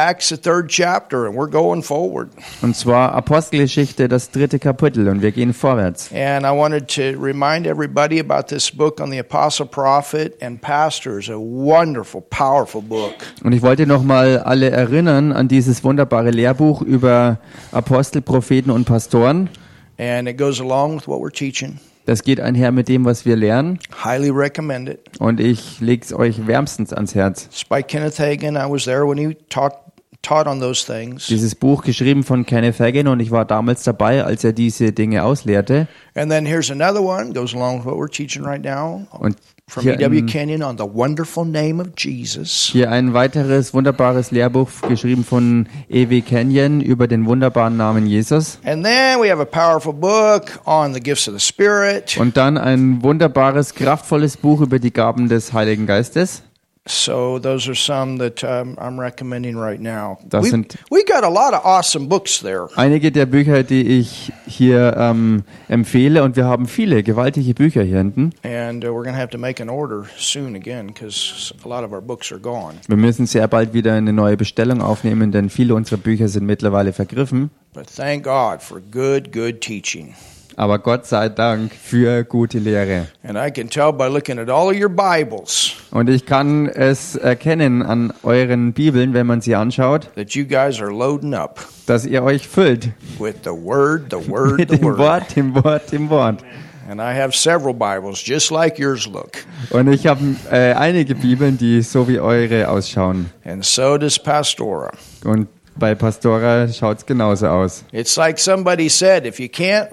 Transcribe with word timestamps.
Acts, 0.00 0.30
the 0.30 0.36
third 0.36 0.68
chapter, 0.68 1.26
and 1.26 1.36
we're 1.36 1.50
going 1.50 1.82
forward. 1.82 2.30
Und 2.62 2.74
zwar 2.74 3.12
Apostelgeschichte, 3.12 4.08
das 4.08 4.30
dritte 4.30 4.58
Kapitel 4.58 5.08
und 5.08 5.20
wir 5.20 5.30
gehen 5.30 5.52
vorwärts. 5.52 6.10
And 6.12 6.46
I 6.46 6.50
wanted 6.50 6.88
to 6.88 7.20
remind 7.20 7.66
everybody 7.66 8.18
about 8.18 8.48
this 8.48 8.70
book 8.70 9.00
on 9.00 9.10
the 9.10 9.18
apostle, 9.18 9.66
prophet, 9.66 10.42
and 10.42 10.60
pastors. 10.60 11.28
A 11.28 11.38
wonderful, 11.38 12.22
powerful 12.30 12.80
book. 12.80 13.14
Und 13.44 13.52
ich 13.52 13.60
wollte 13.60 13.86
nochmal 13.86 14.38
alle 14.38 14.70
erinnern 14.70 15.32
an 15.32 15.48
dieses 15.48 15.84
wunderbare 15.84 16.30
Lehrbuch 16.30 16.80
über 16.80 17.38
Apostel, 17.72 18.22
Propheten 18.22 18.70
und 18.70 18.86
Pastoren. 18.86 19.50
And 19.98 20.26
it 20.28 20.38
goes 20.38 20.60
along 20.60 20.96
with 20.96 21.08
what 21.08 21.20
we're 21.20 21.30
teaching. 21.30 21.78
Das 22.06 22.24
geht 22.24 22.40
einher 22.40 22.72
mit 22.72 22.88
dem, 22.88 23.04
was 23.04 23.26
wir 23.26 23.36
lernen. 23.36 23.78
Highly 24.04 24.30
recommend 24.30 24.88
it. 24.88 25.20
Und 25.20 25.38
ich 25.38 25.80
lege 25.80 26.04
es 26.04 26.12
euch 26.12 26.46
wärmstens 26.46 26.92
ans 26.92 27.14
Herz. 27.14 27.48
By 27.68 27.82
Kenneth 27.82 28.18
Hagin. 28.18 28.56
I 28.56 28.68
was 28.68 28.84
there 28.84 29.06
when 29.06 29.18
he 29.18 29.36
taught 29.50 29.74
taught 30.22 30.46
on 30.46 30.60
those 30.60 30.84
things. 30.84 31.26
Dieses 31.28 31.54
Buch 31.54 31.82
geschrieben 31.82 32.22
von 32.24 32.44
Kenneth 32.46 32.78
Hagin 32.80 33.08
und 33.08 33.20
ich 33.20 33.30
war 33.30 33.44
damals 33.44 33.82
dabei, 33.84 34.24
als 34.24 34.44
er 34.44 34.52
diese 34.52 34.92
Dinge 34.92 35.24
auslehrte. 35.24 35.88
And 36.14 36.30
then 36.30 36.44
here's 36.46 36.70
another 36.70 37.02
one 37.02 37.32
goes 37.32 37.54
along 37.54 37.78
with 37.80 37.86
what 37.86 37.94
we're 37.96 38.10
teaching 38.10 38.44
right 38.44 38.62
now 38.62 39.06
Und 39.12 39.36
from 39.68 39.84
hier 39.84 39.94
E.W. 40.00 40.18
ein, 40.18 40.26
Kenyon 40.26 40.62
on 40.64 40.76
the 40.76 40.84
wonderful 40.84 41.44
name 41.44 41.80
of 41.80 41.88
Jesus. 41.96 42.68
hier 42.72 42.90
ein 42.90 43.14
weiteres 43.14 43.72
wunderbares 43.72 44.32
Lehrbuch 44.32 44.68
geschrieben 44.88 45.24
von 45.24 45.68
E.W. 45.88 46.20
Kenyon 46.22 46.80
über 46.80 47.06
den 47.06 47.24
wunderbaren 47.26 47.76
Namen 47.76 48.06
Jesus. 48.06 48.58
And 48.64 48.84
then 48.84 49.20
we 49.20 49.30
have 49.30 49.40
a 49.40 49.44
powerful 49.44 49.92
book 49.92 50.60
on 50.66 50.92
the 50.92 51.00
gifts 51.00 51.28
of 51.28 51.34
the 51.34 51.40
Spirit. 51.40 52.16
Und 52.18 52.36
dann 52.36 52.58
ein 52.58 53.02
wunderbares, 53.02 53.74
kraftvolles 53.74 54.36
Buch 54.36 54.60
über 54.60 54.80
die 54.80 54.92
Gaben 54.92 55.28
des 55.28 55.52
Heiligen 55.52 55.86
Geistes. 55.86 56.42
So 56.86 57.38
those 57.38 57.68
are 57.68 57.74
some 57.74 58.16
that 58.18 58.42
um, 58.42 58.74
I'm 58.78 58.98
recommending 58.98 59.54
right 59.56 59.78
now. 59.78 60.18
Das 60.26 60.44
We, 60.44 60.50
sind- 60.50 60.76
we 60.90 61.04
got 61.04 61.24
a 61.24 61.28
lot 61.28 61.52
of 61.52 61.64
awesome 61.64 62.08
books 62.08 62.40
there. 62.40 62.68
Einige 62.74 63.12
der 63.12 63.26
Bücher, 63.26 63.62
die 63.62 63.98
ich 63.98 64.32
hier 64.46 64.96
ähm, 64.96 65.44
empfehle, 65.68 66.22
und 66.22 66.36
wir 66.36 66.46
haben 66.46 66.66
viele 66.66 67.02
gewaltige 67.02 67.52
Bücher 67.52 67.82
hier 67.82 67.98
hinten. 67.98 68.30
And 68.44 68.82
uh, 68.82 68.88
we're 68.88 69.02
going 69.04 69.14
to 69.14 69.20
have 69.20 69.28
to 69.30 69.38
make 69.38 69.62
an 69.62 69.68
order 69.68 70.06
soon 70.16 70.56
again 70.56 70.86
because 70.86 71.52
a 71.62 71.68
lot 71.68 71.84
of 71.84 71.92
our 71.92 72.00
books 72.00 72.32
are 72.32 72.40
gone. 72.40 72.76
Wir 72.88 72.96
müssen 72.96 73.26
sehr 73.26 73.46
bald 73.46 73.74
wieder 73.74 73.92
eine 73.92 74.14
neue 74.14 74.38
Bestellung 74.38 74.80
aufnehmen, 74.80 75.32
denn 75.32 75.50
viele 75.50 75.74
unserer 75.74 75.98
Bücher 75.98 76.28
sind 76.28 76.46
mittlerweile 76.46 76.94
vergriffen. 76.94 77.50
But 77.74 77.88
thank 77.94 78.24
God 78.24 78.62
for 78.62 78.80
good, 78.80 79.32
good 79.32 79.60
teaching. 79.60 80.14
Aber 80.56 80.78
Gott 80.78 81.06
sei 81.06 81.28
Dank 81.28 81.72
für 81.72 82.24
gute 82.24 82.58
Lehre. 82.58 83.06
And 83.22 83.36
I 83.36 83.50
can 83.50 83.68
tell 83.68 83.92
by 83.92 84.08
looking 84.08 84.38
at 84.38 84.48
all 84.48 84.68
of 84.68 84.80
your 84.80 84.88
Bibles 84.88 85.72
Und 85.90 86.08
ich 86.08 86.26
kann 86.26 86.68
es 86.68 87.16
erkennen 87.16 87.82
an 87.82 88.12
euren 88.22 88.72
Bibeln, 88.72 89.14
wenn 89.14 89.26
man 89.26 89.40
sie 89.40 89.54
anschaut, 89.54 90.08
that 90.14 90.32
you 90.32 90.44
guys 90.44 90.80
are 90.80 90.92
loading 90.92 91.34
up 91.34 91.60
dass 91.86 92.06
ihr 92.06 92.22
euch 92.22 92.46
füllt 92.46 92.90
with 93.18 93.34
the 93.42 93.50
Word, 93.50 94.12
the 94.12 94.30
Word, 94.30 94.58
mit 94.58 94.70
dem. 94.70 94.82
Wort, 94.82 95.36
dem 95.36 95.54
Wort, 95.54 95.90
dem 95.90 96.08
Wort. 96.08 96.44
And 96.88 97.00
I 97.00 97.14
have 97.14 97.36
several 97.36 97.72
Bibles 97.72 98.20
just 98.20 98.50
like 98.50 98.78
yours 98.78 99.06
look. 99.06 99.38
Und 99.70 99.88
ich 99.92 100.06
habe 100.06 100.20
äh, 100.50 100.72
einige 100.72 101.14
Bibeln, 101.14 101.56
die 101.56 101.82
so 101.82 102.08
wie 102.08 102.18
eure 102.18 102.68
ausschauen. 102.68 103.30
And 103.44 103.64
so 103.64 103.96
does 103.96 104.18
Pastora. 104.18 104.90
Und 105.24 105.48
bei 105.76 105.94
Pastora 105.94 106.68
schaut 106.68 106.98
es 106.98 107.06
genauso 107.06 107.46
aus. 107.48 107.84
It's 107.92 108.16
like 108.16 108.38
somebody 108.38 108.88
said, 108.88 109.24
if 109.24 109.38
you 109.38 109.48
can't 109.48 109.88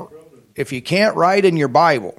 if 0.58 0.72
you 0.72 0.82
can't 0.82 1.16
write 1.16 1.48
in 1.48 1.56
your 1.56 1.70
Bible, 1.70 2.14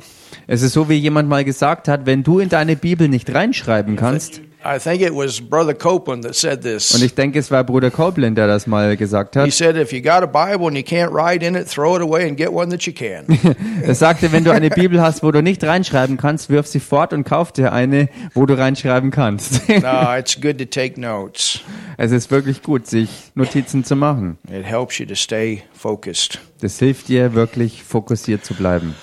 Es 0.47 0.62
ist 0.62 0.72
so, 0.72 0.89
wie 0.89 0.94
jemand 0.94 1.28
mal 1.28 1.44
gesagt 1.44 1.89
hat, 1.89 2.06
wenn 2.06 2.22
du 2.22 2.39
in 2.39 2.48
deine 2.48 2.75
Bibel 2.75 3.08
nicht 3.08 3.34
reinschreiben 3.34 3.97
kannst, 3.97 4.41
I 4.64 4.78
think 4.78 5.01
it 5.03 5.14
was 5.14 5.41
Brother 5.41 5.73
Copeland 5.73 6.25
that 6.25 6.34
said 6.34 6.59
und 6.59 6.62
this. 6.64 7.01
ich 7.01 7.14
denke, 7.14 7.39
es 7.39 7.51
war 7.51 7.62
Bruder 7.62 7.91
Copeland, 7.91 8.37
der 8.37 8.48
das 8.48 8.67
mal 8.67 8.97
gesagt 8.97 9.34
He 9.37 9.41
hat. 9.42 9.53
said, 9.53 9.77
if 9.77 9.92
you 9.92 10.00
got 10.03 10.23
a 10.23 10.27
Bible 10.27 10.67
and 10.67 10.77
you 10.77 10.83
can't 10.83 11.12
write 11.12 11.47
in 11.47 11.55
it, 11.55 11.69
throw 11.69 11.95
it 11.97 12.03
away 12.03 12.28
and 12.28 12.37
get 12.37 12.53
one 12.53 12.69
that 12.70 12.83
you 12.83 12.92
can. 12.92 13.27
Er 13.83 13.95
sagte, 13.95 14.33
wenn 14.33 14.42
du 14.45 14.50
eine 14.50 14.69
Bibel 14.70 15.00
hast, 15.00 15.23
wo 15.23 15.31
du 15.31 15.42
nicht 15.42 15.62
reinschreiben 15.62 16.16
kannst, 16.16 16.50
wirf 16.50 16.66
sie 16.66 16.81
fort 16.81 17.12
und 17.12 17.25
kauf 17.25 17.53
dir 17.53 17.72
eine, 17.72 18.09
wo 18.34 18.47
du 18.47 18.59
reinschreiben 18.59 19.10
kannst. 19.12 19.69
no, 19.69 20.15
it's 20.19 20.41
good 20.41 20.59
to 20.59 20.65
take 20.65 21.00
notes. 21.00 21.60
Es 21.97 22.10
ist 22.10 22.31
wirklich 22.31 22.62
gut, 22.62 22.87
sich 22.87 23.31
Notizen 23.34 23.84
zu 23.84 23.94
machen. 23.94 24.38
It 24.50 24.65
helps 24.65 24.99
you 24.99 25.06
to 25.06 25.15
stay 25.15 25.62
focused. 25.72 26.41
Das 26.60 26.78
hilft 26.78 27.09
dir, 27.09 27.34
wirklich 27.34 27.84
fokussiert 27.84 28.44
zu 28.44 28.54
bleiben. 28.54 28.94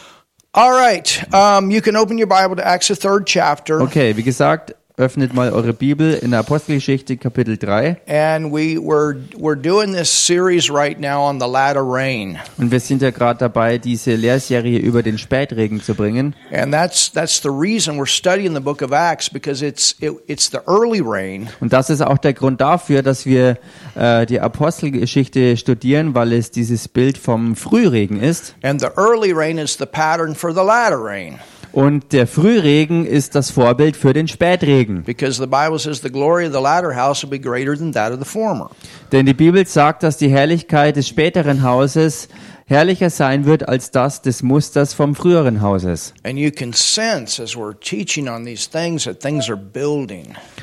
All 0.52 0.72
right. 0.72 1.26
Um, 1.34 1.70
you 1.72 1.82
can 1.82 1.96
open 1.96 2.18
your 2.18 2.28
Bible 2.28 2.56
to 2.56 2.62
Acts, 2.62 2.88
the 2.88 2.96
third 2.96 3.26
chapter. 3.26 3.82
Okay, 3.82 4.16
wie 4.16 4.24
gesagt, 4.24 4.74
öffnet 4.98 5.34
mal 5.34 5.52
eure 5.52 5.74
Bibel 5.74 6.14
in 6.14 6.32
der 6.32 6.40
Apostelgeschichte 6.40 7.18
Kapitel 7.18 7.58
3. 7.58 7.98
And 8.08 8.52
we 8.54 8.78
were 8.78 9.18
we're 9.38 9.56
doing 9.56 9.94
this 9.94 10.10
series 10.10 10.70
right 10.72 11.00
now 11.00 11.22
on 11.22 11.40
the 11.40 11.48
latter 11.48 11.84
rain. 11.84 12.38
Und 12.58 12.72
wir 12.72 12.80
sind 12.80 13.02
ja 13.02 13.12
gerade 13.12 13.40
dabei, 13.40 13.78
diese 13.78 14.16
Lehrserie 14.16 14.80
über 14.80 15.04
den 15.04 15.18
Spätregen 15.18 15.82
zu 15.82 15.96
bringen. 15.96 16.34
And 16.54 16.74
that's 16.74 17.12
that's 17.12 17.42
the 17.42 17.50
reason 17.50 17.98
we're 18.00 18.08
studying 18.08 18.54
the 18.54 18.62
book 18.62 18.82
of 18.82 18.92
Acts 18.92 19.30
because 19.30 19.66
it's 19.66 19.96
it, 20.00 20.14
it's 20.28 20.50
the 20.50 20.60
early 20.68 21.02
rain 21.02 21.50
Und 21.60 21.74
das 21.74 21.90
ist 21.90 22.02
auch 22.02 22.18
der 22.18 22.34
Grund 22.34 22.62
dafür, 22.62 23.02
dass 23.04 23.26
wir 23.26 23.58
äh, 23.96 24.26
die 24.26 24.40
Apostelgeschichte 24.40 25.58
studieren, 25.58 26.16
weil 26.16 26.32
es 26.34 26.52
dieses 26.52 26.88
Bild 26.88 27.18
vom 27.18 27.56
Frühregen 27.56 28.22
ist. 28.22 28.56
and 28.64 28.80
the 28.80 28.88
early 28.96 29.34
rain 29.34 29.58
is 29.58 29.78
the 29.78 29.86
pattern 29.86 30.36
for 30.36 30.52
the 30.54 30.62
latter 30.64 31.04
rain 31.04 31.40
Und 31.76 32.14
der 32.14 32.26
Frühregen 32.26 33.06
ist 33.06 33.36
das 33.36 33.52
Vorbild 33.52 33.98
für 33.98 34.14
den 34.14 34.30
Spätregen. 34.30 35.04
because 35.04 35.42
the 35.42 35.46
Bible 35.46 35.78
says 35.78 36.02
the 36.02 36.10
glory 36.10 36.48
of 36.48 36.54
the 36.54 36.62
latter 36.62 36.96
house 36.96 37.22
will 37.22 37.30
be 37.30 37.38
greater 37.38 37.78
than 37.78 37.92
that 37.92 38.14
of 38.14 38.20
the 38.20 38.26
former. 38.26 38.70
Denn 39.12 39.26
die 39.26 39.34
Bibel 39.34 39.68
sagt, 39.68 40.02
dass 40.04 40.16
die 40.16 40.30
Herrlichkeit 40.30 40.96
des 40.96 41.10
späteren 41.10 41.64
Hauses 41.64 42.30
herrlicher 42.66 43.10
sein 43.10 43.44
wird 43.46 43.68
als 43.68 43.92
das 43.92 44.22
des 44.22 44.42
Musters 44.42 44.94
vom 44.94 45.16
früheren 45.16 45.62
Hauses. 45.62 46.14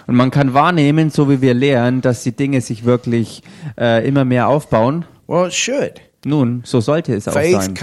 Und 0.06 0.16
man 0.16 0.30
kann 0.30 0.54
wahrnehmen, 0.54 1.10
so 1.10 1.30
wie 1.30 1.40
wir 1.42 1.54
lernen, 1.54 2.00
dass 2.00 2.22
die 2.22 2.32
Dinge 2.32 2.60
sich 2.62 2.84
wirklich 2.86 3.42
äh, 3.78 4.08
immer 4.08 4.24
mehr 4.24 4.48
aufbauen. 4.48 5.04
Well, 5.28 5.46
it 5.46 5.52
should. 5.52 6.00
Nun, 6.24 6.62
so 6.64 6.80
sollte 6.80 7.14
es 7.14 7.26
auch 7.26 7.32
sein. 7.32 7.74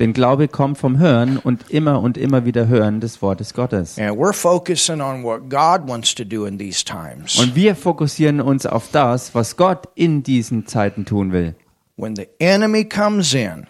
Denn 0.00 0.12
Glaube 0.12 0.48
kommt 0.48 0.78
vom 0.78 0.98
Hören 0.98 1.38
und 1.38 1.70
immer 1.70 2.00
und 2.00 2.18
immer 2.18 2.44
wieder 2.44 2.66
Hören 2.66 3.00
des 3.00 3.22
Wortes 3.22 3.54
Gottes. 3.54 3.96
And 3.98 4.18
we're 4.18 4.32
focusing 4.32 5.00
on 5.00 5.22
what 5.22 5.48
God 5.48 5.88
wants 5.88 6.12
to 6.16 6.24
do 6.24 6.46
in 6.46 6.58
these 6.58 6.84
times. 6.84 7.38
Und 7.38 7.54
wir 7.54 7.76
fokussieren 7.76 8.40
uns 8.40 8.66
auf 8.66 8.88
das, 8.90 9.36
was 9.36 9.56
Gott 9.56 9.88
in 9.94 10.24
diesen 10.24 10.66
Zeiten 10.66 11.04
tun 11.04 11.30
will. 11.30 11.54
When 11.96 12.16
the 12.16 12.26
enemy 12.40 12.84
comes 12.84 13.32
in 13.34 13.68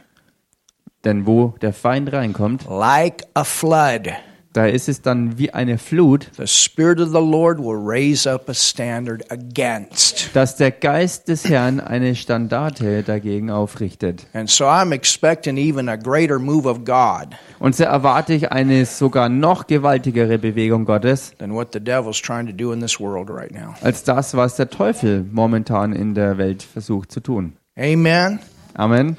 Denn 1.04 1.26
wo 1.26 1.54
der 1.60 1.74
Feind 1.74 2.10
reinkommt, 2.10 2.64
like 2.70 3.24
a 3.34 3.44
flood, 3.44 4.08
da 4.54 4.66
ist 4.66 4.88
es 4.88 5.03
dann 5.03 5.37
wie 5.37 5.50
eine 5.53 5.78
Flut, 5.78 6.31
the 6.38 6.47
Spirit 6.47 7.00
of 7.00 7.09
the 7.09 7.15
Lord 7.20 7.59
will 7.59 7.76
raise 7.76 8.26
up 8.31 8.48
a 8.48 8.54
standard 8.54 9.22
against. 9.31 10.31
dass 10.34 10.56
der 10.56 10.70
Geist 10.70 11.28
des 11.28 11.44
Herrn 11.44 11.81
eine 11.81 12.15
Standarte 12.15 13.03
dagegen 13.03 13.50
aufrichtet. 13.50 14.26
And 14.32 14.48
so 14.48 14.64
I'm 14.66 14.93
expecting 14.93 15.56
even 15.59 15.88
a 15.88 15.97
greater 15.97 16.38
move 16.38 16.66
of 16.69 16.84
God 16.84 17.34
Und 17.59 17.75
so 17.75 17.82
erwarte 17.84 18.32
ich 18.32 18.53
eine 18.53 18.87
sogar 18.87 19.28
noch 19.28 19.66
gewaltigere 19.66 20.38
Bewegung 20.38 20.84
Gottes 20.84 21.32
than 21.38 21.53
what 21.53 21.72
the 21.72 21.81
devil's 21.81 22.22
trying 22.22 22.47
to 22.47 22.53
do 22.53 22.72
in 22.72 22.81
this 22.81 23.00
world 23.00 23.28
right 23.28 23.53
now. 23.53 23.75
als 23.82 24.04
das, 24.04 24.34
was 24.37 24.54
der 24.56 24.70
Teufel 24.70 25.25
momentan 25.31 25.93
in 25.93 26.14
der 26.14 26.38
Welt 26.38 26.62
versucht 26.62 27.10
zu 27.10 27.19
tun. 27.20 27.54
Amen. 27.76 28.38
Amen. 28.75 29.16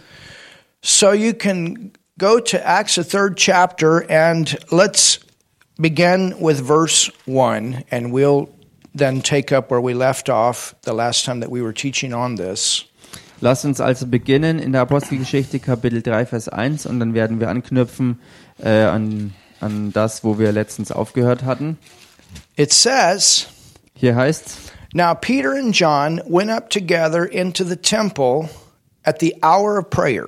So 0.81 1.11
you 1.11 1.33
can 1.33 1.91
go 2.17 2.39
to 2.39 2.57
Acts, 2.65 2.95
the 2.95 3.03
third 3.03 3.35
chapter, 3.35 4.05
and 4.09 4.57
let's 4.71 5.19
begin 5.79 6.35
with 6.39 6.59
verse 6.59 7.11
1, 7.25 7.83
and 7.91 8.11
we'll 8.11 8.49
then 8.93 9.21
take 9.21 9.51
up 9.51 9.69
where 9.69 9.81
we 9.81 9.93
left 9.93 10.29
off 10.29 10.75
the 10.83 10.93
last 10.93 11.25
time 11.25 11.41
that 11.41 11.51
we 11.51 11.61
were 11.61 11.73
teaching 11.73 12.13
on 12.13 12.35
this. 12.35 12.85
Lasst 13.41 13.65
uns 13.65 13.81
also 13.81 14.07
beginnen 14.07 14.59
in 14.59 14.71
der 14.71 14.81
Apostelgeschichte 14.81 15.59
Kapitel 15.59 16.01
3, 16.01 16.25
Vers 16.25 16.47
1 16.47 16.85
und 16.85 16.99
dann 16.99 17.13
werden 17.13 17.39
wir 17.39 17.49
anknüpfen 17.49 18.19
äh, 18.63 18.69
an, 18.69 19.33
an 19.59 19.91
das, 19.91 20.23
wo 20.23 20.39
wir 20.39 20.53
letztens 20.53 20.91
aufgehört 20.91 21.43
hatten. 21.43 21.77
It 22.55 22.71
says, 22.71 23.47
Hier 23.93 24.15
heißt 24.15 24.71
Now 24.93 25.13
Peter 25.13 25.51
and 25.51 25.73
John 25.77 26.21
went 26.25 26.49
up 26.49 26.69
together 26.69 27.25
into 27.25 27.65
the 27.65 27.75
temple 27.75 28.49
at 29.03 29.19
the 29.19 29.35
hour 29.43 29.77
of 29.77 29.89
prayer. 29.89 30.27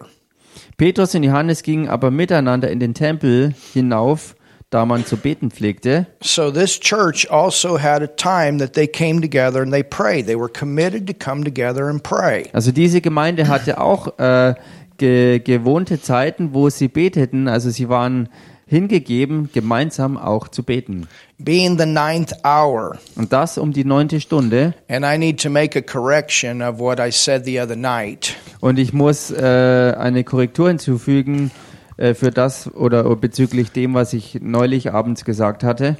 Petrus 0.75 1.15
und 1.15 1.23
Johannes 1.23 1.63
gingen 1.63 1.87
aber 1.87 2.11
miteinander 2.11 2.69
in 2.69 2.79
den 2.79 2.93
Tempel 2.93 3.55
hinauf, 3.73 4.35
da 4.69 4.85
man 4.85 5.05
zu 5.05 5.15
beten 5.15 5.49
pflegte. 5.49 6.07
So 6.21 6.51
this 6.51 6.79
church 6.79 7.29
also 7.29 7.79
had 7.79 8.01
a 8.01 8.07
time 8.07 8.59
that 8.59 8.73
they 8.73 8.87
came 8.87 9.21
together 9.21 9.61
and 9.61 9.71
they 9.71 9.83
prayed. 9.83 10.25
They 10.25 10.37
were 10.37 10.49
committed 10.49 11.07
to 11.07 11.13
come 11.13 11.43
together 11.43 11.87
and 11.87 12.03
pray. 12.03 12.49
Also 12.53 12.71
diese 12.71 12.99
Gemeinde 12.99 13.47
hatte 13.47 13.79
auch 13.79 14.19
äh, 14.19 14.55
ge 14.97 15.39
gewohnte 15.39 16.01
Zeiten, 16.01 16.53
wo 16.53 16.69
sie 16.69 16.89
beteten. 16.89 17.47
Also 17.47 17.69
sie 17.69 17.87
waren 17.87 18.27
hingegeben, 18.65 19.49
gemeinsam 19.53 20.17
auch 20.17 20.49
zu 20.49 20.63
beten. 20.63 21.07
Being 21.37 21.79
the 21.79 21.85
ninth 21.85 22.33
hour. 22.43 22.97
Und 23.15 23.31
das 23.31 23.57
um 23.57 23.71
die 23.71 23.85
neunte 23.85 24.19
Stunde. 24.19 24.73
And 24.89 25.05
I 25.05 25.17
need 25.17 25.41
to 25.43 25.49
make 25.49 25.79
a 25.79 25.81
correction 25.81 26.61
of 26.61 26.77
what 26.79 26.99
I 26.99 27.09
said 27.11 27.45
the 27.45 27.61
other 27.61 27.77
night. 27.77 28.35
Und 28.59 28.79
ich 28.79 28.91
muss 28.91 29.31
äh, 29.31 29.93
eine 29.97 30.25
Korrektur 30.25 30.67
hinzufügen 30.67 31.51
äh, 31.97 32.13
für 32.13 32.31
das 32.31 32.73
oder 32.73 33.03
bezüglich 33.15 33.71
dem, 33.71 33.93
was 33.93 34.13
ich 34.13 34.39
neulich 34.41 34.93
abends 34.93 35.25
gesagt 35.25 35.63
hatte. 35.63 35.97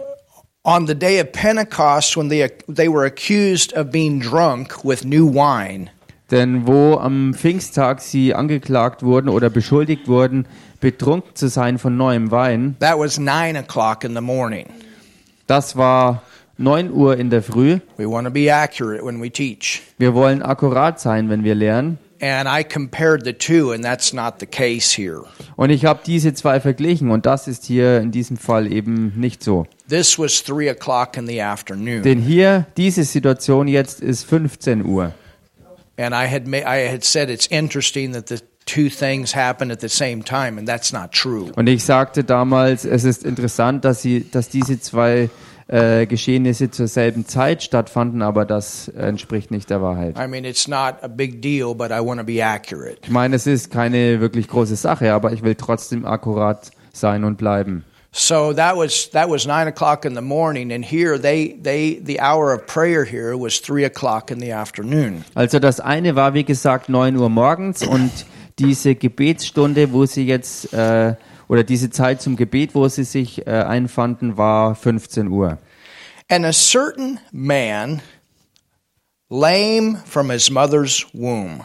On 0.64 0.86
the 0.86 0.96
day 0.96 1.22
of 1.22 1.32
Pentecost, 1.32 2.18
when 2.18 2.30
they, 2.30 2.50
they 2.68 2.90
were 2.90 3.06
accused 3.06 3.76
of 3.78 3.90
being 3.92 4.20
drunk 4.20 4.84
with 4.84 5.04
new 5.06 5.28
wine. 5.34 5.90
Denn 6.30 6.68
wo 6.68 6.96
am 6.98 7.34
Pfingsttag 7.34 8.02
sie 8.02 8.34
angeklagt 8.34 9.02
wurden 9.02 9.30
oder 9.30 9.50
beschuldigt 9.50 10.10
wurden, 10.10 10.46
betrunken 10.82 11.36
zu 11.36 11.48
sein 11.48 11.78
von 11.78 11.96
neuem 11.96 12.32
Wein, 12.32 12.76
That 12.82 13.00
was 13.00 13.18
nine 13.18 13.58
o'clock 13.58 14.04
in 14.04 14.14
the 14.14 14.22
morning. 14.22 14.66
das 15.48 15.78
war 15.78 16.22
9 16.58 16.92
Uhr 16.92 17.16
in 17.18 17.30
der 17.30 17.44
Früh. 17.44 17.80
We 17.98 18.10
want 18.10 18.28
to 18.28 18.34
be 18.34 18.54
accurate 18.54 19.06
when 19.06 19.22
we 19.22 19.30
teach. 19.32 19.84
Wir 20.00 20.14
wollen 20.16 20.42
akkurat 20.42 21.00
sein, 21.00 21.30
wenn 21.30 21.44
wir 21.46 21.56
lernen. 21.56 21.98
And 22.20 22.48
I 22.50 22.64
compared 22.64 23.26
the 23.26 23.34
two, 23.34 23.72
and 23.72 23.84
that's 23.84 24.12
not 24.12 24.40
the 24.40 24.48
case 24.48 24.96
here. 24.96 25.22
Und 25.56 25.70
ich 25.70 25.86
habe 25.86 26.00
diese 26.06 26.34
zwei 26.34 26.60
verglichen 26.60 27.12
und 27.12 27.26
das 27.26 27.48
ist 27.48 27.66
hier 27.66 28.00
in 28.00 28.12
diesem 28.12 28.38
Fall 28.38 28.72
eben 28.72 29.14
nicht 29.16 29.44
so. 29.44 29.68
This 29.88 30.18
was 30.18 30.44
three 30.44 30.70
o'clock 30.70 31.16
in 31.16 31.28
the 31.28 31.42
afternoon. 31.42 32.02
Denn 32.02 32.20
hier, 32.20 32.66
diese 32.76 33.04
Situation 33.04 33.68
jetzt 33.68 34.02
ist 34.02 34.24
15 34.24 34.86
Uhr. 34.86 35.14
And 35.98 36.14
I 36.14 36.28
had 36.28 36.48
ma- 36.48 36.58
I 36.58 36.88
had 36.92 37.04
said 37.04 37.30
it's 37.30 37.48
interesting 37.48 38.14
that 38.14 38.28
the 38.30 38.38
two 38.66 38.90
things 38.90 39.36
happen 39.36 39.72
at 39.72 39.82
the 39.82 39.90
same 39.90 40.24
time, 40.24 40.58
and 40.60 40.68
that's 40.68 40.92
not 40.92 41.12
true. 41.12 41.52
Und 41.56 41.68
ich 41.68 41.84
sagte 41.84 42.24
damals, 42.24 42.84
es 42.86 43.04
ist 43.04 43.24
interessant, 43.26 43.86
dass, 43.86 44.02
sie, 44.02 44.26
dass 44.30 44.50
diese 44.50 44.80
zwei 44.80 45.30
äh, 45.68 46.06
Geschehnisse 46.06 46.72
zur 46.72 46.88
selben 46.88 47.26
Zeit 47.26 47.64
stattfanden, 47.64 48.22
aber 48.22 48.46
das 48.46 48.88
entspricht 48.90 49.52
nicht 49.52 49.70
der 49.70 49.82
Wahrheit. 49.82 50.18
I 50.18 50.28
mean, 50.28 50.46
it's 50.46 50.68
not 50.68 50.96
a 51.02 51.08
big 51.08 51.42
deal, 51.42 51.76
but 51.76 51.92
I 51.92 52.00
want 52.00 52.20
to 52.20 52.26
be 52.26 52.44
accurate. 52.44 52.98
Ich 53.04 53.10
meine, 53.10 53.36
es 53.36 53.48
ist 53.48 53.72
keine 53.72 54.20
wirklich 54.22 54.48
große 54.48 54.76
Sache, 54.76 55.14
aber 55.14 55.34
ich 55.34 55.44
will 55.44 55.56
trotzdem 55.56 56.06
akkurat 56.06 56.72
sein 56.94 57.24
und 57.24 57.38
bleiben. 57.38 57.84
So 58.12 58.54
that 58.54 58.76
was 58.76 59.12
that 59.12 59.30
was 59.30 59.46
nine 59.46 59.68
o'clock 59.68 60.06
in 60.06 60.16
the 60.16 60.22
morning, 60.22 60.72
and 60.72 60.84
here 60.84 61.20
they 61.20 61.56
they 61.62 62.02
the 62.04 62.20
hour 62.20 62.54
of 62.54 62.66
prayer 62.66 63.06
here 63.06 63.38
was 63.38 63.62
three 63.62 63.86
o'clock 63.86 64.32
in 64.32 64.40
the 64.40 64.54
afternoon. 64.54 65.24
Also 65.36 65.60
das 65.60 65.80
eine 65.80 66.16
war, 66.16 66.34
wie 66.34 66.44
gesagt, 66.44 66.90
9 66.90 67.16
Uhr 67.18 67.30
morgens 67.30 67.86
und 67.86 68.10
diese 68.60 68.96
Gebetsstunde, 68.96 69.92
wo 69.94 70.06
sie 70.06 70.26
jetzt, 70.26 70.74
äh, 70.74 71.14
oder 71.48 71.64
diese 71.64 71.90
Zeit 71.90 72.22
zum 72.22 72.36
Gebet, 72.36 72.76
wo 72.76 72.88
sie 72.88 73.04
sich 73.04 73.46
äh, 73.48 73.52
einfanden, 73.52 74.38
war 74.38 74.76
15 74.76 75.28
Uhr. 75.28 75.58
And 76.30 76.46
a 76.46 76.52
certain 76.52 77.20
man, 77.32 78.02
lame 79.30 79.98
from 80.06 80.30
his 80.30 80.50
mother's 80.50 81.06
womb. 81.14 81.64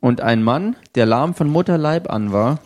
Und 0.00 0.20
ein 0.20 0.42
Mann, 0.42 0.76
der 0.94 1.06
lahm 1.06 1.34
von 1.34 1.48
Mutterleib 1.48 2.10
an 2.10 2.32
war, 2.32 2.60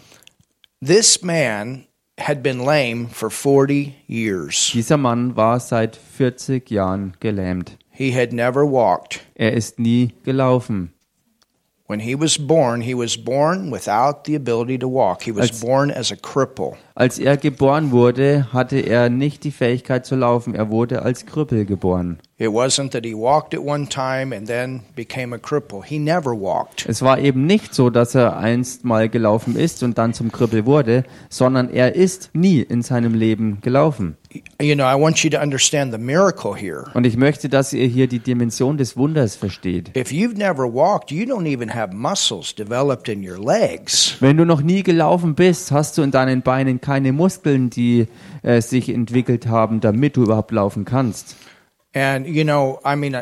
This 0.85 1.23
man 1.23 1.87
had 2.19 2.43
been 2.43 2.59
lame 2.59 3.09
for 3.11 3.31
40 3.31 3.95
years. 4.07 4.71
dieser 4.75 4.97
Mann 4.97 5.37
war 5.37 5.61
seit 5.61 5.97
40 5.97 6.71
Jahren 6.71 7.15
gelähmt. 7.21 7.79
He 7.91 8.15
had 8.15 8.33
never 8.33 8.63
walked. 8.63 9.21
Er 9.35 9.53
ist 9.53 9.79
nie 9.79 10.13
gelaufen. 10.25 10.93
When 11.93 12.01
he 12.01 12.15
was 12.15 12.39
born, 12.39 12.81
he 12.81 12.95
was 12.95 13.19
born 13.19 13.71
without 13.71 14.25
the 14.25 14.35
ability 14.35 14.79
to 14.79 14.89
walk. 14.89 15.25
He 15.25 15.31
was 15.31 15.51
Als- 15.51 15.61
born 15.61 15.91
as 15.91 16.11
a 16.11 16.17
cripple. 16.17 16.79
Als 16.95 17.19
er 17.19 17.37
geboren 17.37 17.91
wurde, 17.91 18.49
hatte 18.53 18.79
er 18.79 19.09
nicht 19.09 19.45
die 19.45 19.51
Fähigkeit 19.51 20.05
zu 20.05 20.15
laufen. 20.15 20.55
Er 20.55 20.71
wurde 20.71 21.03
als 21.03 21.25
Krüppel 21.25 21.65
geboren. 21.65 22.19
It 22.43 22.49
wasn't 22.49 22.91
that 22.91 23.05
he 23.05 23.15
walked 23.15 23.55
at 23.55 23.61
one 23.65 23.89
time 23.89 24.37
and 24.37 24.49
then 24.49 24.83
became 24.97 25.33
a 25.33 25.39
cripple. 25.39 25.83
He 25.85 26.01
never 26.01 26.33
walked. 26.33 26.85
Es 26.89 27.01
war 27.01 27.21
eben 27.21 27.47
nicht 27.47 27.73
so, 27.73 27.89
dass 27.89 28.17
er 28.17 28.37
einst 28.37 28.85
mal 28.85 29.09
gelaufen 29.09 29.55
ist 29.55 29.85
und 29.85 29.97
dann 29.97 30.13
zum 30.13 30.33
Krüppel 30.33 30.67
wurde, 30.67 31.05
sondern 31.29 31.71
er 31.71 31.95
ist 31.95 32.31
nie 32.33 32.61
in 32.61 32.83
seinem 32.83 33.15
Leben 33.15 33.61
gelaufen. 33.61 34.17
You 34.61 34.75
know, 34.75 34.85
I 34.85 34.99
want 34.99 35.23
you 35.23 35.31
to 35.31 35.39
understand 35.39 35.93
the 35.93 35.99
miracle 35.99 36.57
here. 36.57 36.87
Und 36.95 37.07
ich 37.07 37.17
möchte, 37.17 37.49
dass 37.49 37.73
ihr 37.73 37.87
hier 37.87 38.09
die 38.09 38.19
Dimension 38.19 38.77
des 38.77 38.97
Wunders 38.97 39.37
versteht. 39.37 39.97
If 39.97 40.11
you've 40.11 40.37
never 40.37 40.65
walked, 40.65 41.13
you 41.13 41.25
don't 41.25 41.47
even 41.47 41.73
have 41.73 41.95
muscles 41.95 42.53
developed 42.53 43.09
in 43.09 43.23
your 43.23 43.39
legs. 43.39 44.17
Wenn 44.21 44.37
du 44.37 44.45
noch 44.45 44.63
nie 44.63 44.83
gelaufen 44.83 45.35
bist, 45.37 45.71
hast 45.71 45.97
du 45.97 46.03
in 46.03 46.11
deinen 46.11 46.43
Beinen 46.43 46.81
keine 46.83 47.13
Muskeln, 47.13 47.71
die 47.71 48.09
äh, 48.43 48.61
sich 48.61 48.91
entwickelt 48.91 49.47
haben, 49.47 49.81
damit 49.81 50.17
du 50.17 50.25
überhaupt 50.25 50.51
laufen 50.51 50.85
kannst. 50.85 51.37
And 51.95 52.27
you 52.27 52.45
know, 52.45 52.79
I 52.85 52.97
mean, 52.97 53.17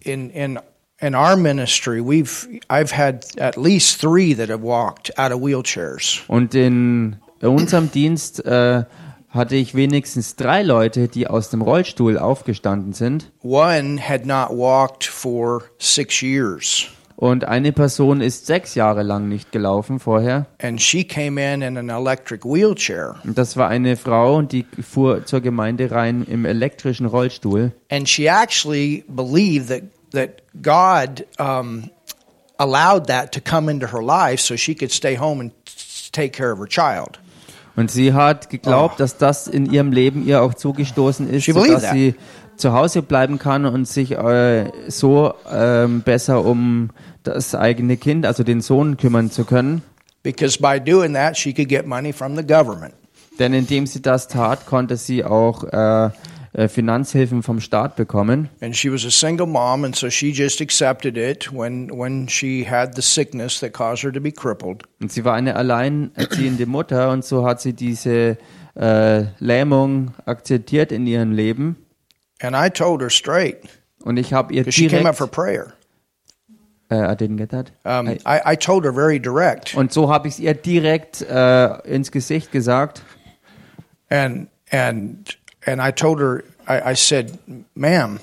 in 0.00 0.30
in 0.30 0.58
in 1.00 1.14
our 1.14 1.36
ministry, 1.36 2.00
we've 2.00 2.46
I've 2.68 2.92
had 2.92 3.26
at 3.38 3.56
least 3.56 4.00
three 4.00 4.34
that 4.34 4.50
have 4.50 4.62
walked 4.62 5.18
out 5.18 5.32
of 5.32 5.40
wheelchairs. 5.40 6.22
Und 6.28 6.54
in 6.54 7.16
unserem 7.40 7.90
Dienst 7.90 8.44
äh, 8.44 8.84
hatte 9.30 9.54
ich 9.54 9.74
wenigstens 9.74 10.36
drei 10.36 10.62
Leute, 10.62 11.08
die 11.08 11.26
aus 11.26 11.50
dem 11.50 11.62
Rollstuhl 11.62 12.18
aufgestanden 12.18 12.92
sind. 12.92 13.30
One 13.42 13.98
had 13.98 14.26
not 14.26 14.50
walked 14.50 15.04
for 15.04 15.62
six 15.78 16.20
years, 16.20 16.88
Und 17.20 17.44
eine 17.44 17.70
Person 17.72 18.22
ist 18.22 18.46
sechs 18.46 18.74
Jahre 18.74 19.02
lang 19.02 19.28
nicht 19.28 19.52
gelaufen 19.52 20.00
vorher. 20.00 20.46
and 20.58 20.80
she 20.80 21.04
came 21.04 21.38
in 21.38 21.60
in 21.60 21.76
an 21.76 21.90
electric 21.90 22.44
wheelchair, 22.44 23.16
Und 23.24 23.36
das 23.36 23.58
war 23.58 23.68
eine 23.68 23.96
Frau, 23.96 24.36
und 24.36 24.52
die 24.52 24.64
fuhr 24.82 25.26
zur 25.26 25.42
Gemeinde 25.42 25.90
rein 25.90 26.24
im 26.24 26.46
elektrischen 26.46 27.04
Rollstuhl. 27.04 27.72
and 27.90 28.08
she 28.08 28.26
actually 28.26 29.04
believed 29.08 29.68
that 29.68 29.82
that 30.12 30.42
God 30.62 31.26
um, 31.38 31.90
allowed 32.56 33.06
that 33.08 33.32
to 33.32 33.40
come 33.40 33.70
into 33.70 33.86
her 33.88 34.02
life 34.02 34.42
so 34.42 34.56
she 34.56 34.74
could 34.74 34.90
stay 34.90 35.16
home 35.16 35.40
and 35.40 35.52
take 36.12 36.30
care 36.30 36.52
of 36.52 36.58
her 36.58 36.66
child. 36.66 37.20
Und 37.76 37.90
sie 37.90 38.12
hat 38.12 38.50
geglaubt, 38.50 38.98
dass 38.98 39.16
das 39.16 39.46
in 39.46 39.72
ihrem 39.72 39.92
Leben 39.92 40.26
ihr 40.26 40.42
auch 40.42 40.54
zugestoßen 40.54 41.30
ist, 41.30 41.46
dass 41.48 41.90
sie 41.90 42.14
zu 42.60 42.72
Hause 42.72 43.02
bleiben 43.02 43.38
kann 43.38 43.64
und 43.66 43.88
sich 43.88 44.12
äh, 44.12 44.70
so 44.88 45.34
ähm, 45.50 46.02
besser 46.02 46.44
um 46.44 46.90
das 47.22 47.54
eigene 47.54 47.96
Kind, 47.96 48.26
also 48.26 48.44
den 48.44 48.60
Sohn, 48.60 48.96
kümmern 48.96 49.30
zu 49.30 49.44
können. 49.44 49.82
Because 50.22 50.60
by 50.60 50.78
doing 50.78 51.14
that, 51.14 51.36
she 51.36 51.52
could 51.52 51.68
get 51.68 51.86
money 51.86 52.12
from 52.12 52.36
the 52.36 52.46
government. 52.46 52.94
Denn 53.38 53.54
indem 53.54 53.86
sie 53.86 54.02
das 54.02 54.28
tat, 54.28 54.66
konnte 54.66 54.96
sie 54.96 55.24
auch 55.24 55.64
äh, 55.64 56.10
äh, 56.52 56.68
Finanzhilfen 56.68 57.42
vom 57.42 57.60
Staat 57.60 57.94
bekommen. 57.94 58.48
And 58.60 58.76
she 58.76 58.92
was 58.92 59.04
a 59.06 59.10
single 59.10 59.46
mom, 59.46 59.84
and 59.84 59.94
so 59.94 60.10
she 60.10 60.30
just 60.30 60.60
accepted 60.60 61.16
it 61.16 61.52
when 61.52 61.90
when 61.90 62.28
she 62.28 62.66
had 62.68 62.96
the 62.96 63.02
sickness 63.02 63.60
that 63.60 63.72
caused 63.72 64.02
her 64.02 64.12
to 64.12 64.20
be 64.20 64.32
crippled. 64.32 64.82
Und 65.00 65.12
sie 65.12 65.24
war 65.24 65.34
eine 65.34 65.54
alleinerziehende 65.54 66.66
Mutter 66.66 67.12
und 67.12 67.24
so 67.24 67.46
hat 67.46 67.60
sie 67.60 67.72
diese 67.72 68.36
äh, 68.74 69.24
Lähmung 69.38 70.12
akzeptiert 70.26 70.90
in 70.90 71.06
ihrem 71.06 71.32
Leben. 71.32 71.76
And 72.40 72.56
I 72.56 72.70
told 72.70 73.00
her 73.02 73.10
straight 73.10 73.58
Und 74.02 74.16
ich 74.16 74.32
habe 74.32 74.52
ihr 74.54 74.62
because 74.64 74.74
she 74.74 74.88
came 74.88 75.06
up 75.08 75.16
for 75.16 75.26
prayer. 75.26 75.74
äh, 76.90 76.94
I 76.96 77.14
didn't 77.14 77.36
get 77.36 77.50
that. 77.50 77.70
Um, 77.84 78.08
I, 78.08 78.40
I 78.52 78.56
told 78.56 78.84
her 78.84 78.92
very 78.92 79.20
direct, 79.20 79.74
Und 79.76 79.92
so 79.92 80.10
habe 80.10 80.26
ich 80.28 80.34
es 80.34 80.40
ihr 80.40 80.54
direkt 80.54 81.20
äh, 81.22 81.78
ins 81.88 82.10
Gesicht 82.10 82.50
gesagt. 82.52 83.02
and 84.10 84.48
and 84.72 85.36
and 85.66 85.80
I 85.80 85.90
told 85.92 86.18
her 86.20 86.42
I, 86.66 86.92
I 86.92 86.94
said, 86.94 87.38
"Ma'am, 87.76 88.18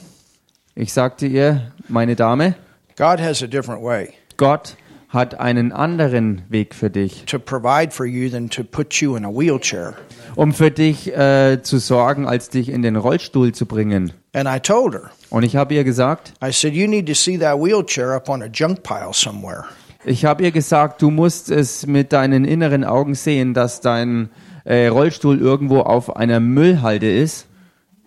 Ich 0.76 0.92
sagte 0.94 1.28
ihr, 1.28 1.72
meine 1.88 2.16
Dame, 2.16 2.56
God 2.98 3.20
has 3.20 3.42
a 3.44 3.48
different 3.48 3.82
way 3.84 4.14
Gott 4.38 4.76
hat 5.10 5.40
einen 5.40 5.72
anderen 5.72 6.42
Weg 6.50 6.76
für 6.76 6.90
dich, 6.90 7.24
to 7.26 7.40
provide 7.40 7.92
for 7.92 8.06
you 8.06 8.30
than 8.30 8.50
to 8.50 8.64
put 8.64 9.00
you 9.02 9.16
in 9.16 9.24
a 9.26 9.30
wheelchair." 9.30 9.94
Um 10.38 10.54
für 10.54 10.72
dich 10.72 11.14
äh, 11.16 11.62
zu 11.62 11.80
sorgen, 11.80 12.28
als 12.28 12.50
dich 12.50 12.70
in 12.70 12.82
den 12.82 12.96
Rollstuhl 12.96 13.54
zu 13.54 13.66
bringen. 13.66 14.14
And 14.34 14.48
I 14.48 14.60
told 14.60 14.94
her, 14.94 15.10
Und 15.30 15.44
ich 15.44 15.56
habe 15.56 15.74
ihr 15.74 15.84
gesagt, 15.84 16.34
I 16.42 16.52
said, 16.52 16.74
"You 16.74 16.88
need 16.88 17.08
to 17.08 17.14
see 17.14 17.38
that 17.38 17.58
wheelchair 17.60 18.12
up 18.16 18.30
on 18.30 18.42
a 18.42 18.48
junk 18.48 18.84
pile 18.84 19.14
somewhere." 19.14 19.66
ich 20.06 20.24
habe 20.24 20.44
ihr 20.44 20.52
gesagt, 20.52 21.02
du 21.02 21.10
musst 21.10 21.50
es 21.52 21.86
mit 21.86 22.14
deinen 22.14 22.46
inneren 22.46 22.84
Augen 22.86 23.16
sehen, 23.16 23.54
dass 23.54 23.82
dein 23.82 24.30
äh, 24.64 24.88
Rollstuhl 24.88 25.40
irgendwo 25.40 25.82
auf 25.82 26.16
einer 26.16 26.40
Müllhalde 26.40 27.14
ist. 27.14 27.47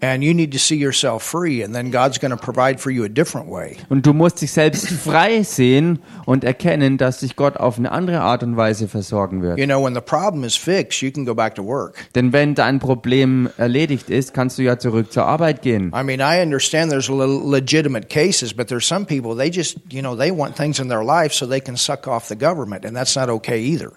And 0.03 0.25
you 0.25 0.33
need 0.33 0.53
to 0.53 0.59
see 0.59 0.77
yourself 0.77 1.23
free, 1.23 1.63
and 1.63 1.75
then 1.75 1.91
God's 1.91 2.19
going 2.19 2.31
to 2.31 2.37
provide 2.37 2.81
for 2.81 2.91
you 2.91 3.05
a 3.05 3.09
different 3.09 3.51
way. 3.51 3.77
Und 3.91 4.07
du 4.07 4.15
musst 4.15 4.41
dich 4.41 4.51
selbst 4.51 4.89
frei 4.89 5.43
sehen 5.43 5.99
und 6.25 6.43
erkennen, 6.43 6.97
dass 6.97 7.21
dich 7.21 7.37
Gott 7.37 7.59
auf 7.59 7.77
eine 7.77 7.93
andere 7.93 8.21
Art 8.21 8.43
und 8.43 8.57
Weise 8.57 8.89
versorgen 8.89 9.43
wird. 9.43 9.59
You 9.59 9.67
know, 9.67 9.85
when 9.85 9.95
the 9.95 10.01
problem 10.01 10.43
is 10.43 10.57
fixed, 10.57 11.03
you 11.03 11.11
can 11.11 11.27
go 11.27 11.35
back 11.35 11.55
to 11.57 11.63
work. 11.63 11.97
Denn 12.15 12.33
wenn 12.33 12.55
dein 12.55 12.79
Problem 12.79 13.51
erledigt 13.59 14.09
ist, 14.09 14.33
kannst 14.33 14.57
du 14.57 14.63
ja 14.63 14.79
zurück 14.79 15.13
zur 15.13 15.27
Arbeit 15.27 15.61
gehen. 15.61 15.93
I 15.95 16.03
mean, 16.03 16.21
I 16.21 16.41
understand 16.43 16.91
there's 16.91 17.11
legitimate 17.11 18.09
cases, 18.09 18.55
but 18.55 18.69
there's 18.69 18.87
some 18.87 19.05
people 19.05 19.37
they 19.37 19.51
just, 19.51 19.77
you 19.91 20.01
know, 20.01 20.17
they 20.17 20.31
want 20.31 20.57
things 20.57 20.79
in 20.79 20.89
their 20.89 21.05
life 21.05 21.35
so 21.35 21.47
they 21.47 21.61
can 21.61 21.77
suck 21.77 22.09
off 22.09 22.29
the 22.29 22.37
government, 22.37 22.87
and 22.87 22.97
that's 22.97 23.17
not 23.17 23.29
okay 23.29 23.61
either. 23.61 23.93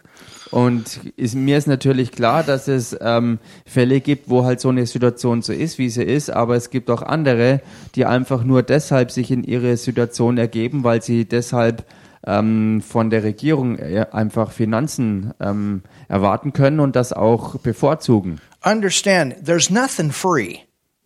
Und 0.53 0.99
ist, 1.15 1.33
mir 1.33 1.57
ist 1.57 1.65
natürlich 1.65 2.11
klar, 2.11 2.43
dass 2.43 2.67
es 2.67 2.95
ähm, 3.01 3.39
Fälle 3.65 4.01
gibt, 4.01 4.29
wo 4.29 4.45
halt 4.45 4.59
so 4.59 4.69
eine 4.69 4.85
Situation 4.85 5.41
so 5.41 5.51
ist, 5.51 5.79
wie 5.79 5.89
sie 5.89 6.03
ist, 6.03 6.29
aber 6.29 6.55
es 6.55 6.69
gibt 6.69 6.91
auch 6.91 7.01
andere, 7.01 7.61
die 7.95 8.05
einfach 8.05 8.43
nur 8.43 8.61
deshalb 8.61 9.09
sich 9.09 9.31
in 9.31 9.43
ihre 9.43 9.77
Situation 9.77 10.37
ergeben, 10.37 10.83
weil 10.83 11.01
sie 11.01 11.25
deshalb 11.25 11.85
ähm, 12.27 12.83
von 12.87 13.09
der 13.09 13.23
Regierung 13.23 13.79
äh, 13.79 14.05
einfach 14.11 14.51
Finanzen 14.51 15.33
ähm, 15.39 15.81
erwarten 16.07 16.53
können 16.53 16.79
und 16.79 16.95
das 16.95 17.13
auch 17.13 17.55
bevorzugen. 17.57 18.39
Understand, 18.63 19.43
there's 19.43 19.71
nothing 19.71 20.11
free. 20.11 20.57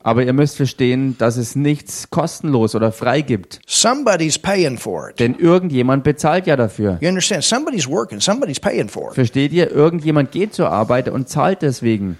Aber 0.04 0.24
ihr 0.24 0.32
müsst 0.34 0.58
verstehen, 0.58 1.18
dass 1.18 1.38
es 1.38 1.56
nichts 1.56 2.10
kostenlos 2.10 2.75
oder 2.75 2.92
frei 2.92 3.22
gibt. 3.22 3.60
Somebody's 3.68 4.38
paying 4.39 4.77
for 4.77 5.10
it. 5.10 5.20
Denn 5.20 5.36
irgendjemand 5.36 6.04
bezahlt 6.04 6.48
ja 6.48 6.56
dafür. 6.56 6.98
You 7.01 7.10
understand? 7.10 7.44
Somebody's 7.44 7.88
working, 7.88 8.22
somebody's 8.22 8.60
paying 8.60 8.88
for 8.89 9.10
it. 9.10 9.16
Versteht 9.16 9.51
ihr? 9.51 9.72
Irgendjemand 9.72 10.32
geht 10.32 10.54
zur 10.54 10.70
Arbeit 10.70 11.10
und 11.10 11.27
zahlt 11.27 11.62
deswegen. 11.62 12.18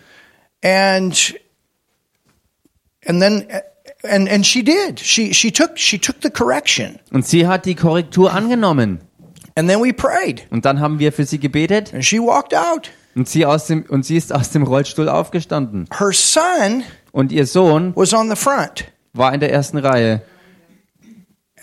And 0.64 1.36
and 3.06 3.22
then 3.22 3.46
and 4.04 4.30
and 4.30 4.46
she 4.46 4.64
did. 4.64 5.00
She 5.00 5.34
she 5.34 5.52
took 5.52 5.78
she 5.78 5.98
took 6.00 6.18
the 6.22 6.30
correction. 6.32 7.00
Und 7.14 7.26
sie 7.26 7.48
hat 7.48 7.66
die 7.66 7.76
Korrektur 7.76 8.34
angenommen. 8.34 9.00
And 9.56 9.70
then 9.70 9.82
we 9.82 9.94
prayed. 9.94 10.46
Und 10.50 10.66
dann 10.66 10.80
haben 10.82 11.00
wir 11.00 11.12
für 11.14 11.26
sie 11.26 11.40
gebetet 11.40 11.94
And 11.94 12.04
she 12.04 12.20
walked 12.20 12.54
out. 12.56 12.90
und 13.16 13.28
sie, 13.28 13.46
aus 13.48 13.66
dem, 13.66 13.84
und 13.90 14.06
sie 14.06 14.16
ist 14.18 14.32
aus 14.32 14.52
dem 14.52 14.62
Rollstuhl 14.64 15.10
aufgestanden. 15.10 15.88
Her 15.98 16.12
son 16.12 16.84
Und 17.18 17.32
ihr 17.32 17.48
Sohn 17.48 17.94
was 17.96 18.14
on 18.14 18.30
the 18.30 18.36
front. 18.36 18.86
war 19.14 19.34
in 19.34 19.40
der 19.40 19.52
ersten 19.52 19.80
Reihe. 19.80 20.22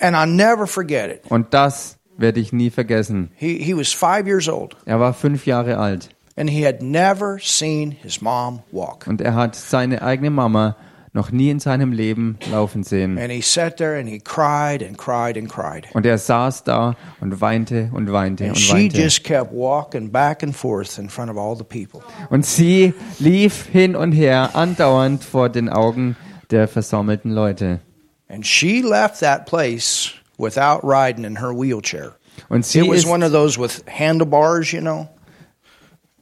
And 0.00 0.16
I'll 0.16 0.26
never 0.26 0.66
forget 0.66 1.10
it. 1.10 1.30
Und 1.30 1.54
das 1.54 1.96
werde 2.16 2.40
ich 2.40 2.52
nie 2.52 2.70
vergessen. 2.70 3.30
He 3.36 3.58
he 3.58 3.76
was 3.76 3.92
five 3.92 4.26
years 4.26 4.48
old. 4.48 4.76
Er 4.84 4.98
war 4.98 5.14
fünf 5.14 5.46
Jahre 5.46 5.78
alt 5.78 6.08
And 6.36 6.50
he 6.50 6.66
had 6.66 6.82
never 6.82 7.38
seen 7.40 7.92
his 7.92 8.20
mom 8.20 8.62
walk. 8.72 9.06
und 9.06 9.20
er 9.20 9.36
hat 9.36 9.54
seine 9.54 10.02
eigene 10.02 10.30
Mama 10.30 10.76
noch 11.14 11.30
nie 11.30 11.48
in 11.48 11.60
seinem 11.60 11.92
Leben 11.92 12.38
laufen 12.50 12.82
sehen. 12.82 13.18
And 13.18 13.30
he 13.30 13.40
sat 13.40 13.78
there 13.78 13.98
and 13.98 14.06
he 14.08 14.18
cried 14.18 14.82
and 14.82 14.98
cried 14.98 15.38
and 15.38 15.48
cried. 15.48 15.86
Und 15.94 16.04
er 16.04 16.18
saß 16.18 16.64
da 16.64 16.96
und 17.20 17.40
weinte 17.40 17.88
und 17.94 18.12
weinte 18.12 18.44
And 18.44 18.52
und 18.54 18.58
she 18.58 18.72
weinte. 18.74 19.00
just 19.00 19.24
kept 19.24 19.52
walking 19.52 20.10
back 20.10 20.42
and 20.42 20.54
forth 20.54 20.98
in 20.98 21.08
front 21.08 21.30
of 21.30 21.38
all 21.38 21.56
the 21.56 21.64
people. 21.64 22.00
Und 22.28 22.44
sie 22.44 22.92
lief 23.18 23.66
hin 23.66 23.96
und 23.96 24.12
her 24.12 24.54
andauernd 24.54 25.24
vor 25.24 25.48
den 25.48 25.68
Augen 25.70 26.16
der 26.50 26.68
versammelten 26.68 27.30
Leute. 27.30 27.80
And 28.28 28.44
she 28.46 28.82
left 28.82 29.20
that 29.20 29.46
place 29.46 30.10
without 30.36 30.80
riding 30.82 31.24
in 31.24 31.38
her 31.38 31.52
wheelchair. 31.52 32.16
Und 32.48 32.66
sie 32.66 32.80
It 32.80 32.88
was 32.88 32.98
ist, 33.04 33.06
one 33.06 33.24
of 33.24 33.30
those 33.32 33.58
with 33.60 33.84
handlebars, 33.88 34.72
you 34.72 34.80
know. 34.80 35.08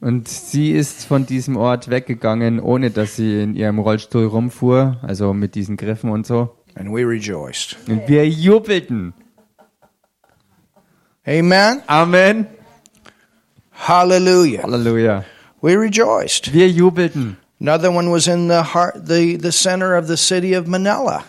Und 0.03 0.27
sie 0.27 0.71
ist 0.71 1.05
von 1.05 1.25
diesem 1.25 1.55
Ort 1.55 1.89
weggegangen, 1.89 2.59
ohne 2.59 2.91
dass 2.91 3.15
sie 3.15 3.41
in 3.41 3.55
ihrem 3.55 3.79
Rollstuhl 3.79 4.25
rumfuhr, 4.25 4.97
also 5.01 5.33
mit 5.33 5.55
diesen 5.55 5.77
Griffen 5.77 6.09
und 6.11 6.27
so. 6.27 6.57
And 6.75 6.91
we 6.91 7.07
rejoiced. 7.07 7.77
Und 7.87 8.09
wir 8.09 8.27
jubelten. 8.27 9.13
Amen. 11.25 11.81
Amen. 11.87 12.47
Hallelujah. 13.71 14.63
Halleluja. 14.63 15.23
We 15.61 15.79
rejoiced. 15.79 16.53
Wir 16.53 16.69
jubelten. 16.69 17.37
Another 17.61 17.89
one 17.89 18.11
was 18.11 18.27
in 18.27 18.49
the 18.49 18.61
heart, 18.73 19.07
the, 19.07 19.37
the 19.37 19.51
center 19.51 19.97
of 19.97 20.07
the 20.07 20.17
city 20.17 20.53
of 20.53 20.67
Manila. 20.67 21.23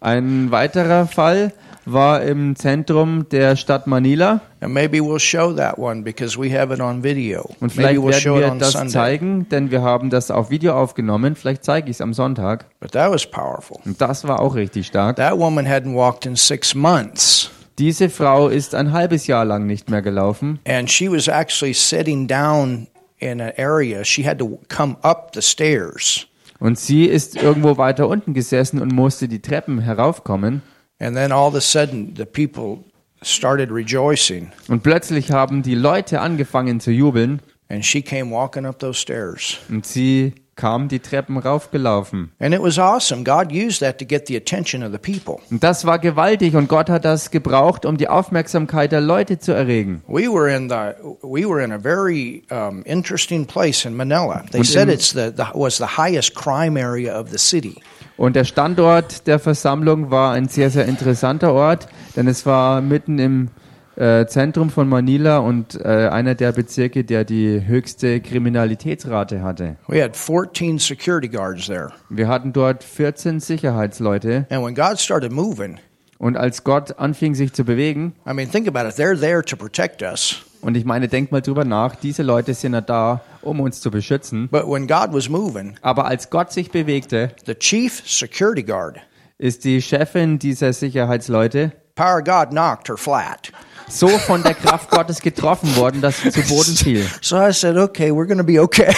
Ein 0.00 0.50
weiterer 0.50 1.06
Fall 1.06 1.52
war 1.84 2.22
im 2.22 2.56
Zentrum 2.56 3.28
der 3.28 3.56
Stadt 3.56 3.86
Manila. 3.86 4.40
And 4.66 4.74
maybe 4.74 5.00
we'll 5.00 5.20
show 5.20 5.52
that 5.52 5.78
one 5.78 6.02
because 6.02 6.36
we 6.36 6.50
have 6.50 6.74
it 6.74 6.80
on 6.80 7.04
video. 7.04 7.42
Und 7.60 7.76
Maybe 7.76 8.00
vielleicht 8.00 8.00
we'll 8.00 8.12
show 8.12 8.34
werden 8.34 8.40
it 8.40 8.42
wir 8.46 8.50
on 8.50 8.58
das 8.58 8.72
Sunday. 8.72 8.90
zeigen, 8.90 9.48
denn 9.48 9.70
wir 9.70 9.82
haben 9.82 10.10
das 10.10 10.32
auf 10.32 10.50
Video 10.50 10.74
aufgenommen. 10.74 11.36
Vielleicht 11.36 11.62
zeige 11.62 11.88
ich 11.88 11.98
es 11.98 12.00
am 12.00 12.12
Sonntag. 12.12 12.64
But 12.80 12.90
that 12.90 13.12
was 13.12 13.24
powerful. 13.26 13.78
Und 13.84 14.00
das 14.00 14.26
war 14.26 14.40
auch 14.40 14.56
richtig 14.56 14.88
stark. 14.88 15.18
That 15.18 15.38
woman 15.38 15.68
hadn't 15.68 15.94
walked 15.94 16.26
in 16.26 16.34
six 16.34 16.74
months. 16.74 17.48
Diese 17.78 18.10
Frau 18.10 18.48
ist 18.48 18.74
ein 18.74 18.90
halbes 18.90 19.28
Jahr 19.28 19.44
lang 19.44 19.66
nicht 19.66 19.88
mehr 19.88 20.02
gelaufen. 20.02 20.58
And 20.66 20.90
she 20.90 21.08
was 21.08 21.28
actually 21.28 21.72
sitting 21.72 22.26
down 22.26 22.88
in 23.18 23.40
an 23.40 23.52
area. 23.56 24.02
She 24.04 24.26
had 24.26 24.40
to 24.40 24.58
come 24.68 24.96
up 25.02 25.30
the 25.32 25.42
stairs. 25.42 26.26
Und 26.58 26.76
sie 26.76 27.04
ist 27.04 27.40
irgendwo 27.40 27.78
weiter 27.78 28.08
unten 28.08 28.34
gesessen 28.34 28.82
und 28.82 28.92
musste 28.92 29.28
die 29.28 29.40
Treppen 29.40 29.78
heraufkommen. 29.78 30.62
And 30.98 31.14
then 31.14 31.30
all 31.30 31.46
of 31.46 31.54
a 31.54 31.60
sudden, 31.60 32.14
the 32.16 32.24
people 32.24 32.82
started 33.22 33.70
rejoicing. 33.70 34.50
Und 34.68 34.82
plötzlich 34.82 35.30
haben 35.30 35.62
die 35.62 35.74
Leute 35.74 36.20
angefangen 36.20 36.80
zu 36.80 36.90
jubeln. 36.90 37.40
And 37.68 37.84
she 37.84 38.00
came 38.00 38.30
walking 38.30 38.64
up 38.64 38.78
those 38.78 39.00
stairs. 39.00 39.58
Und 39.68 39.86
sie 39.86 40.34
kam 40.56 40.88
die 40.88 41.00
Treppen 41.00 41.36
raufgelaufen. 41.36 42.32
And 42.38 42.54
it 42.54 42.62
was 42.62 42.78
awesome. 42.78 43.24
God 43.24 43.52
used 43.52 43.80
that 43.80 43.98
to 43.98 44.06
get 44.06 44.26
the 44.26 44.36
attention 44.36 44.82
of 44.82 44.90
the 44.90 44.98
people. 44.98 45.42
Und 45.50 45.62
das 45.62 45.84
war 45.84 45.98
gewaltig 45.98 46.56
und 46.56 46.68
Gott 46.68 46.88
hat 46.88 47.04
das 47.04 47.30
gebraucht, 47.30 47.84
um 47.84 47.96
die 47.96 48.08
Aufmerksamkeit 48.08 48.90
der 48.90 49.02
Leute 49.02 49.38
zu 49.38 49.52
erregen. 49.52 50.02
We 50.08 50.32
were 50.32 50.54
in 50.54 50.68
the 50.68 50.94
we 51.22 51.46
were 51.46 51.62
in 51.62 51.72
a 51.72 51.78
very 51.78 52.42
um, 52.50 52.82
interesting 52.84 53.46
place 53.46 53.84
in 53.84 53.94
Manila. 53.94 54.44
They 54.50 54.60
Und 54.60 54.66
said 54.66 54.88
it's 54.88 55.10
the, 55.10 55.30
the 55.36 55.44
was 55.54 55.76
the 55.76 55.98
highest 55.98 56.34
crime 56.34 56.80
area 56.80 57.18
of 57.18 57.30
the 57.30 57.38
city. 57.38 57.76
Und 58.16 58.36
der 58.36 58.44
Standort 58.44 59.26
der 59.26 59.38
Versammlung 59.38 60.10
war 60.10 60.32
ein 60.32 60.48
sehr, 60.48 60.70
sehr 60.70 60.86
interessanter 60.86 61.52
Ort, 61.52 61.86
denn 62.16 62.26
es 62.28 62.46
war 62.46 62.80
mitten 62.80 63.18
im 63.18 63.48
äh, 63.96 64.26
Zentrum 64.26 64.70
von 64.70 64.88
Manila 64.88 65.38
und 65.38 65.78
äh, 65.82 66.08
einer 66.08 66.34
der 66.34 66.52
Bezirke, 66.52 67.04
der 67.04 67.24
die 67.24 67.66
höchste 67.66 68.20
Kriminalitätsrate 68.20 69.42
hatte. 69.42 69.76
We 69.88 70.02
had 70.02 70.16
14 70.16 70.78
security 70.78 71.28
guards 71.28 71.66
there. 71.66 71.90
Wir 72.08 72.28
hatten 72.28 72.52
dort 72.52 72.84
14 72.84 73.40
Sicherheitsleute 73.40 74.46
And 74.50 74.64
when 74.64 74.74
God 74.74 74.98
started 74.98 75.32
moving, 75.32 75.78
und 76.18 76.36
als 76.36 76.64
Gott 76.64 76.98
anfing 76.98 77.34
sich 77.34 77.52
zu 77.52 77.64
bewegen, 77.64 78.14
I 78.26 78.32
mean, 78.32 78.50
think 78.50 78.68
about 78.68 78.88
it. 78.88 78.96
They're 78.96 79.18
there 79.18 79.42
to 79.42 79.56
protect 79.56 80.02
us. 80.02 80.42
Und 80.66 80.76
ich 80.76 80.84
meine, 80.84 81.06
denkt 81.06 81.30
mal 81.30 81.40
drüber 81.40 81.64
nach, 81.64 81.94
diese 81.94 82.24
Leute 82.24 82.52
sind 82.52 82.74
ja 82.74 82.80
da, 82.80 83.20
um 83.40 83.60
uns 83.60 83.80
zu 83.80 83.92
beschützen. 83.92 84.48
But 84.48 84.66
when 84.66 84.88
God 84.88 85.12
was 85.12 85.28
moving, 85.28 85.76
Aber 85.80 86.06
als 86.06 86.28
Gott 86.28 86.50
sich 86.52 86.72
bewegte, 86.72 87.30
the 87.46 87.54
chief 87.54 88.02
security 88.04 88.64
guard, 88.64 88.98
ist 89.38 89.64
die 89.64 89.80
Chefin 89.80 90.40
dieser 90.40 90.72
Sicherheitsleute 90.72 91.70
power 91.94 92.20
God 92.20 92.50
knocked 92.50 92.88
her 92.88 92.96
flat. 92.96 93.52
so 93.88 94.08
von 94.08 94.42
der 94.42 94.54
Kraft 94.54 94.90
Gottes 94.90 95.20
getroffen 95.20 95.76
worden, 95.76 96.00
dass 96.00 96.20
sie 96.20 96.32
zu 96.32 96.42
Boden 96.42 96.74
fiel. 96.74 97.06
So 97.20 97.36
I 97.36 97.52
said, 97.52 97.76
okay, 97.76 98.10
we're 98.10 98.26
to 98.36 98.42
be 98.42 98.60
okay. 98.60 98.92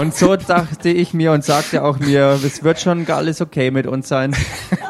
Und 0.00 0.14
so 0.14 0.36
dachte 0.36 0.88
ich 0.88 1.14
mir 1.14 1.32
und 1.32 1.44
sagte 1.44 1.82
auch 1.82 1.98
mir, 1.98 2.38
es 2.44 2.62
wird 2.62 2.78
schon 2.78 3.10
alles 3.10 3.40
okay 3.40 3.72
mit 3.72 3.88
uns 3.88 4.06
sein. 4.06 4.36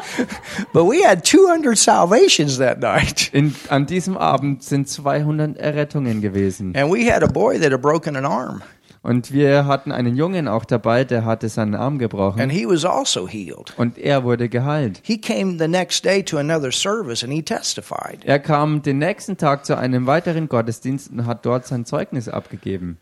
but 0.73 0.85
we 0.85 1.03
had 1.05 1.23
200 1.23 1.77
salvations 1.77 2.57
that 2.57 2.79
night. 2.79 3.29
In, 3.33 3.55
an 3.69 3.85
diesem 3.85 4.17
Abend 4.17 4.63
sind 4.63 4.87
200 4.87 5.57
Errettungen 5.57 6.21
gewesen. 6.21 6.75
And 6.75 6.91
we 6.91 7.11
had 7.11 7.23
a 7.23 7.27
boy 7.27 7.59
that 7.59 7.71
had 7.71 7.81
broken 7.81 8.15
an 8.15 8.25
arm. 8.25 8.61
Und 9.01 9.31
wir 9.31 9.65
hatten 9.65 9.93
einen 9.93 10.17
Jungen 10.17 10.49
auch 10.49 10.65
dabei, 10.65 11.05
der 11.05 11.23
hatte 11.23 11.47
seinen 11.47 11.73
Arm 11.73 11.93
And 11.93 11.99
gebrochen. 12.01 12.49
he 12.49 12.65
was 12.67 12.83
also 12.83 13.29
healed. 13.29 13.73
Und 13.77 13.97
er 13.97 14.25
wurde 14.25 14.49
geheilt. 14.49 14.99
He 15.03 15.17
came 15.17 15.57
the 15.57 15.69
next 15.69 16.03
day 16.03 16.21
to 16.21 16.37
another 16.37 16.69
service 16.73 17.23
and 17.23 17.31
he 17.31 17.41
testified. 17.41 18.25
Er 18.25 18.39
kam 18.39 18.81
den 18.81 18.97
nächsten 18.97 19.37
Tag 19.37 19.65
zu 19.65 19.77
einem 19.77 20.05
weiteren 20.05 20.49
Gottesdienst 20.49 21.11
und 21.11 21.25
hat 21.25 21.45
dort 21.45 21.65
sein 21.65 21.85
Zeugnis 21.85 22.27
abgegeben. 22.27 22.97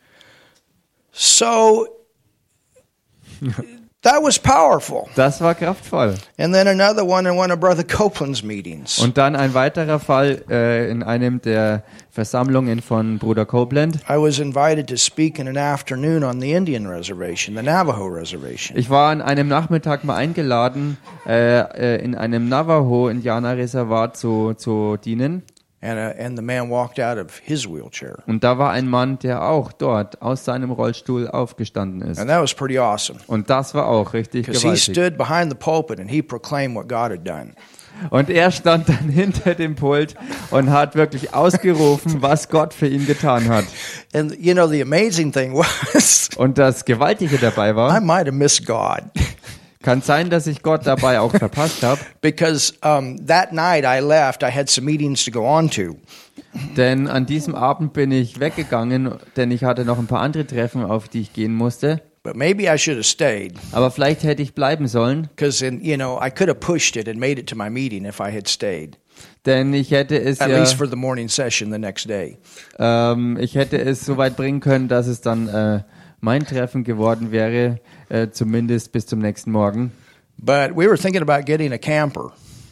So 1.12 1.88
that 4.04 4.22
was 4.22 4.40
powerful. 4.40 5.08
Das 5.16 5.42
war 5.42 5.56
kraftvoll. 5.56 6.16
And 6.38 6.54
then 6.54 6.68
another 6.68 7.06
one 7.06 7.28
in 7.28 7.38
one 7.38 7.52
of 7.52 7.60
Brother 7.60 7.84
Copeland's 7.84 8.44
meetings. 8.44 9.00
Und 9.00 9.18
dann 9.18 9.36
ein 9.36 9.54
weiterer 9.54 10.00
Fall 10.00 10.44
äh, 10.50 10.90
in 10.90 11.04
einem 11.04 11.42
der 11.42 11.84
Versammlungen 12.12 12.82
von 12.82 13.20
Bruder 13.20 13.46
Copeland. 13.46 13.98
I 14.10 14.18
was 14.18 14.40
invited 14.40 14.88
to 14.88 14.98
speak 14.98 15.40
in 15.40 15.48
an 15.48 15.58
afternoon 15.58 16.24
on 16.24 16.40
the 16.42 16.52
Indian 16.54 16.88
reservation, 16.88 17.56
the 17.56 17.64
Navajo 17.64 18.06
reservation. 18.08 18.78
Ich 18.78 18.90
war 18.90 19.12
an 19.12 19.22
einem 19.22 19.48
Nachmittag 19.48 20.04
mal 20.04 20.16
eingeladen, 20.16 20.98
äh, 21.28 21.60
äh, 21.60 22.04
in 22.04 22.16
einem 22.16 22.50
Navajo-Indianerreservat 22.50 24.18
zu, 24.18 24.54
zu 24.56 24.98
dienen. 24.98 25.44
And, 25.80 26.00
uh, 26.00 26.20
and 26.20 26.36
the 26.36 26.42
man 26.42 26.72
walked 26.72 27.00
out 27.00 27.20
of 27.20 27.40
his 27.44 27.68
wheelchair. 27.68 28.24
Und 28.26 28.44
da 28.44 28.58
war 28.58 28.72
ein 28.72 28.88
Mann, 28.88 29.20
der 29.20 29.44
auch 29.44 29.72
dort 29.72 30.22
aus 30.24 30.44
seinem 30.44 30.72
Rollstuhl 30.72 31.28
aufgestanden 31.28 32.02
ist. 32.10 32.18
And 32.18 32.30
that 32.30 32.42
was 32.42 32.56
pretty 32.56 32.80
awesome. 32.80 33.20
Und 33.28 33.50
das 33.52 33.76
war 33.76 33.86
auch 33.88 34.14
richtig 34.14 34.48
he 34.48 34.54
gewaltig. 34.54 34.84
stood 34.92 35.18
behind 35.18 35.52
the 35.52 35.58
pulpit 35.58 36.00
and 36.00 36.10
he 36.10 36.24
proclaimed 36.24 36.76
what 36.76 36.90
God 36.90 37.12
had 37.12 37.28
done. 37.28 37.54
Und 38.10 38.30
er 38.30 38.50
stand 38.52 38.90
dann 38.90 39.10
hinter 39.10 39.54
dem 39.54 39.76
Pult 39.76 40.16
und 40.50 40.72
hat 40.72 40.96
wirklich 40.96 41.36
ausgerufen, 41.36 42.24
was 42.24 42.50
Gott 42.50 42.74
für 42.74 42.88
ihn 42.88 43.06
getan 43.06 43.48
hat. 43.48 43.66
And 44.14 44.36
you 44.40 44.54
know, 44.54 44.68
the 44.68 44.82
amazing 44.82 45.32
thing 45.32 45.54
was, 45.94 46.30
Und 46.38 46.58
das 46.58 46.86
Gewaltige 46.86 47.38
dabei 47.38 47.72
I 47.72 47.76
war, 47.76 48.02
might 48.02 48.26
have 48.26 48.32
missed 48.32 48.66
God. 48.66 49.04
Kann 49.84 50.02
sein, 50.02 50.30
dass 50.30 50.48
ich 50.48 50.64
Gott 50.64 50.86
dabei 50.88 51.20
auch 51.20 51.32
verpasst 51.32 51.84
habe, 51.84 52.00
because 52.22 52.74
um, 52.84 53.26
that 53.28 53.54
night 53.54 53.86
I 53.86 54.00
left. 54.00 54.44
I 54.44 54.52
had 54.52 54.70
some 54.70 54.86
meetings 54.86 55.24
to 55.26 55.32
go 55.32 55.46
on 55.46 55.70
to. 55.72 55.96
denn 56.76 57.08
an 57.08 57.26
diesem 57.26 57.54
Abend 57.56 57.94
bin 57.94 58.12
ich 58.12 58.40
weggegangen, 58.40 59.12
denn 59.36 59.52
ich 59.52 59.64
hatte 59.64 59.86
noch 59.86 60.00
ein 60.00 60.08
paar 60.08 60.22
andere 60.22 60.48
Treffen, 60.48 60.84
auf 60.84 61.08
die 61.08 61.22
ich 61.22 61.34
gehen 61.34 61.54
musste. 61.54 62.02
But 62.24 62.36
maybe 62.36 62.64
I 62.64 62.78
should 62.78 62.98
have 62.98 63.06
stayed 63.06 63.54
Aber 63.72 63.90
vielleicht 63.92 64.24
hätte 64.24 64.42
ich 64.42 64.54
bleiben 64.54 64.88
sollen, 64.88 65.30
because, 65.36 65.64
you 65.64 65.96
know, 65.96 66.20
I 66.22 66.30
could 66.30 66.50
have 66.50 66.60
pushed 66.60 66.98
it 66.98 67.08
and 67.08 67.18
made 67.20 67.40
it 67.40 67.48
to 67.48 67.56
my 67.56 67.70
meeting 67.70 68.04
if 68.06 68.20
I 68.20 68.36
had 68.36 68.50
stayed, 68.50 68.98
denn 69.46 69.74
ich 69.74 69.92
hätte 69.92 70.20
es 70.20 70.42
at 70.42 70.50
ja, 70.50 70.58
least 70.60 70.74
for 70.74 70.88
the 70.90 70.96
morning 70.98 71.30
session 71.30 71.72
the 71.72 71.78
next 71.80 72.10
day. 72.10 72.38
ähm, 72.80 73.38
ich 73.40 73.56
hätte 73.56 73.80
es 73.80 74.06
so 74.06 74.18
weit 74.18 74.36
bringen 74.36 74.60
können, 74.60 74.88
dass 74.90 75.08
es 75.08 75.22
dann 75.22 75.48
äh, 75.48 75.84
mein 76.20 76.46
Treffen 76.46 76.84
geworden 76.84 77.32
wäre, 77.32 77.80
äh, 78.10 78.30
zumindest 78.30 78.92
bis 78.92 79.06
zum 79.06 79.20
nächsten 79.20 79.52
Morgen. 79.52 79.92
But 80.38 80.72
we 80.76 80.88
were 80.88 80.98
thinking 80.98 81.22
about 81.22 81.46
getting 81.46 81.74
a 81.74 81.78
camper 81.78 82.32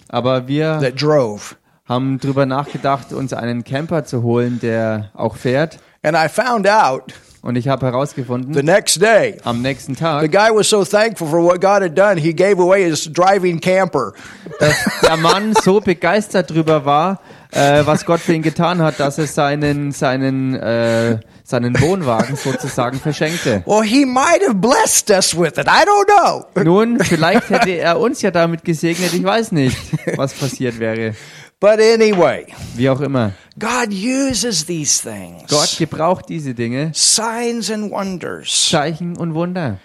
Aber 0.09 0.47
wir 0.47 0.79
that 0.81 1.01
drove. 1.01 1.55
haben 1.87 2.19
drüber 2.19 2.45
nachgedacht, 2.45 3.11
uns 3.13 3.33
einen 3.33 3.63
Camper 3.63 4.05
zu 4.05 4.23
holen, 4.23 4.59
der 4.61 5.11
auch 5.13 5.35
fährt. 5.35 5.79
And 6.03 6.15
I 6.15 6.27
found 6.29 6.67
out 6.67 7.13
Und 7.41 7.57
ich 7.57 7.67
habe 7.67 7.85
herausgefunden, 7.85 8.53
the 8.55 8.63
next 8.63 8.99
day 8.99 9.37
am 9.43 9.61
nächsten 9.61 9.93
the 9.93 9.99
Tag, 9.99 10.31
guy 10.31 10.49
was 10.51 10.67
so 10.67 10.83
thankful 10.83 11.27
for 11.27 11.43
what 11.43 11.61
God 11.61 11.83
had 11.83 11.95
done, 11.95 12.17
he 12.19 12.33
gave 12.33 12.59
away 12.59 12.83
his 12.89 13.05
driving 13.11 13.59
camper. 13.59 14.13
dass 14.59 14.75
der 15.03 15.17
Mann 15.17 15.53
so 15.63 15.79
begeistert 15.79 16.49
drüber 16.49 16.85
war, 16.85 17.19
äh, 17.55 17.85
was 17.85 18.05
Gott 18.05 18.19
für 18.19 18.33
ihn 18.33 18.41
getan 18.41 18.81
hat, 18.81 18.99
dass 18.99 19.17
er 19.17 19.27
seinen, 19.27 19.91
seinen, 19.91 20.55
äh, 20.55 21.19
seinen 21.43 21.79
Wohnwagen 21.79 22.35
sozusagen 22.35 22.99
verschenkte. 22.99 23.63
Well, 23.65 23.83
he 23.83 24.05
might 24.05 24.41
have 24.45 24.55
blessed 24.55 25.09
us 25.09 25.35
with 25.35 25.57
it. 25.57 25.67
I 25.67 25.83
don't 25.85 26.05
know. 26.05 26.63
Nun, 26.63 26.99
vielleicht 26.99 27.49
hätte 27.49 27.71
er 27.71 27.99
uns 27.99 28.21
ja 28.21 28.31
damit 28.31 28.63
gesegnet, 28.63 29.13
ich 29.13 29.23
weiß 29.23 29.51
nicht, 29.53 29.77
was 30.17 30.33
passiert 30.33 30.79
wäre. 30.79 31.15
But 31.61 31.79
anyway, 31.79 32.45
Wie 32.75 32.89
auch 32.89 32.99
immer. 32.99 33.31
God 33.57 33.87
uses 33.89 34.65
these 34.65 35.01
things. 35.01 35.49
Gott 35.49 35.77
gebraucht 35.79 36.25
diese 36.27 36.53
Dinge, 36.53 36.91
Signs 36.93 37.71
and 37.71 37.91
wonders. 37.91 38.67
Zeichen 38.69 39.15
und 39.15 39.33
Wunder. 39.33 39.79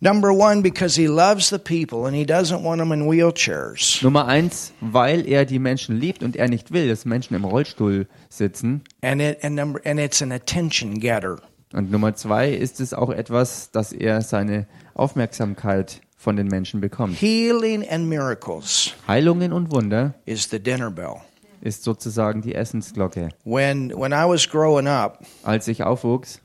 Number 0.00 0.32
one, 0.32 0.62
because 0.62 0.94
he 0.94 1.08
loves 1.08 1.50
the 1.50 1.58
people 1.58 2.06
and 2.06 2.14
he 2.14 2.24
doesn't 2.24 2.62
want 2.62 2.78
them 2.78 2.92
in 2.92 3.06
wheelchairs. 3.08 4.00
Nummer 4.00 4.26
eins, 4.26 4.72
weil 4.80 5.26
er 5.26 5.44
die 5.44 5.58
Menschen 5.58 5.98
liebt 5.98 6.22
und 6.22 6.36
er 6.36 6.48
nicht 6.48 6.70
will, 6.72 6.88
dass 6.88 7.04
Menschen 7.04 7.34
im 7.34 7.44
Rollstuhl 7.44 8.06
sitzen. 8.28 8.82
And 9.02 9.20
it 9.20 9.42
and 9.42 9.56
number 9.56 9.80
and 9.84 9.98
it's 9.98 10.22
an 10.22 10.30
attention 10.30 11.00
getter. 11.00 11.38
Und 11.72 11.90
Nummer 11.90 12.14
zwei 12.14 12.50
ist 12.50 12.78
es 12.80 12.94
auch 12.94 13.10
etwas, 13.10 13.72
dass 13.72 13.92
er 13.92 14.22
seine 14.22 14.66
Aufmerksamkeit 14.94 16.00
von 16.16 16.36
den 16.36 16.46
Menschen 16.46 16.80
bekommt. 16.80 17.20
Healing 17.20 17.84
and 17.88 18.08
miracles 18.08 18.92
Heilungen 19.08 19.52
und 19.52 19.72
Wunder 19.72 20.14
is 20.26 20.48
the 20.48 20.60
dinner 20.60 20.92
bell. 20.92 21.16
ist 21.60 21.82
sozusagen 21.82 22.40
die 22.40 22.54
Essensglocke. 22.54 23.30
When 23.44 23.90
when 23.90 24.12
I 24.12 24.24
was 24.28 24.48
growing 24.48 24.86
up 24.86 25.24
Als 25.42 25.66
ich 25.66 25.82
aufwuchs 25.82 26.40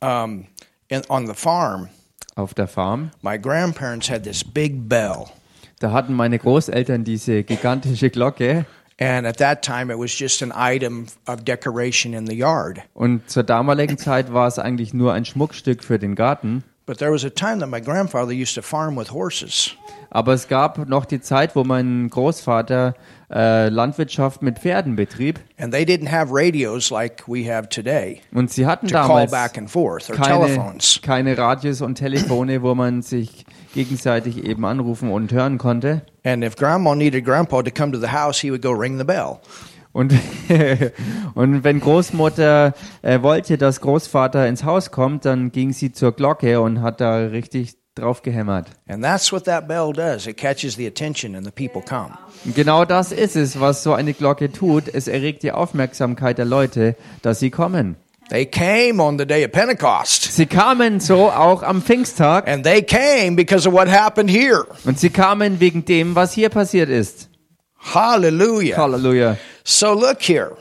um, 0.00 0.46
in, 0.88 1.02
on 1.10 1.26
the 1.26 1.34
farm, 1.34 1.90
auf 2.38 2.54
der 2.54 2.68
Farm, 2.68 3.10
my 3.22 3.38
grandparents 3.38 4.08
had 4.10 4.22
this 4.24 4.42
big 4.44 4.88
bell. 4.88 5.26
da 5.80 5.92
hatten 5.92 6.14
meine 6.14 6.38
Großeltern 6.38 7.04
diese 7.04 7.42
gigantische 7.44 8.10
Glocke 8.10 8.64
And 9.00 9.28
at 9.28 9.36
that 9.36 9.62
time, 9.62 9.92
it 9.92 9.98
was 10.00 10.18
just 10.18 10.42
an 10.42 10.52
item 10.56 11.06
of 11.28 11.44
decoration 11.44 12.14
in 12.14 12.26
the 12.26 12.34
yard. 12.36 12.80
und 12.94 13.28
zur 13.30 13.44
damaligen 13.44 13.96
Zeit 13.96 14.32
war 14.32 14.48
es 14.48 14.58
eigentlich 14.58 14.92
nur 14.92 15.12
ein 15.12 15.24
Schmuckstück 15.24 15.84
für 15.84 15.98
den 16.00 16.14
Garten. 16.16 16.64
But 16.88 17.00
there 17.00 17.12
was 17.12 17.22
a 17.22 17.28
time 17.28 17.60
that 17.60 17.68
my 17.68 17.80
grandfather 17.82 18.32
used 18.32 18.54
to 18.54 18.62
farm 18.62 18.96
with 18.96 19.12
horses. 19.12 19.76
Aber 20.08 20.32
es 20.32 20.48
gab 20.48 20.88
noch 20.88 21.04
die 21.04 21.20
Zeit, 21.20 21.54
wo 21.54 21.62
mein 21.62 22.08
Großvater 22.08 22.94
äh, 23.30 23.68
Landwirtschaft 23.68 24.40
mit 24.40 24.58
Pferden 24.58 24.96
betrieb 24.96 25.38
And 25.58 25.70
they 25.70 25.84
didn't 25.84 26.10
have 26.10 26.30
radios 26.32 26.88
like 26.88 27.28
we 27.28 27.44
have 27.44 27.68
today 27.68 28.22
und 28.32 28.50
sie 28.50 28.64
hatten 28.64 28.88
damals 28.88 29.30
keine, 29.30 30.78
keine 31.02 31.36
Radios 31.36 31.82
und 31.82 31.96
Telefone, 31.96 32.62
wo 32.62 32.74
man 32.74 33.02
sich 33.02 33.44
gegenseitig 33.74 34.42
eben 34.44 34.64
anrufen 34.64 35.10
und 35.10 35.30
hören 35.30 35.58
konnte. 35.58 36.00
And 36.24 36.42
if 36.42 36.56
grandma 36.56 36.94
needed 36.94 37.26
grandpa 37.26 37.60
to 37.62 37.70
come 37.70 37.92
to 37.92 37.98
the 37.98 38.10
house, 38.10 38.40
he 38.40 38.50
would 38.50 38.62
go 38.62 38.70
ring 38.70 38.96
the 38.96 39.04
bell. 39.04 39.40
Und, 39.92 40.12
und 41.34 41.64
wenn 41.64 41.80
Großmutter 41.80 42.74
äh, 43.02 43.22
wollte, 43.22 43.58
dass 43.58 43.80
Großvater 43.80 44.46
ins 44.46 44.64
Haus 44.64 44.90
kommt, 44.90 45.24
dann 45.24 45.50
ging 45.50 45.72
sie 45.72 45.92
zur 45.92 46.12
Glocke 46.12 46.60
und 46.60 46.82
hat 46.82 47.00
da 47.00 47.16
richtig 47.18 47.76
drauf 47.94 48.22
gehämmert. 48.22 48.68
And 48.88 49.02
that's 49.02 49.32
what 49.32 49.44
that 49.44 49.66
bell 49.66 49.92
does. 49.92 50.26
It 50.26 50.36
catches 50.36 50.76
the 50.76 50.86
attention 50.86 51.34
and 51.34 51.44
the 51.44 51.50
people 51.50 51.82
come. 51.82 52.16
Und 52.44 52.54
genau 52.54 52.84
das 52.84 53.10
ist 53.12 53.34
es, 53.34 53.58
was 53.60 53.82
so 53.82 53.92
eine 53.92 54.12
Glocke 54.14 54.52
tut. 54.52 54.84
Es 54.86 55.08
erregt 55.08 55.42
die 55.42 55.52
Aufmerksamkeit 55.52 56.38
der 56.38 56.44
Leute, 56.44 56.94
dass 57.22 57.40
sie 57.40 57.50
kommen. 57.50 57.96
They 58.30 58.44
came 58.44 59.02
on 59.02 59.18
the 59.18 59.24
day 59.26 59.44
of 59.44 59.52
Pentecost. 59.52 60.32
Sie 60.32 60.44
kamen 60.44 61.00
so 61.00 61.30
auch 61.30 61.62
am 61.62 61.80
Pfingsttag 61.82 62.46
And 62.46 62.62
they 62.62 62.82
came 62.82 63.36
because 63.36 63.66
of 63.66 63.72
what 63.74 63.88
happened 63.88 64.30
here. 64.30 64.66
und 64.84 65.00
sie 65.00 65.08
kamen 65.10 65.60
wegen 65.60 65.86
dem, 65.86 66.14
was 66.14 66.34
hier 66.34 66.50
passiert 66.50 66.90
ist. 66.90 67.30
Hallelujah. 67.94 68.76
Halleluja. 68.76 69.38
So 69.68 69.92
look 69.92 70.22
here. 70.22 70.56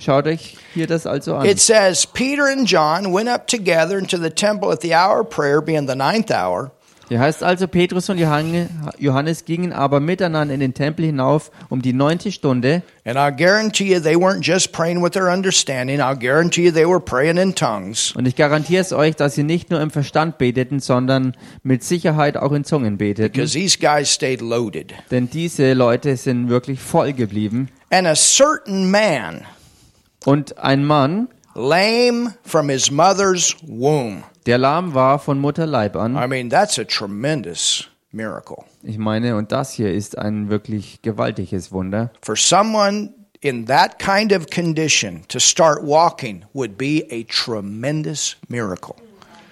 Schaut 0.00 0.26
euch 0.26 0.56
hier 0.74 0.88
das 0.88 1.06
also 1.06 1.36
an. 1.36 1.46
It 1.46 1.60
says 1.60 2.04
Peter 2.04 2.48
and 2.48 2.66
John 2.66 3.12
went 3.12 3.28
up 3.28 3.46
together 3.46 3.96
into 3.96 4.18
the 4.18 4.28
temple 4.28 4.72
at 4.72 4.80
the 4.80 4.92
hour 4.92 5.20
of 5.20 5.30
prayer, 5.30 5.60
being 5.60 5.86
the 5.86 5.94
ninth 5.94 6.32
hour. 6.32 6.72
Hier 7.08 7.20
heißt 7.20 7.42
also, 7.42 7.66
Petrus 7.66 8.10
und 8.10 8.18
Johanne- 8.18 8.68
Johannes 8.98 9.46
gingen 9.46 9.72
aber 9.72 9.98
miteinander 9.98 10.52
in 10.52 10.60
den 10.60 10.74
Tempel 10.74 11.06
hinauf 11.06 11.50
um 11.70 11.80
die 11.80 11.94
neunte 11.94 12.30
Stunde. 12.30 12.82
And 13.06 13.16
I'll 13.16 13.34
guarantee 13.34 13.94
you 13.94 14.00
they 14.00 14.14
weren't 14.14 14.42
just 14.44 14.72
praying 14.72 15.02
with 15.02 15.12
their 15.12 15.32
understanding. 15.32 16.00
I'll 16.00 16.18
guarantee 16.18 16.66
you 16.66 16.70
they 16.70 16.86
were 16.86 17.00
praying 17.00 17.38
in 17.38 17.54
tongues. 17.54 18.12
Und 18.14 18.28
ich 18.28 18.36
garantiere 18.36 18.82
es 18.82 18.92
euch, 18.92 19.16
dass 19.16 19.34
sie 19.34 19.42
nicht 19.42 19.70
nur 19.70 19.80
im 19.80 19.90
Verstand 19.90 20.36
beteten, 20.36 20.80
sondern 20.80 21.34
mit 21.62 21.82
Sicherheit 21.82 22.36
auch 22.36 22.52
in 22.52 22.64
Zungen 22.64 22.98
beteten. 22.98 23.32
Because 23.32 23.54
these 23.54 23.78
guys 23.78 24.12
stayed 24.12 24.42
loaded. 24.42 24.92
Denn 25.10 25.30
diese 25.30 25.72
Leute 25.72 26.14
sind 26.18 26.50
wirklich 26.50 26.78
voll 26.80 27.14
geblieben. 27.14 27.70
And 27.90 28.06
a 28.06 28.14
certain 28.14 28.90
man, 28.90 29.46
Und 30.26 30.58
ein 30.58 30.84
Mann, 30.84 31.28
lame 31.54 32.34
from 32.44 32.68
his 32.68 32.90
mother's 32.90 33.56
womb. 33.66 34.24
Der 34.48 34.56
lahm 34.56 34.94
war 34.94 35.18
von 35.18 35.38
Mutterleib 35.38 35.94
an. 35.94 36.16
I 36.16 36.26
mean, 36.26 36.48
that's 36.48 36.78
a 36.78 36.84
tremendous 36.84 37.86
miracle. 38.12 38.64
Ich 38.82 38.96
meine, 38.96 39.36
und 39.36 39.52
das 39.52 39.72
hier 39.72 39.92
ist 39.92 40.16
ein 40.16 40.48
wirklich 40.48 41.02
gewaltiges 41.02 41.70
Wunder. 41.70 42.10
For 42.22 42.34
someone 42.34 43.12
in 43.42 43.66
that 43.66 43.98
kind 43.98 44.32
of 44.32 44.46
condition 44.48 45.22
to 45.28 45.38
start 45.38 45.82
walking 45.82 46.46
would 46.54 46.78
be 46.78 47.06
a 47.10 47.24
tremendous 47.24 48.36
miracle. 48.48 48.96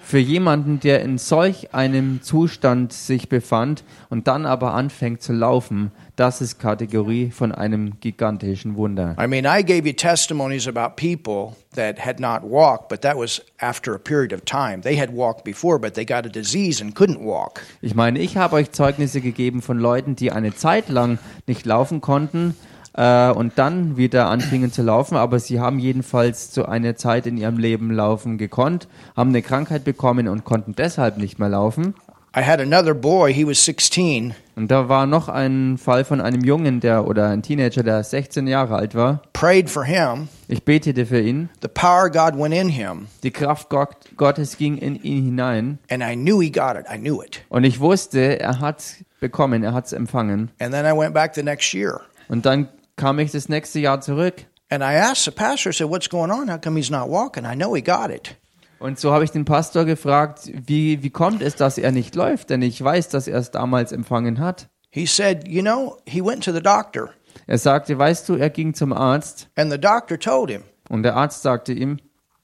Für 0.07 0.19
jemanden, 0.19 0.79
der 0.79 1.01
in 1.01 1.17
solch 1.17 1.73
einem 1.73 2.21
Zustand 2.21 2.93
sich 2.93 3.27
befand 3.27 3.83
und 4.09 4.29
dann 4.29 4.45
aber 4.45 4.73
anfängt 4.73 5.21
zu 5.21 5.33
laufen, 5.33 5.91
das 6.15 6.39
ist 6.39 6.59
Kategorie 6.59 7.29
von 7.29 7.51
einem 7.51 7.99
gigantischen 7.99 8.77
Wunder. 8.77 9.17
I 9.21 9.27
mean, 9.27 9.43
I 9.43 9.65
gave 9.65 9.85
you 9.85 9.91
testimonies 9.91 10.65
about 10.65 10.95
people 10.95 11.57
that 11.75 11.99
had 11.99 12.21
not 12.21 12.49
walked, 12.49 12.87
but 12.87 13.01
that 13.01 13.17
was 13.17 13.41
after 13.59 13.93
a 13.95 13.97
period 13.97 14.31
of 14.31 14.45
time. 14.45 14.79
They 14.81 14.97
had 14.97 15.13
walked 15.13 15.43
before, 15.43 15.77
but 15.77 15.95
they 15.95 16.05
got 16.05 16.25
a 16.25 16.29
disease 16.29 16.81
and 16.81 16.95
couldn't 16.95 17.19
walk. 17.19 17.59
Ich 17.81 17.93
meine, 17.93 18.17
ich 18.19 18.37
habe 18.37 18.55
euch 18.55 18.71
Zeugnisse 18.71 19.19
gegeben 19.19 19.61
von 19.61 19.77
Leuten, 19.77 20.15
die 20.15 20.31
eine 20.31 20.55
Zeit 20.55 20.87
lang 20.87 21.19
nicht 21.47 21.65
laufen 21.65 21.99
konnten 21.99 22.55
äh, 22.97 23.29
und 23.31 23.53
dann 23.57 23.95
wieder 23.95 24.27
anfingen 24.27 24.71
zu 24.71 24.81
laufen, 24.83 25.15
aber 25.15 25.39
sie 25.39 25.59
haben 25.61 25.79
jedenfalls 25.79 26.51
zu 26.51 26.65
einer 26.67 26.95
Zeit 26.97 27.25
in 27.25 27.37
ihrem 27.37 27.57
Leben 27.57 27.91
laufen 27.91 28.37
gekonnt, 28.37 28.87
haben 29.15 29.29
eine 29.29 29.41
Krankheit 29.41 29.83
bekommen 29.85 30.27
und 30.27 30.43
konnten 30.43 30.75
deshalb 30.75 31.17
nicht 31.17 31.39
mehr 31.39 31.49
laufen. 31.49 31.93
I 32.35 32.41
had 32.41 32.59
another 32.59 32.93
boy, 32.93 33.33
he 33.33 33.47
was 33.47 33.65
16. 33.65 34.35
Und 34.55 34.69
da 34.69 34.89
war 34.89 35.07
noch 35.07 35.27
ein 35.27 35.79
Fall 35.79 36.03
von 36.03 36.21
einem 36.21 36.41
Jungen, 36.43 36.81
der 36.81 37.07
oder 37.07 37.29
ein 37.29 37.41
Teenager, 37.41 37.81
der 37.81 38.03
16 38.03 38.45
Jahre 38.45 38.75
alt 38.75 38.93
war. 38.93 39.21
Prayed 39.33 39.69
for 39.71 39.83
him. 39.85 40.27
Ich 40.47 40.63
betete 40.63 41.07
für 41.07 41.19
ihn. 41.19 41.49
The 41.63 41.67
power 41.67 42.05
of 42.07 42.11
God 42.11 42.37
went 42.39 42.53
in 42.53 42.69
him, 42.69 43.07
Die 43.23 43.31
Kraft 43.31 43.69
Gott, 43.69 43.95
Gottes 44.17 44.57
ging 44.57 44.77
in 44.77 45.01
ihn 45.01 45.23
hinein. 45.23 45.79
and 45.89 46.03
I 46.03 46.15
knew 46.15 46.39
he 46.39 46.51
got 46.51 46.75
it. 46.75 46.85
I 46.93 46.97
knew 46.99 47.23
it. 47.23 47.41
Und 47.49 47.63
ich 47.63 47.79
wusste, 47.79 48.39
er 48.39 48.59
hat's 48.59 48.97
bekommen, 49.19 49.63
er 49.63 49.73
hat's 49.73 49.91
empfangen. 49.93 50.51
And 50.59 50.71
then 50.71 50.85
I 50.85 50.95
went 50.95 51.15
back 51.15 51.33
the 51.33 51.43
next 51.43 51.73
year. 51.73 52.01
Und 52.29 52.45
dann 52.45 52.67
kam 52.97 53.19
ich 53.19 53.31
das 53.31 53.47
nächste 53.47 53.79
Jahr 53.79 54.01
zurück. 54.01 54.45
And 54.69 54.83
I 54.83 54.95
asked 54.97 55.23
the 55.23 55.31
pastor, 55.31 55.69
I 55.69 55.73
said, 55.73 55.89
What's 55.89 56.09
going 56.09 56.29
on? 56.31 56.51
How 56.51 56.59
come 56.59 56.77
he's 56.77 56.91
not 56.91 57.09
walking? 57.09 57.45
I 57.45 57.55
know 57.55 57.73
he 57.73 57.81
got 57.81 58.09
it. 58.09 58.35
Und 58.79 58.99
so 58.99 59.11
habe 59.13 59.23
ich 59.23 59.31
den 59.31 59.45
Pastor 59.45 59.85
gefragt, 59.85 60.51
wie, 60.53 61.01
wie 61.01 61.09
kommt 61.09 61.41
es, 61.41 61.55
dass 61.55 61.77
er 61.79 61.91
nicht 61.91 62.13
läuft? 62.15 62.49
Denn 62.51 62.61
ich 62.61 62.83
weiß, 62.83 63.09
dass 63.09 63.27
er 63.27 63.39
es 63.39 63.49
damals 63.49 63.91
empfangen 63.91 64.39
hat. 64.39 64.67
He 64.91 65.05
said, 65.07 65.47
You 65.47 65.61
know, 65.61 65.97
he 66.05 66.21
went 66.23 66.43
to 66.43 66.51
the 66.51 66.61
doctor, 66.61 67.09
Er 67.47 67.57
sagte, 67.57 67.97
weißt 67.97 68.27
du, 68.29 68.35
er 68.35 68.49
ging 68.49 68.73
zum 68.73 68.91
Arzt 68.93 69.49
and 69.55 69.71
the 69.71 69.79
doctor 69.79 70.19
told 70.19 70.49
him, 70.51 70.63
und 70.89 71.03
der 71.03 71.15
Arzt 71.15 71.41
sagte 71.43 71.71
ihm, 71.73 71.97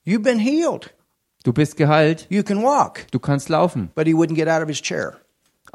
You've 0.05 0.23
been 0.23 0.39
healed. 0.39 0.93
du 1.43 1.51
bist 1.53 1.77
geheilt, 1.77 2.25
You 2.29 2.43
can 2.43 2.63
walk. 2.63 3.05
du 3.11 3.19
kannst 3.19 3.49
laufen. 3.49 3.91
But 3.95 4.07
he 4.07 4.13
wouldn't 4.13 4.35
get 4.35 4.47
out 4.47 4.61
of 4.61 4.67
his 4.69 4.81
chair. 4.81 5.17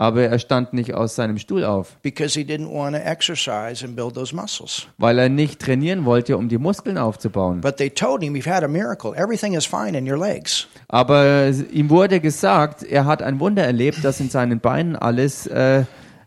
Aber 0.00 0.22
er 0.22 0.38
stand 0.38 0.72
nicht 0.72 0.94
aus 0.94 1.16
seinem 1.16 1.38
Stuhl 1.38 1.64
auf, 1.64 1.96
because 2.02 2.38
he 2.38 2.44
didn't 2.44 2.72
want 2.72 2.94
to 2.94 3.02
exercise 3.02 3.84
and 3.84 3.96
build 3.96 4.14
those 4.14 4.32
muscles. 4.34 4.86
weil 4.96 5.18
er 5.18 5.28
nicht 5.28 5.60
trainieren 5.60 6.04
wollte, 6.04 6.36
um 6.36 6.48
die 6.48 6.56
Muskeln 6.56 6.96
aufzubauen. 6.96 7.60
But 7.60 7.78
they 7.78 7.90
told 7.90 8.22
him, 8.22 8.36
You've 8.36 8.48
had 8.48 8.62
a 8.62 8.68
miracle. 8.68 9.12
Everything 9.16 9.54
is 9.54 9.66
fine 9.66 9.98
in 9.98 10.08
your 10.08 10.16
legs. 10.18 10.68
Aber 10.86 11.48
ihm 11.72 11.90
wurde 11.90 12.20
gesagt, 12.20 12.84
er 12.84 13.06
hat 13.06 13.22
ein 13.22 13.40
Wunder 13.40 13.64
erlebt, 13.64 14.04
dass 14.04 14.20
in 14.20 14.30
seinen 14.30 14.60
Beinen 14.60 14.94
alles 14.94 15.48
äh, 15.48 15.84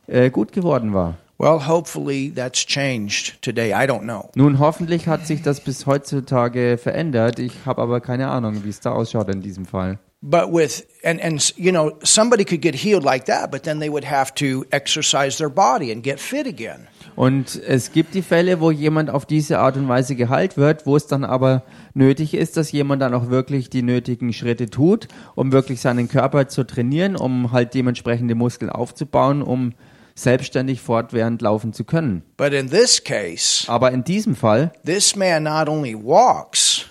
äh, 0.08 0.30
gut 0.30 0.52
geworden 0.52 0.94
war. 0.94 1.16
Well, 1.38 1.66
hopefully 1.66 2.32
that's 2.36 2.60
changed 2.66 3.42
today. 3.42 3.72
I 3.72 3.88
don't 3.88 4.02
know. 4.04 4.30
Nun, 4.36 4.60
hoffentlich 4.60 5.08
hat 5.08 5.26
sich 5.26 5.42
das 5.42 5.62
bis 5.62 5.88
heutzutage 5.88 6.78
verändert. 6.78 7.40
Ich 7.40 7.54
habe 7.66 7.82
aber 7.82 8.02
keine 8.02 8.28
Ahnung, 8.28 8.64
wie 8.66 8.70
es 8.70 8.82
da 8.82 8.92
ausschaut 8.92 9.30
in 9.30 9.42
diesem 9.42 9.66
Fall. 9.66 9.98
But 10.24 10.54
with, 10.54 10.86
and, 11.04 11.20
and, 11.20 11.52
you 11.58 11.72
know, 11.72 11.98
somebody 12.04 12.46
could 12.46 12.62
get 12.62 12.76
healed 12.76 13.04
like 13.04 13.26
that, 13.26 13.50
but 13.50 13.64
then 13.64 13.80
they 13.80 13.90
would 13.90 14.06
have 14.06 14.36
to 14.36 14.66
exercise 14.70 15.38
their 15.38 15.50
body 15.50 15.92
and 15.92 16.04
get 16.04 16.20
fit 16.20 16.46
again. 16.46 16.88
Und 17.16 17.60
es 17.68 17.92
gibt 17.92 18.14
die 18.14 18.22
Fälle, 18.22 18.62
wo 18.62 18.70
jemand 18.70 19.10
auf 19.10 19.26
diese 19.26 19.58
Art 19.60 19.78
und 19.78 19.88
Weise 19.88 20.16
geheilt 20.16 20.58
wird, 20.58 20.86
wo 20.86 20.96
es 20.96 21.08
dann 21.08 21.26
aber 21.26 21.64
nötig 21.96 22.36
ist, 22.36 22.56
dass 22.56 22.72
jemand 22.72 23.02
dann 23.02 23.16
auch 23.16 23.30
wirklich 23.30 23.70
die 23.72 23.82
nötigen 23.82 24.32
Schritte 24.32 24.70
tut, 24.70 25.08
um 25.36 25.52
wirklich 25.52 25.82
seinen 25.82 26.08
Körper 26.08 26.48
zu 26.48 26.66
trainieren, 26.66 27.16
um 27.16 27.52
halt 27.52 27.74
dementsprechende 27.74 28.36
Muskeln 28.36 28.70
aufzubauen, 28.70 29.42
um 29.42 29.74
selbstständig 30.14 30.82
fortwährend 30.82 31.42
laufen 31.42 31.74
zu 31.74 31.84
können. 31.84 32.22
But 32.38 32.54
in 32.54 32.70
this 32.70 33.04
case, 33.04 33.64
Aber 33.68 33.92
in 33.92 34.04
diesem 34.04 34.36
Fall 34.36 34.72
this 34.86 35.16
man 35.16 35.44
not 35.44 35.68
only 35.68 35.96
walks, 35.96 36.86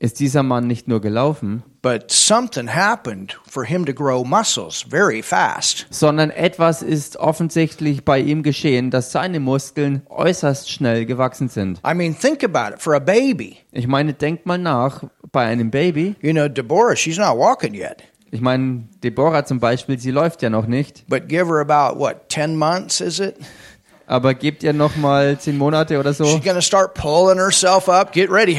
ist 0.00 0.18
dieser 0.18 0.42
Mann 0.42 0.66
nicht 0.66 0.88
nur 0.88 1.00
gelaufen, 1.00 1.62
but 1.82 2.10
something 2.10 2.68
happened 2.68 3.36
for 3.48 3.64
him 3.64 3.84
to 3.84 3.92
grow 3.92 4.24
muscles 4.24 4.84
very 4.88 5.22
fast. 5.22 5.86
sondern 5.90 6.30
etwas 6.30 6.82
ist 6.82 7.16
offensichtlich 7.16 8.04
bei 8.04 8.20
ihm 8.20 8.42
geschehen, 8.42 8.90
dass 8.90 9.12
seine 9.12 9.40
Muskeln 9.40 10.02
äußerst 10.08 10.70
schnell 10.70 11.04
gewachsen 11.04 11.48
sind. 11.48 11.80
I 11.86 11.94
mean, 11.94 12.16
think 12.16 12.42
about 12.44 12.74
it 12.74 12.80
for 12.80 12.94
a 12.94 13.00
baby. 13.00 13.58
Ich 13.72 13.86
meine, 13.86 14.14
denkt 14.14 14.46
mal 14.46 14.58
nach, 14.58 15.04
bei 15.32 15.44
einem 15.46 15.70
Baby, 15.70 16.14
You 16.20 16.32
know, 16.32 16.48
Deborah, 16.48 16.94
she's 16.94 17.18
not 17.18 17.36
walking 17.36 17.74
yet, 17.74 18.02
ich 18.30 18.40
meine, 18.40 18.84
Deborah 19.02 19.44
zum 19.44 19.60
Beispiel, 19.60 19.98
sie 19.98 20.10
läuft 20.10 20.40
ja 20.40 20.48
noch 20.48 20.66
nicht, 20.66 21.04
but 21.06 21.28
give 21.28 21.48
her 21.48 21.60
about 21.60 21.98
what, 21.98 22.30
10 22.30 22.56
months, 22.56 23.00
is 23.00 23.18
it? 23.20 23.36
Aber 24.06 24.34
gebt 24.34 24.62
ihr 24.62 24.72
noch 24.72 24.96
mal 24.96 25.38
zehn 25.38 25.56
Monate 25.58 25.98
oder 25.98 26.12
so, 26.12 26.24
up. 27.88 28.12
Ready, 28.30 28.54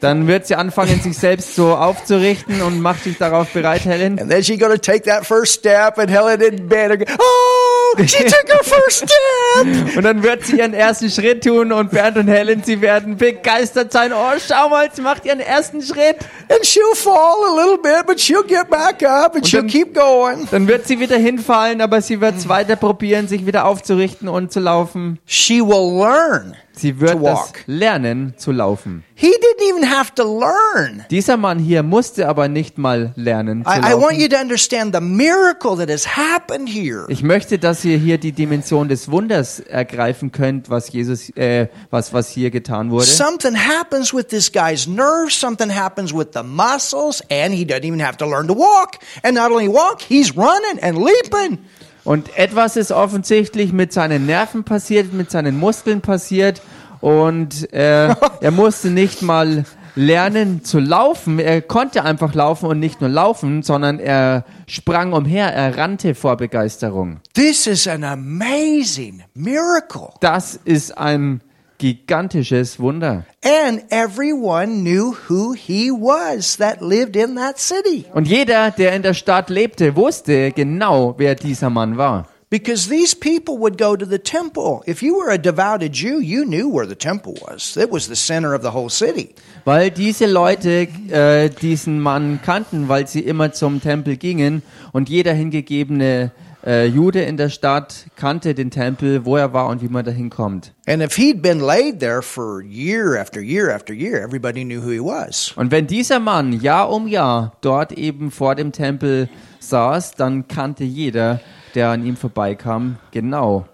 dann 0.00 0.26
wird 0.26 0.46
sie 0.46 0.54
anfangen, 0.54 1.00
sich 1.00 1.16
selbst 1.18 1.54
so 1.54 1.74
aufzurichten 1.74 2.62
und 2.62 2.80
macht 2.80 3.04
sich 3.04 3.18
darauf 3.18 3.48
bereit, 3.52 3.84
Helen. 3.84 4.18
And 4.18 4.30
then 4.30 4.42
she's 4.42 4.58
to 4.72 4.78
take 4.78 5.02
that 5.10 5.26
first 5.26 5.54
step, 5.54 5.98
and 5.98 6.10
Helen 6.10 6.40
in 6.40 6.68
bed. 6.68 6.90
are 6.90 6.98
go- 6.98 7.04
Oh, 7.18 7.73
she 7.98 8.24
took 8.24 8.48
her 8.48 8.62
first 8.62 9.04
step. 9.04 9.96
Und 9.96 10.02
dann 10.02 10.22
wird 10.22 10.44
sie 10.44 10.58
ihren 10.58 10.74
ersten 10.74 11.10
Schritt 11.10 11.44
tun 11.44 11.72
und 11.72 11.90
Bernd 11.90 12.16
und 12.16 12.28
Helen, 12.28 12.62
sie 12.64 12.80
werden 12.80 13.16
begeistert 13.16 13.92
sein. 13.92 14.12
Oh, 14.12 14.32
schau 14.38 14.68
mal, 14.68 14.88
sie 14.92 15.02
macht 15.02 15.24
ihren 15.24 15.40
ersten 15.40 15.82
Schritt. 15.82 16.16
And 16.48 16.62
she'll 16.62 16.94
fall 16.94 17.36
a 17.50 17.54
little 17.56 17.78
bit, 17.78 18.06
but 18.06 18.18
she'll 18.18 18.46
get 18.46 18.68
back 18.68 19.02
up 19.02 19.34
and 19.34 19.46
she'll 19.46 19.66
keep 19.66 19.94
going. 19.94 20.48
Dann 20.50 20.68
wird 20.68 20.86
sie 20.86 21.00
wieder 21.00 21.16
hinfallen, 21.16 21.80
aber 21.80 22.00
sie 22.00 22.20
wird 22.20 22.36
es 22.36 22.48
weiter 22.48 22.76
probieren, 22.76 23.28
sich 23.28 23.46
wieder 23.46 23.66
aufzurichten 23.66 24.28
und 24.28 24.52
zu 24.52 24.60
laufen. 24.60 25.18
She 25.26 25.60
will 25.60 25.98
learn. 25.98 26.56
Sie 26.76 27.00
wird 27.00 27.24
das 27.24 27.52
lernen 27.66 28.34
zu 28.36 28.50
laufen. 28.52 29.04
He 29.14 29.28
didn't 29.28 29.68
even 29.68 29.88
have 29.88 30.12
to 30.16 30.24
learn. 30.24 31.04
Dieser 31.08 31.36
Mann 31.36 31.58
hier 31.60 31.84
musste 31.84 32.28
aber 32.28 32.48
nicht 32.48 32.78
mal 32.78 33.12
lernen 33.14 33.64
zu 33.64 33.70
I, 33.70 33.74
I 33.78 33.92
want 33.92 34.02
laufen. 34.02 34.20
you 34.20 34.28
to 34.28 34.36
understand 34.36 34.94
the 34.94 35.00
miracle 35.00 35.76
that 35.76 35.88
has 35.88 36.16
happened 36.16 36.68
here. 36.68 37.06
Ich 37.08 37.22
möchte, 37.22 37.58
dass 37.60 37.84
ihr 37.84 37.96
hier 37.96 38.18
die 38.18 38.32
Dimension 38.32 38.88
des 38.88 39.10
Wunders 39.10 39.60
ergreifen 39.60 40.32
könnt, 40.32 40.68
was 40.68 40.92
Jesus, 40.92 41.30
äh, 41.36 41.68
was 41.90 42.12
was 42.12 42.28
hier 42.28 42.50
getan 42.50 42.90
wurde. 42.90 43.04
Something 43.04 43.54
happens 43.54 44.12
with 44.12 44.26
this 44.28 44.50
guy's 44.50 44.88
nerves, 44.88 45.38
something 45.38 45.70
happens 45.70 46.12
with 46.12 46.28
the 46.34 46.42
muscles, 46.42 47.22
and 47.30 47.54
he 47.54 47.64
doesn't 47.64 47.84
even 47.84 48.00
have 48.04 48.16
to 48.16 48.26
learn 48.26 48.48
to 48.48 48.54
walk. 48.54 48.98
And 49.22 49.36
not 49.36 49.52
only 49.52 49.68
walk, 49.68 50.02
he's 50.02 50.36
running 50.36 50.80
and 50.82 50.98
leaping. 50.98 51.58
Und 52.04 52.36
etwas 52.36 52.76
ist 52.76 52.92
offensichtlich 52.92 53.72
mit 53.72 53.92
seinen 53.92 54.26
Nerven 54.26 54.64
passiert, 54.64 55.12
mit 55.12 55.30
seinen 55.30 55.58
Muskeln 55.58 56.02
passiert. 56.02 56.60
Und 57.00 57.72
äh, 57.72 58.14
er 58.40 58.50
musste 58.50 58.88
nicht 58.88 59.22
mal 59.22 59.64
lernen 59.94 60.64
zu 60.64 60.78
laufen. 60.78 61.38
Er 61.38 61.62
konnte 61.62 62.04
einfach 62.04 62.34
laufen 62.34 62.66
und 62.66 62.78
nicht 62.78 63.00
nur 63.00 63.10
laufen, 63.10 63.62
sondern 63.62 63.98
er 63.98 64.44
sprang 64.66 65.12
umher, 65.12 65.52
er 65.52 65.76
rannte 65.76 66.14
vor 66.14 66.36
Begeisterung. 66.36 67.20
This 67.34 67.66
is 67.66 67.86
an 67.86 68.04
amazing 68.04 69.22
miracle. 69.34 70.08
Das 70.20 70.58
ist 70.64 70.96
ein 70.98 71.40
gigantisches 71.78 72.78
Wunder. 72.78 73.24
And 73.42 73.84
everyone 73.90 74.82
knew 74.82 75.16
who 75.28 75.52
he 75.52 75.90
was 75.90 76.56
that 76.56 76.80
lived 76.80 77.16
in 77.16 77.36
that 77.36 77.58
city. 77.58 78.04
Und 78.12 78.28
jeder, 78.28 78.70
der 78.70 78.94
in 78.94 79.02
der 79.02 79.14
Stadt 79.14 79.50
lebte, 79.50 79.96
wusste 79.96 80.52
genau, 80.52 81.14
wer 81.18 81.34
dieser 81.34 81.70
Mann 81.70 81.96
war. 81.96 82.28
Because 82.50 82.88
these 82.88 83.14
people 83.16 83.58
would 83.58 83.76
go 83.76 83.96
to 83.96 84.06
the 84.06 84.18
temple. 84.18 84.82
If 84.86 85.02
you 85.02 85.18
were 85.18 85.32
a 85.32 85.38
devoted 85.38 85.92
Jew, 85.92 86.20
you 86.20 86.44
knew 86.44 86.68
where 86.68 86.86
the 86.86 86.94
temple 86.94 87.34
was. 87.40 87.76
It 87.76 87.90
was 87.90 88.06
the 88.06 88.14
center 88.14 88.54
of 88.54 88.62
the 88.62 88.70
whole 88.70 88.90
city. 88.90 89.34
Weil 89.64 89.90
diese 89.90 90.26
Leute 90.26 90.86
äh, 91.10 91.48
diesen 91.48 91.98
Mann 91.98 92.38
kannten, 92.44 92.88
weil 92.88 93.08
sie 93.08 93.20
immer 93.20 93.52
zum 93.52 93.80
Tempel 93.82 94.16
gingen 94.16 94.62
und 94.92 95.08
jeder 95.08 95.32
hingegebene 95.32 96.24
äh, 96.24 96.43
Jude 96.66 97.20
in 97.20 97.36
der 97.36 97.50
Stadt 97.50 98.06
kannte 98.16 98.54
den 98.54 98.70
Tempel, 98.70 99.26
wo 99.26 99.36
er 99.36 99.52
war 99.52 99.68
und 99.68 99.82
wie 99.82 99.88
man 99.88 100.02
dahin 100.02 100.30
kommt. 100.30 100.72
And 100.86 101.02
if 101.02 101.14
he'd 101.16 101.42
been 101.42 101.60
laid 101.60 102.00
there 102.00 102.22
for 102.22 102.62
year 102.62 103.20
after 103.20 103.40
year 103.40 103.70
after 103.70 103.92
year, 103.92 104.22
everybody 104.22 104.64
knew 104.64 104.80
who 104.80 104.90
he 104.90 105.00
was. 105.00 105.52
Und 105.56 105.70
wenn 105.70 105.86
dieser 105.86 106.20
Mann 106.20 106.58
Jahr 106.58 106.90
um 106.90 107.06
Jahr 107.06 107.52
dort 107.60 107.92
eben 107.92 108.30
vor 108.30 108.54
dem 108.54 108.72
Tempel 108.72 109.28
saß, 109.60 110.12
dann 110.12 110.48
kannte 110.48 110.84
jeder, 110.84 111.40
der 111.74 111.90
an 111.90 112.06
ihm 112.06 112.16
vorbeikam, 112.16 112.96
genau. 113.10 113.66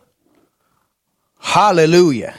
Hallelujah. 1.38 2.32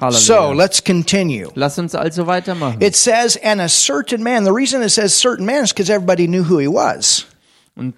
Halleluja. 0.00 0.20
So 0.20 0.52
let's 0.52 0.82
continue. 0.82 1.50
Lass 1.54 1.78
uns 1.78 1.94
also 1.94 2.26
weitermachen. 2.26 2.80
It 2.80 2.94
says, 2.94 3.36
and 3.42 3.60
a 3.60 3.68
certain 3.68 4.22
man, 4.22 4.44
the 4.44 4.52
reason 4.52 4.80
it 4.82 4.90
says 4.90 5.12
certain 5.12 5.44
man 5.44 5.64
is 5.64 5.72
because 5.72 5.90
everybody 5.90 6.26
knew 6.28 6.44
who 6.44 6.58
he 6.58 6.68
was. 6.68 7.26
Und 7.78 7.94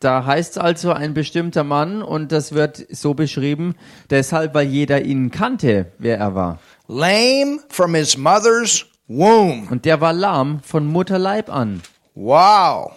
da 0.00 0.24
heißt 0.26 0.52
es 0.52 0.58
also 0.58 0.92
ein 0.92 1.14
bestimmter 1.14 1.64
Mann 1.64 2.02
und 2.02 2.32
das 2.32 2.52
wird 2.52 2.86
so 2.90 3.14
beschrieben, 3.14 3.74
deshalb, 4.10 4.54
weil 4.54 4.66
jeder 4.68 5.02
ihn 5.02 5.30
kannte, 5.30 5.92
wer 5.98 6.18
er 6.18 6.34
war. 6.34 6.58
Lame 6.88 7.58
from 7.68 7.94
his 7.94 8.16
mother's 8.16 8.86
womb. 9.08 9.70
Und 9.70 9.84
der 9.84 10.00
war 10.00 10.12
lahm 10.12 10.60
von 10.62 10.86
Mutterleib 10.86 11.48
an, 11.50 11.82
Wow. 12.14 12.92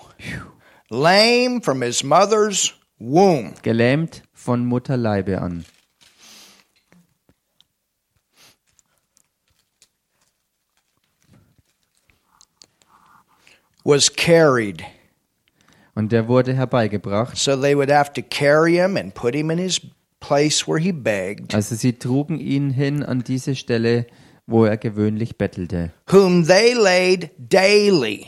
Lame 0.89 1.61
from 1.61 1.81
his 1.81 2.03
mother's 2.03 2.73
womb. 2.99 3.53
gelähmt 3.63 4.23
von 4.33 4.65
Mutterleibe 4.65 5.41
an. 5.41 5.65
Was 13.83 14.09
carried. 14.09 14.83
Und 15.95 16.11
der 16.11 16.27
wurde 16.27 16.53
herbeigebracht. 16.53 17.37
So 17.37 17.55
they 17.55 17.75
would 17.75 17.89
have 17.91 18.11
to 18.13 18.21
carry 18.21 18.73
him 18.75 18.97
and 18.97 19.13
put 19.13 19.33
him 19.33 19.49
in 19.49 19.57
his 19.57 19.79
place 20.19 20.67
where 20.67 20.79
he 20.79 20.91
begged, 20.91 21.55
Also 21.55 21.75
sie 21.75 21.93
trugen 21.93 22.39
ihn 22.39 22.69
hin 22.69 23.01
an 23.03 23.23
diese 23.23 23.55
Stelle, 23.55 24.05
wo 24.47 24.65
er 24.65 24.77
gewöhnlich 24.77 25.37
bettelte, 25.37 25.91
whom 26.11 26.45
they 26.45 26.73
laid 26.73 27.31
daily, 27.37 28.27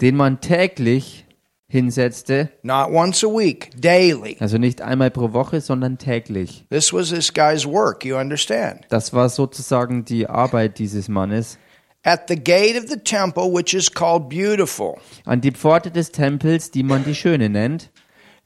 den 0.00 0.16
man 0.16 0.40
täglich 0.40 1.24
hinsetzte, 1.66 2.50
not 2.62 2.90
once 2.90 3.24
a 3.24 3.28
week, 3.28 3.70
daily. 3.80 4.36
also 4.40 4.58
nicht 4.58 4.80
einmal 4.82 5.10
pro 5.10 5.32
Woche, 5.32 5.60
sondern 5.60 5.98
täglich. 5.98 6.64
This 6.70 6.92
was 6.92 7.10
this 7.10 7.32
guy's 7.32 7.66
work, 7.66 8.04
you 8.04 8.16
understand? 8.16 8.86
Das 8.88 9.12
war 9.12 9.28
sozusagen 9.28 10.04
die 10.04 10.26
Arbeit 10.28 10.78
dieses 10.78 11.08
Mannes. 11.08 11.58
At 12.04 12.28
the 12.28 12.36
gate 12.36 12.76
of 12.78 12.88
the 12.88 12.96
temple, 13.02 13.52
which 13.52 13.74
is 13.74 13.92
called 13.92 14.28
Beautiful, 14.28 14.98
An 15.26 15.40
die 15.40 15.50
Pforte 15.50 15.90
des 15.90 16.10
Tempels, 16.12 16.70
die 16.70 16.82
man 16.82 17.04
die 17.04 17.14
Schöne 17.14 17.48
nennt, 17.48 17.90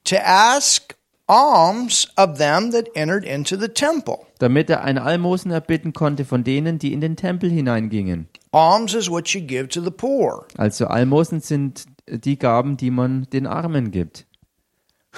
to 0.05 0.17
ask 0.17 0.95
alms 1.29 2.09
of 2.17 2.39
them 2.39 2.73
that 2.73 2.89
entered 2.95 3.25
into 3.25 3.57
the 3.57 3.69
temple. 3.69 4.19
damit 4.39 4.69
er 4.71 4.83
ein 4.83 4.99
Almosen 4.99 5.51
erbitten 5.53 5.93
konnte 5.93 6.25
von 6.25 6.43
denen, 6.45 6.79
die 6.79 6.93
in 6.93 7.01
den 7.01 7.15
Tempel 7.17 7.51
hineingingen. 7.51 8.27
Alms 8.53 8.95
is 8.95 9.09
what 9.11 9.29
you 9.29 9.41
give 9.41 9.69
to 9.69 9.81
the 9.83 9.91
poor, 9.91 10.47
Also 10.59 10.87
Almosen 10.87 11.41
sind 11.41 11.85
die 12.09 12.39
Gaben, 12.39 12.77
die 12.77 12.91
man 12.91 13.27
den 13.33 13.47
Armen 13.47 13.91
gibt. 13.91 14.27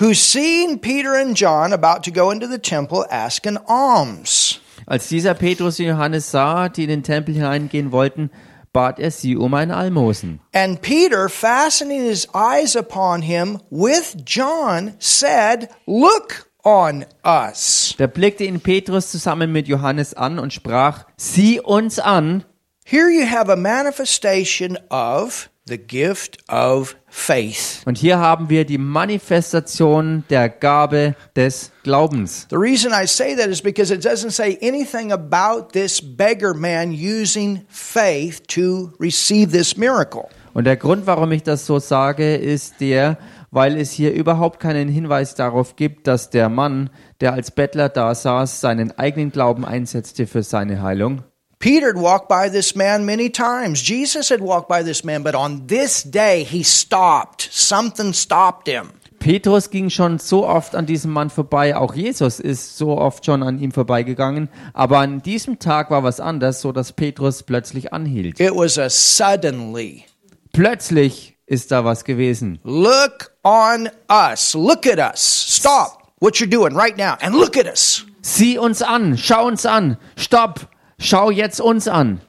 who 0.01 0.12
seeing 0.12 0.81
Peter 0.81 1.14
and 1.14 1.38
John 1.38 1.73
about 1.73 2.03
to 2.03 2.11
go 2.11 2.31
into 2.33 2.49
the 2.49 2.59
temple, 2.59 3.07
ask 3.11 3.47
an 3.47 3.57
alms. 3.68 4.61
Als 4.87 5.08
dieser 5.08 5.34
Petrus 5.34 5.78
und 5.78 5.87
Johannes 5.87 6.30
sah, 6.30 6.68
die 6.68 6.84
in 6.84 6.90
den 6.90 7.02
Tempel 7.02 7.34
hineingehen 7.34 7.92
wollten, 7.92 8.30
bat 8.72 8.98
er 8.98 9.10
sie 9.10 9.37
um 9.37 9.54
ein 9.54 9.70
Almosen. 9.70 10.40
And 10.52 10.82
Peter, 10.82 11.28
fastening 11.28 12.02
his 12.02 12.28
eyes 12.34 12.76
upon 12.76 13.22
him 13.22 13.60
with 13.70 14.16
John, 14.26 14.94
said, 14.98 15.68
Look 15.87 16.50
on 16.64 17.04
us. 17.24 17.94
Da 17.98 18.06
blickte 18.06 18.44
ihn 18.44 18.60
Petrus 18.60 19.10
zusammen 19.10 19.52
mit 19.52 19.68
Johannes 19.68 20.14
an 20.14 20.38
und 20.38 20.52
sprach, 20.52 21.04
sieh 21.16 21.60
uns 21.60 21.98
an. 21.98 22.44
Here 22.84 23.08
you 23.08 23.26
have 23.26 23.50
a 23.50 23.56
manifestation 23.56 24.76
of 24.90 25.48
the 25.66 25.79
gift 25.79 26.38
of 26.48 26.96
faith. 27.09 27.83
Und 27.87 27.96
hier 27.96 28.18
haben 28.18 28.50
wir 28.50 28.64
die 28.66 28.79
Manifestation 28.79 30.24
der 30.29 30.48
Gabe 30.48 31.14
des 31.37 31.72
Glaubens. 31.83 32.46
The 32.50 32.57
reason 32.57 32.92
I 32.92 33.07
say 33.07 33.35
that 33.37 33.48
is 33.48 33.62
because 33.62 33.92
it 33.92 34.05
doesn't 34.05 34.33
say 34.33 34.59
anything 34.61 35.12
about 35.12 35.72
this 35.72 36.00
beggar 36.03 36.55
man 36.55 36.92
using 36.92 37.64
faith 37.68 38.46
to 38.48 38.92
receive 39.00 39.53
this 39.53 39.77
miracle. 39.77 40.29
Und 40.53 40.64
der 40.64 40.77
Grund, 40.77 41.07
warum 41.07 41.33
ich 41.33 41.42
das 41.42 41.66
so 41.66 41.79
sage, 41.79 42.37
ist 42.37 42.81
der, 42.81 43.18
weil 43.50 43.77
es 43.77 43.90
hier 43.90 44.12
überhaupt 44.12 44.61
keinen 44.61 44.88
Hinweis 44.88 45.35
darauf 45.35 45.77
gibt, 45.77 46.07
dass 46.07 46.31
der 46.31 46.48
Mann, 46.48 46.90
der 47.20 47.33
als 47.33 47.50
Bettler 47.50 47.88
da 47.88 48.14
saß, 48.14 48.61
seinen 48.61 48.96
eigenen 48.98 49.33
Glauben 49.33 49.64
einsetzte 49.64 50.27
für 50.27 50.42
seine 50.42 50.83
Heilung. 50.83 51.24
Peter 51.64 51.87
had 51.87 51.96
walked 51.96 52.29
by 52.29 52.50
this 52.50 52.77
man 52.77 53.07
many 53.07 53.31
times. 53.31 53.81
Jesus 53.81 54.29
had 54.29 54.42
walked 54.42 54.68
by 54.68 54.83
this 54.83 55.03
man, 55.03 55.22
but 55.22 55.35
on 55.35 55.66
this 55.66 56.03
day 56.03 56.44
he 56.44 56.62
stopped. 56.62 57.48
Something 57.50 58.12
stopped 58.12 58.66
him. 58.66 58.90
Petrus 59.18 59.70
ging 59.70 59.88
schon 59.88 60.18
so 60.18 60.44
oft 60.44 60.74
an 60.74 60.85
diesem 60.85 61.11
Mann 61.11 61.31
vorbei, 61.31 61.74
auch 61.74 61.94
Jesus 61.94 62.38
ist 62.38 62.77
so 62.77 62.98
oft 62.98 63.24
schon 63.24 63.42
an 63.42 63.59
ihm 63.59 63.72
vorbeigegangen, 63.72 64.50
aber 64.74 64.98
an 64.98 65.22
diesem 65.22 65.59
Tag 65.59 65.90
war 65.90 66.03
was 66.03 66.20
anders, 66.20 66.61
so 66.61 66.70
dass 66.70 66.92
Petrus 66.92 67.42
plötzlich 67.42 67.94
anhielt. 67.94 68.38
It 68.38 68.55
was 68.55 68.77
a 68.77 68.90
suddenly. 68.90 70.05
Plötzlich 70.53 71.38
ist 71.46 71.72
da 71.72 71.87
was 71.87 72.05
gewesen. 72.05 72.59
Look 72.62 73.33
on 73.42 73.88
us. 74.11 74.53
Look 74.55 74.87
at 74.87 74.98
us. 74.98 75.22
Stop 75.57 76.12
what 76.20 76.38
you're 76.38 76.46
doing 76.46 76.77
right 76.77 76.98
now 76.98 77.16
and 77.22 77.35
look 77.35 77.57
at 77.57 77.64
us. 77.64 78.05
Sieh 78.20 78.59
uns 78.59 78.83
an, 78.83 79.16
schau 79.16 79.46
uns 79.46 79.64
an, 79.64 79.96
stopp, 80.16 80.68
schau 80.98 81.30
jetzt 81.30 81.61
uns 81.61 81.88
an. 81.88 82.20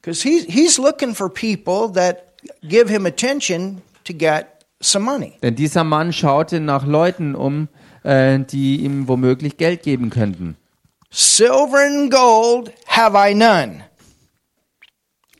Because 0.00 0.22
he's, 0.22 0.44
he's 0.44 0.78
looking 0.78 1.14
for 1.14 1.28
people 1.28 1.92
that 1.94 2.34
give 2.62 2.90
him 2.90 3.06
attention 3.06 3.82
to 4.04 4.12
get 4.12 4.64
some 4.82 5.04
money. 5.04 5.34
Denn 5.42 5.54
dieser 5.54 5.84
Mann 5.84 6.12
schaute 6.12 6.60
nach 6.60 6.86
Leuten 6.86 7.34
um, 7.34 7.68
äh, 8.02 8.38
die 8.38 8.84
ihm 8.84 9.08
womöglich 9.08 9.56
Geld 9.56 9.82
geben 9.82 10.10
könnten. 10.10 10.56
Silver 11.10 11.86
and 11.86 12.10
gold 12.10 12.72
have 12.86 13.16
I 13.16 13.34
none. 13.34 13.84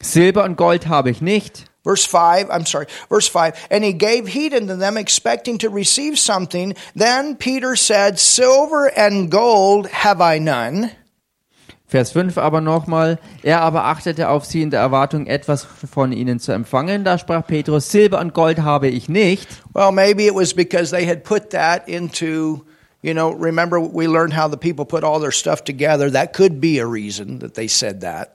Silber 0.05 0.45
und 0.45 0.57
Gold 0.57 0.87
habe 0.87 1.11
ich 1.11 1.21
nicht. 1.21 1.65
Verse 1.83 2.07
5, 2.07 2.51
I'm 2.51 2.67
sorry, 2.67 2.87
verse 3.09 3.29
5. 3.29 3.69
And 3.71 3.85
he 3.85 3.93
gave 3.93 4.27
heed 4.27 4.55
unto 4.55 4.77
them, 4.77 4.97
expecting 4.97 5.59
to 5.59 5.69
receive 5.69 6.19
something. 6.19 6.75
Then 6.95 7.37
Peter 7.37 7.77
said, 7.77 8.19
Silver 8.19 8.91
and 8.97 9.31
gold 9.31 9.89
have 9.89 10.23
I 10.23 10.39
none. 10.39 10.91
Vers 11.87 12.13
5 12.13 12.39
aber 12.39 12.61
nochmal, 12.61 13.19
er 13.43 13.61
aber 13.61 13.85
achtete 13.85 14.29
auf 14.29 14.47
sie 14.47 14.63
in 14.63 14.71
der 14.71 14.81
Erwartung, 14.81 15.27
etwas 15.27 15.65
von 15.65 16.13
ihnen 16.13 16.41
zu 16.41 16.53
empfangen. 16.53 17.05
Da 17.05 17.19
sprach 17.19 17.47
Petrus, 17.47 17.91
Silber 17.91 18.21
und 18.21 18.33
Gold 18.33 18.63
habe 18.63 18.89
ich 18.89 19.09
nicht. 19.09 19.47
Well, 19.75 19.93
maybe 19.93 20.25
it 20.25 20.35
was 20.35 20.55
because 20.55 20.91
they 20.91 21.07
had 21.07 21.25
put 21.25 21.51
that 21.51 21.87
into, 21.87 22.65
you 23.03 23.13
know, 23.13 23.31
remember 23.31 23.79
we 23.79 24.07
learned 24.07 24.35
how 24.35 24.51
the 24.51 24.57
people 24.57 24.87
put 24.87 25.05
all 25.05 25.21
their 25.21 25.33
stuff 25.33 25.63
together. 25.63 26.11
That 26.11 26.33
could 26.33 26.61
be 26.61 26.81
a 26.81 26.87
reason 26.87 27.39
that 27.41 27.55
they 27.55 27.69
said 27.69 28.01
that. 28.01 28.31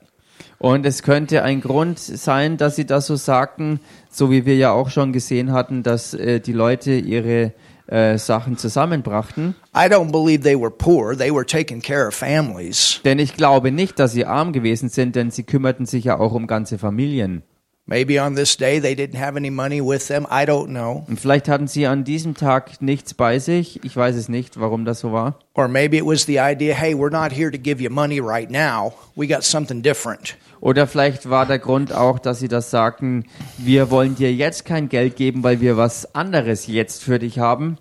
Und 0.58 0.84
es 0.84 1.02
könnte 1.02 1.42
ein 1.42 1.62
Grund 1.62 1.98
sein, 1.98 2.58
dass 2.58 2.76
sie 2.76 2.84
das 2.84 3.06
so 3.06 3.16
sagten, 3.16 3.80
so 4.10 4.30
wie 4.30 4.44
wir 4.44 4.56
ja 4.56 4.72
auch 4.72 4.90
schon 4.90 5.12
gesehen 5.12 5.52
hatten, 5.52 5.82
dass 5.82 6.12
äh, 6.12 6.38
die 6.38 6.52
Leute 6.52 6.92
ihre 6.92 7.52
äh, 7.90 8.18
Sachen 8.18 8.56
zusammenbrachten. 8.56 9.54
I 9.74 9.86
don't 9.88 10.12
believe 10.12 10.42
they 10.42 10.58
were 10.58 10.70
poor. 10.70 11.16
They 11.16 11.32
were 11.32 11.44
taking 11.44 11.82
care 11.82 12.06
of 12.06 12.14
families. 12.14 13.00
Denn 13.04 13.18
ich 13.18 13.36
glaube 13.36 13.72
nicht, 13.72 13.98
dass 13.98 14.12
sie 14.12 14.24
arm 14.24 14.52
gewesen 14.52 14.88
sind, 14.88 15.16
denn 15.16 15.30
sie 15.30 15.42
kümmerten 15.42 15.86
sich 15.86 16.04
ja 16.04 16.18
auch 16.18 16.32
um 16.32 16.46
ganze 16.46 16.78
Familien. 16.78 17.42
Maybe 17.86 18.22
on 18.22 18.36
this 18.36 18.56
day 18.56 18.78
they 18.78 18.94
didn't 18.94 19.18
have 19.18 19.36
any 19.36 19.50
money 19.50 19.80
with 19.80 20.06
them. 20.06 20.24
I 20.30 20.44
don't 20.44 20.68
know. 20.68 21.04
Und 21.08 21.18
vielleicht 21.18 21.48
hatten 21.48 21.66
sie 21.66 21.88
an 21.88 22.04
diesem 22.04 22.36
Tag 22.36 22.80
nichts 22.80 23.14
bei 23.14 23.40
sich. 23.40 23.82
Ich 23.84 23.96
weiß 23.96 24.14
es 24.14 24.28
nicht, 24.28 24.60
warum 24.60 24.84
das 24.84 25.00
so 25.00 25.10
war. 25.10 25.40
Or 25.54 25.66
maybe 25.66 25.96
it 25.96 26.06
was 26.06 26.24
the 26.24 26.38
idea, 26.38 26.72
hey, 26.72 26.94
we're 26.94 27.10
not 27.10 27.32
here 27.32 27.50
to 27.50 27.58
give 27.58 27.82
you 27.82 27.90
money 27.90 28.20
right 28.20 28.48
now. 28.48 28.92
We 29.16 29.26
got 29.26 29.42
something 29.42 29.82
different. 29.82 30.36
Oder 30.60 30.86
vielleicht 30.86 31.30
war 31.30 31.46
der 31.46 31.58
Grund 31.58 31.92
auch, 31.92 32.18
dass 32.18 32.38
sie 32.38 32.48
das 32.48 32.70
sagten, 32.70 33.24
wir 33.56 33.90
wollen 33.90 34.14
dir 34.14 34.32
jetzt 34.32 34.64
kein 34.66 34.88
Geld 34.88 35.16
geben, 35.16 35.42
weil 35.42 35.60
wir 35.60 35.76
was 35.76 36.14
anderes 36.14 36.66
jetzt 36.66 37.02
für 37.02 37.18
dich 37.18 37.38
haben. 37.38 37.78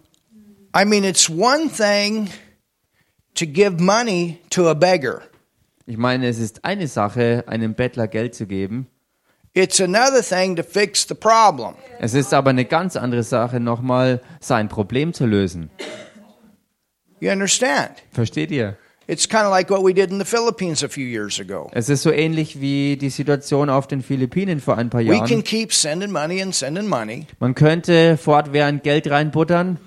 I 0.75 0.85
mean, 0.85 1.03
it's 1.03 1.29
one 1.29 1.69
thing 1.69 2.29
to 3.35 3.45
give 3.45 3.81
money 3.81 4.39
to 4.49 4.69
a 4.69 4.73
beggar. 4.73 5.21
Ich 5.85 5.97
meine, 5.97 6.27
es 6.27 6.37
ist 6.37 6.63
eine 6.63 6.87
Sache, 6.87 7.43
einem 7.47 7.73
Bettler 7.73 8.07
Geld 8.07 8.35
zu 8.35 8.45
geben. 8.45 8.87
It's 9.53 9.81
another 9.81 10.21
thing 10.21 10.55
to 10.55 10.63
fix 10.63 11.05
the 11.07 11.15
problem. 11.15 11.73
Es 11.99 12.13
ist 12.13 12.33
aber 12.33 12.51
eine 12.51 12.65
ganz 12.65 12.95
andere 12.95 13.23
Sache, 13.23 13.59
nochmal 13.59 14.21
sein 14.39 14.69
Problem 14.69 15.13
zu 15.13 15.25
lösen. 15.25 15.71
You 17.19 17.31
understand? 17.31 17.91
Versteht 18.11 18.51
ihr? 18.51 18.77
It's 19.11 19.27
kind 19.27 19.43
of 19.45 19.49
like 19.51 19.71
what 19.71 19.83
we 19.83 19.91
did 19.91 20.11
in 20.11 20.19
the 20.19 20.25
Philippines 20.25 20.83
a 20.83 20.87
few 20.87 21.03
years 21.03 21.39
ago. 21.39 21.67
Es 21.73 21.89
ist 21.89 22.03
so 22.03 22.11
ähnlich 22.11 22.61
wie 22.61 22.95
die 22.95 23.09
Situation 23.09 23.67
auf 23.67 23.87
den 23.87 24.03
Philippinen 24.03 24.59
vor 24.61 24.77
ein 24.77 24.91
paar 24.91 25.01
We 25.01 25.17
can 25.17 25.27
Jahren. 25.29 25.43
keep 25.43 25.73
sending 25.73 26.11
money 26.11 26.43
and 26.43 26.53
sending 26.53 26.87
money, 26.87 27.25
Man 27.39 27.55
könnte 27.55 28.17
fortwährend 28.17 28.83
Geld 28.83 29.09
reinbuttern, 29.09 29.79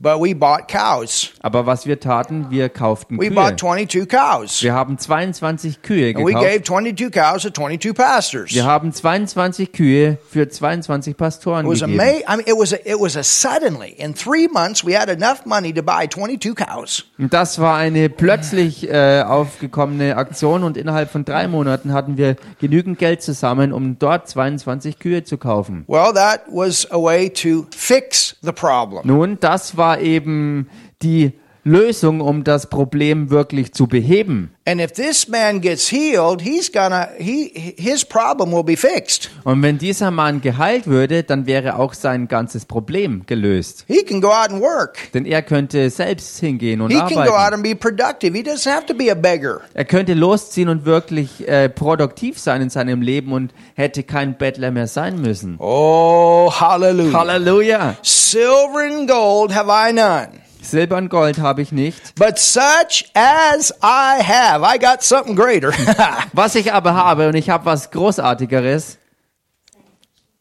but 0.00 0.20
we 0.20 0.32
bought 0.34 0.68
cows. 0.68 1.32
aber 1.42 1.66
was 1.66 1.86
wir 1.86 1.98
taten, 1.98 2.46
wir 2.50 2.68
kauften 2.68 3.18
We 3.18 3.28
Kühe. 3.28 3.34
bought 3.34 3.58
22 3.58 4.06
cows. 4.08 4.62
Wir 4.62 4.72
haben 4.74 4.96
22 4.98 5.82
Kühe 5.82 6.14
And 6.16 6.24
we 6.26 6.32
gave 6.32 6.60
gekauft. 6.60 6.66
22 6.66 7.10
cows 7.10 7.42
to 7.42 7.50
22 7.50 7.94
pastors. 7.94 8.54
Wir 8.54 8.64
haben 8.64 8.92
22 8.92 9.72
Kühe 9.72 10.18
für 10.30 10.48
22 10.48 11.16
Pastoren 11.16 11.66
It 11.66 11.72
was 11.72 11.80
gegeben. 11.80 12.00
amazing. 12.00 12.22
I 12.28 12.36
mean, 12.36 12.46
it 12.46 12.54
was 12.56 12.72
a, 12.72 12.76
it 12.84 13.00
was 13.00 13.16
a 13.16 13.22
suddenly 13.24 13.90
in 13.98 14.14
three 14.14 14.46
months 14.48 14.84
we 14.86 14.96
had 14.96 15.08
enough 15.08 15.44
money 15.46 15.72
to 15.72 15.82
buy 15.82 16.06
22 16.06 16.54
cows. 16.54 17.04
Und 17.18 17.32
das 17.32 17.58
war 17.58 17.76
eine 17.76 18.08
plötzlich 18.08 18.88
äh, 18.88 19.22
aufgekommene 19.22 20.16
Aktion 20.16 20.62
und 20.62 20.76
innerhalb 20.76 21.10
von 21.10 21.24
drei 21.24 21.48
Monaten 21.48 21.92
hatten 21.92 22.16
wir 22.16 22.36
genügend 22.60 22.98
Geld 22.98 23.22
zusammen, 23.22 23.72
um 23.72 23.98
dort 23.98 24.28
22 24.28 24.98
Kühe 25.00 25.24
zu 25.24 25.38
kaufen. 25.38 25.84
Well, 25.88 26.12
that 26.14 26.42
was 26.48 26.88
a 26.92 26.96
way 26.96 27.28
to 27.30 27.66
fix 27.76 28.36
the 28.42 28.52
problem. 28.52 29.02
Nun, 29.04 29.38
das 29.40 29.76
war 29.76 29.87
eben 29.96 30.68
die 31.02 31.32
Lösung, 31.68 32.20
um 32.20 32.44
das 32.44 32.68
Problem 32.68 33.30
wirklich 33.30 33.72
zu 33.72 33.86
beheben. 33.86 34.50
And 34.66 34.80
if 34.82 34.92
this 34.92 35.28
man 35.28 35.60
gets 35.62 35.90
healed, 35.90 36.42
he's 36.42 36.70
gonna 36.70 37.08
he 37.18 37.74
his 37.78 38.04
problem 38.04 38.52
will 38.52 38.62
be 38.64 38.76
fixed. 38.76 39.30
Und 39.44 39.62
wenn 39.62 39.78
dieser 39.78 40.10
Mann 40.10 40.40
geheilt 40.42 40.86
würde, 40.86 41.22
dann 41.22 41.46
wäre 41.46 41.78
auch 41.78 41.94
sein 41.94 42.28
ganzes 42.28 42.66
Problem 42.66 43.22
gelöst. 43.26 43.84
He 43.88 44.02
can 44.04 44.20
go 44.20 44.28
out 44.28 44.50
and 44.50 44.60
work. 44.60 44.98
Denn 45.14 45.24
er 45.24 45.40
könnte 45.42 45.88
selbst 45.88 46.38
hingehen 46.38 46.80
und 46.82 46.90
He 46.90 46.98
can 46.98 47.08
go 47.08 47.20
out 47.20 47.28
arbeiten. 47.30 47.54
and 47.54 47.62
be 47.62 47.74
productive. 47.74 48.36
He 48.36 48.42
doesn't 48.42 48.70
have 48.70 48.84
to 48.86 48.94
be 48.94 49.10
a 49.10 49.14
beggar. 49.14 49.62
Er 49.72 49.86
könnte 49.86 50.12
losziehen 50.14 50.68
und 50.68 50.84
wirklich 50.84 51.48
äh, 51.48 51.68
produktiv 51.70 52.38
sein 52.38 52.60
in 52.60 52.68
seinem 52.70 53.00
Leben 53.00 53.32
und 53.32 53.54
hätte 53.74 54.02
kein 54.02 54.36
Bettler 54.36 54.70
mehr 54.70 54.86
sein 54.86 55.20
müssen. 55.20 55.56
Oh, 55.60 56.52
hallelujah. 56.52 57.18
Halleluja! 57.18 57.96
Silver 58.02 58.80
and 58.90 59.08
gold 59.08 59.54
have 59.54 59.70
I 59.70 59.92
none. 59.94 60.28
Silber 60.70 60.96
und 60.96 61.08
Gold 61.08 61.38
habe 61.38 61.62
ich 61.62 61.72
nicht. 61.72 62.14
But 62.16 62.38
such 62.38 63.04
as 63.14 63.72
I 63.82 64.22
have, 64.22 64.62
I 64.64 64.78
got 64.78 65.02
something 65.02 65.34
greater. 65.36 65.72
Was 66.32 66.54
ich 66.54 66.72
aber 66.72 66.94
habe, 66.94 67.28
und 67.28 67.34
ich 67.34 67.50
habe 67.50 67.64
was 67.66 67.90
Großartigeres, 67.90 68.98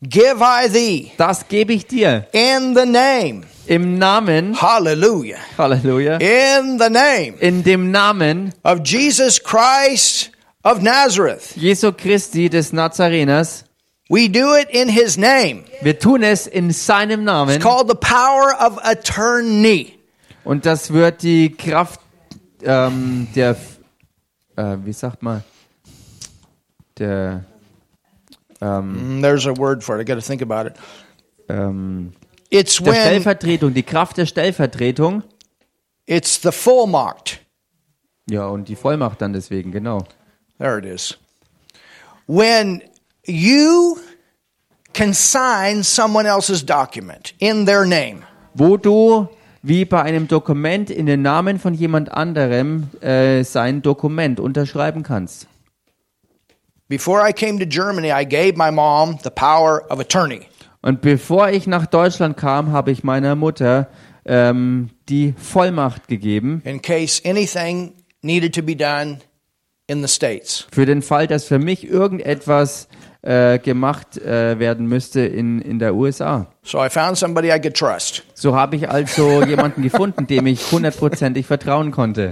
Give 0.02 0.42
I 0.44 0.70
thee 0.70 1.12
das 1.18 1.48
gebe 1.48 1.74
ich 1.74 1.88
dir. 1.88 2.28
in 2.32 2.76
the 2.76 2.86
name. 2.86 3.44
Im 3.66 3.98
Namen, 3.98 4.56
Hallelujah. 4.62 5.38
Halleluja, 5.58 6.18
In 6.22 6.78
the 6.80 6.90
name 6.90 7.34
in 7.42 7.64
dem 7.64 7.92
Namen 7.92 8.54
of 8.64 8.80
Jesus 8.86 9.42
Christ 9.44 10.32
of 10.64 10.82
Nazareth. 10.82 11.56
Jesu 11.58 11.92
Christi 11.92 12.48
des 12.50 12.72
Nazareners. 12.72 13.64
We 14.10 14.30
do 14.30 14.54
it 14.54 14.70
in 14.70 14.88
his 14.88 15.18
name. 15.18 15.66
Wir 15.82 16.00
tun 16.00 16.24
es 16.24 16.48
in 16.48 16.72
seinem 16.72 17.26
Namen. 17.26 17.56
It's 17.56 17.64
called 17.66 17.90
the 17.90 17.96
power 17.96 18.54
of 18.58 18.78
attorney. 18.84 19.97
Und 20.48 20.66
das 20.66 20.94
wird 20.94 21.24
die 21.24 21.52
Kraft 21.52 22.00
ähm, 22.64 23.28
der, 23.36 23.58
äh, 24.56 24.78
wie 24.86 24.94
sagt 24.94 25.22
man, 25.22 25.44
der, 26.98 27.44
ähm, 28.62 29.18
Mm, 29.18 29.22
There's 29.22 29.46
a 29.46 29.58
word 29.58 29.84
for 29.84 30.00
it. 30.00 30.02
I 30.02 30.06
got 30.06 30.16
to 30.16 30.26
think 30.26 30.42
about 30.42 30.66
it. 30.70 30.76
ähm, 31.50 32.14
It's 32.50 32.78
der 32.78 32.86
when 32.94 32.96
Stellvertretung, 32.96 33.74
die 33.74 33.84
Kraft 33.84 34.16
der 34.16 34.26
Stellvertretung. 34.26 35.22
it's 36.06 36.40
the 36.42 36.52
marked. 36.88 37.42
Ja, 38.30 38.48
und 38.48 38.70
die 38.70 38.78
Vollmacht 38.78 39.22
dann 39.22 39.34
deswegen, 39.34 39.74
genau. 39.74 40.06
There 40.60 40.80
it 40.80 40.86
is. 40.86 41.18
When 42.26 42.82
you 43.26 43.98
can 44.94 45.14
sign 45.14 45.84
someone 45.84 46.26
else's 46.26 46.66
document 46.66 47.34
in 47.40 47.66
their 47.66 47.86
name. 47.86 48.22
Wo 48.54 48.78
du 48.78 49.28
wie 49.62 49.86
bei 49.86 50.02
einem 50.02 50.28
Dokument 50.28 50.90
in 50.90 51.06
den 51.06 51.22
Namen 51.22 51.60
von 51.60 51.74
jemand 51.74 52.12
anderem 52.12 52.90
äh, 53.02 53.44
sein 53.44 53.82
Dokument 53.82 54.40
unterschreiben 54.40 55.04
kannst. 55.04 55.48
Before 56.90 57.28
I 57.28 57.34
came 57.34 57.60
to 57.60 57.66
Germany, 57.66 58.12
I 58.12 58.26
gave 58.26 58.54
my 58.56 58.72
mom 58.72 59.18
the 59.22 59.30
power 59.30 59.84
of 59.90 60.00
attorney. 60.00 60.42
Und 60.82 61.02
bevor 61.02 61.50
ich 61.50 61.68
nach 61.68 61.86
Deutschland 61.86 62.38
kam, 62.38 62.72
habe 62.72 62.92
ich 62.92 63.04
meiner 63.04 63.36
Mutter 63.36 63.90
ähm, 64.26 64.90
die 65.10 65.34
Vollmacht 65.38 66.08
gegeben, 66.08 66.62
in 66.64 66.82
case 66.82 67.22
anything 67.26 67.94
needed 68.22 68.56
to 68.56 68.62
be 68.62 68.76
done 68.76 69.20
in 69.88 70.02
the 70.02 70.08
States. 70.08 70.66
für 70.72 70.86
den 70.86 71.02
Fall, 71.02 71.28
dass 71.28 71.46
für 71.46 71.60
mich 71.60 71.86
irgendetwas 71.86 72.88
äh, 73.28 73.60
gemacht 73.60 74.18
äh, 74.18 74.58
werden 74.58 74.88
müsste 74.88 75.20
in, 75.22 75.62
in 75.62 75.80
der 75.80 75.96
USA. 75.96 76.48
So 76.64 76.84
I 76.84 76.90
found 76.90 77.18
somebody 77.18 77.50
I 77.50 77.60
could 77.60 77.76
trust. 77.76 78.24
So 78.34 78.56
habe 78.56 78.78
ich 78.78 78.90
also 78.90 79.44
jemanden 79.44 79.82
gefunden, 79.84 80.28
dem 80.28 80.48
ich 80.48 80.72
hundertprozentig 80.72 81.46
vertrauen 81.46 81.92
konnte. 81.92 82.32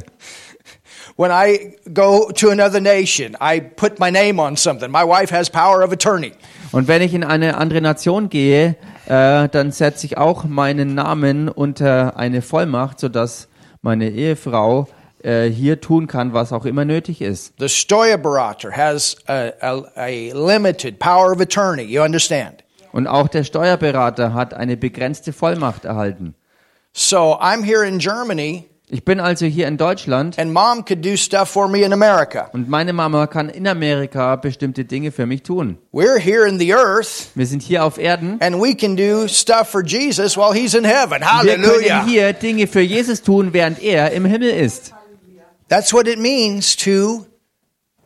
When 1.17 1.31
I 1.31 1.75
go 1.93 2.31
to 2.31 2.49
another 2.49 2.79
nation, 2.79 3.35
I 3.41 3.59
put 3.59 3.99
my 3.99 4.09
name 4.09 4.41
on 4.41 4.55
something. 4.55 4.89
My 4.89 5.03
wife 5.03 5.35
has 5.35 5.49
power 5.49 5.83
of 5.83 5.91
attorney. 5.91 6.31
Und 6.71 6.87
wenn 6.87 7.01
ich 7.01 7.13
in 7.13 7.23
eine 7.23 7.57
andere 7.57 7.81
Nation 7.81 8.29
gehe, 8.29 8.75
äh, 9.05 9.49
dann 9.49 9.71
setze 9.71 10.05
ich 10.05 10.17
auch 10.17 10.45
meinen 10.45 10.95
Namen 10.95 11.49
unter 11.49 12.17
eine 12.17 12.41
Vollmacht, 12.41 12.99
sodass 13.01 13.49
meine 13.81 14.09
Ehefrau 14.09 14.87
äh, 15.25 15.49
hier 15.49 15.81
tun 15.81 16.07
kann, 16.07 16.33
was 16.33 16.53
auch 16.53 16.65
immer 16.65 16.85
nötig 16.85 17.21
ist. 17.21 17.53
The 17.59 17.67
Steuerberater 17.69 18.71
has 18.71 19.17
a, 19.27 19.49
a, 19.61 19.83
a 19.95 20.31
limited 20.33 20.99
power 20.99 21.31
of 21.31 21.41
attorney. 21.41 21.83
You 21.83 22.01
understand? 22.03 22.63
Und 22.91 23.07
auch 23.07 23.27
der 23.27 23.43
Steuerberater 23.43 24.33
hat 24.33 24.53
eine 24.53 24.77
begrenzte 24.77 25.33
Vollmacht 25.33 25.83
erhalten. 25.85 26.35
So 26.93 27.37
I'm 27.41 27.63
here 27.63 27.85
in 27.85 27.97
Germany, 27.99 28.65
Ich 28.87 29.03
bin 29.03 29.19
also 29.19 29.47
hier 29.47 29.67
in 29.67 29.77
Deutschland 29.77 30.37
and 30.39 30.53
mom 30.53 30.85
could 30.85 31.03
do 31.03 31.17
stuff 31.17 31.49
for 31.49 31.67
me 31.67 31.79
in 31.81 31.91
America. 31.91 32.49
und 32.53 32.69
meine 32.69 32.93
Mama 32.93 33.25
kann 33.27 33.49
in 33.49 33.67
Amerika 33.67 34.35
bestimmte 34.37 34.85
Dinge 34.85 35.11
für 35.11 35.25
mich 35.25 35.41
tun. 35.43 35.77
We're 35.91 36.19
here 36.19 36.47
in 36.47 36.59
the 36.59 36.71
earth, 36.73 37.31
Wir 37.35 37.47
sind 37.47 37.63
hier 37.63 37.83
auf 37.83 37.97
Erden. 37.97 38.37
and 38.41 38.61
we 38.61 38.75
can 38.75 38.95
do 38.95 39.27
stuff 39.27 39.67
for 39.69 39.83
Jesus 39.83 40.37
while 40.37 40.53
he's 40.53 40.75
in 40.75 40.85
heaven. 40.85 41.19
Wir 41.21 41.55
können 41.55 41.65
Hallelujah. 41.65 42.05
hier 42.05 42.31
Dinge 42.33 42.67
für 42.67 42.81
Jesus 42.81 43.23
tun, 43.23 43.53
während 43.53 43.81
er 43.81 44.11
im 44.11 44.23
Himmel 44.23 44.51
ist. 44.51 44.93
That's 45.67 45.93
what 45.93 46.07
it 46.07 46.19
means 46.19 46.75
to 46.77 47.25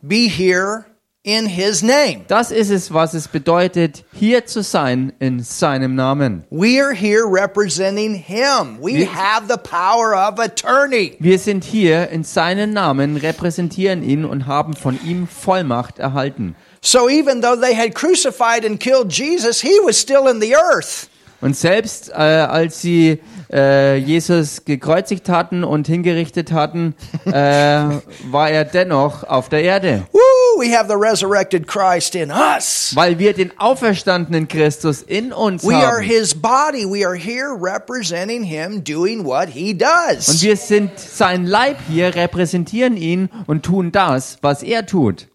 be 0.02 0.28
here 0.28 0.86
in 1.22 1.46
his 1.46 1.82
name. 1.82 2.24
Das 2.28 2.50
ist 2.50 2.70
es, 2.70 2.94
was 2.94 3.12
es 3.12 3.28
bedeutet, 3.28 4.04
hier 4.14 4.46
zu 4.46 4.62
sein 4.62 5.12
in 5.18 5.40
seinem 5.42 5.94
Namen. 5.94 6.44
We 6.50 6.80
are 6.82 6.94
here 6.94 7.24
representing 7.26 8.14
him. 8.14 8.78
We 8.80 8.94
Wir- 9.00 9.14
have 9.14 9.46
the 9.46 9.58
power 9.58 10.14
of 10.14 10.38
attorney. 10.40 11.16
Wir 11.20 11.38
sind 11.38 11.62
hier 11.64 12.08
in 12.08 12.24
seinem 12.24 12.72
Namen, 12.72 13.16
repräsentieren 13.18 14.02
ihn 14.02 14.24
und 14.24 14.46
haben 14.46 14.72
von 14.74 14.98
ihm 15.04 15.28
Vollmacht 15.28 15.98
erhalten. 15.98 16.56
So 16.80 17.10
even 17.10 17.42
though 17.42 17.60
they 17.60 17.74
had 17.76 17.94
crucified 17.94 18.64
and 18.64 18.80
killed 18.80 19.12
Jesus, 19.12 19.60
he 19.60 19.78
was 19.84 20.00
still 20.00 20.26
in 20.30 20.40
the 20.40 20.54
earth. 20.56 21.08
Und 21.42 21.54
selbst 21.56 22.08
äh, 22.10 22.12
als 22.14 22.80
sie 22.80 23.20
äh, 23.52 23.96
Jesus 23.96 24.64
gekreuzigt 24.64 25.28
hatten 25.28 25.64
und 25.64 25.86
hingerichtet 25.86 26.52
hatten, 26.52 26.94
äh, 27.26 27.32
war 28.30 28.50
er 28.50 28.64
dennoch 28.64 29.24
auf 29.24 29.48
der 29.48 29.62
Erde. 29.62 30.06
Woo! 30.12 30.20
We 30.58 30.76
have 30.76 30.88
the 30.88 30.96
resurrected 30.96 31.66
Christ 31.66 32.14
in 32.14 32.30
us. 32.30 32.92
Weil 32.94 33.18
wir 33.18 33.32
den 33.32 33.52
auferstandenen 33.58 34.46
Christus 34.48 35.00
in 35.00 35.32
uns 35.32 35.64
We 35.64 35.74
are 35.74 35.98
haben. 35.98 36.02
his 36.04 36.34
body. 36.34 36.84
We 36.84 37.06
are 37.06 37.16
here 37.16 37.56
representing 37.58 38.42
him 38.42 38.82
doing 38.84 39.24
what 39.24 39.48
he 39.48 39.72
Und 39.72 39.80
does. 39.82 40.42
wir 40.42 40.56
sind 40.56 40.98
sein 40.98 41.46
Leib 41.46 41.78
hier, 41.88 42.14
repräsentieren 42.14 42.96
ihn 42.96 43.30
und 43.46 43.62
tun 43.64 43.90
das, 43.92 44.38
was 44.42 44.62
er 44.62 44.84
tut. 44.86 45.28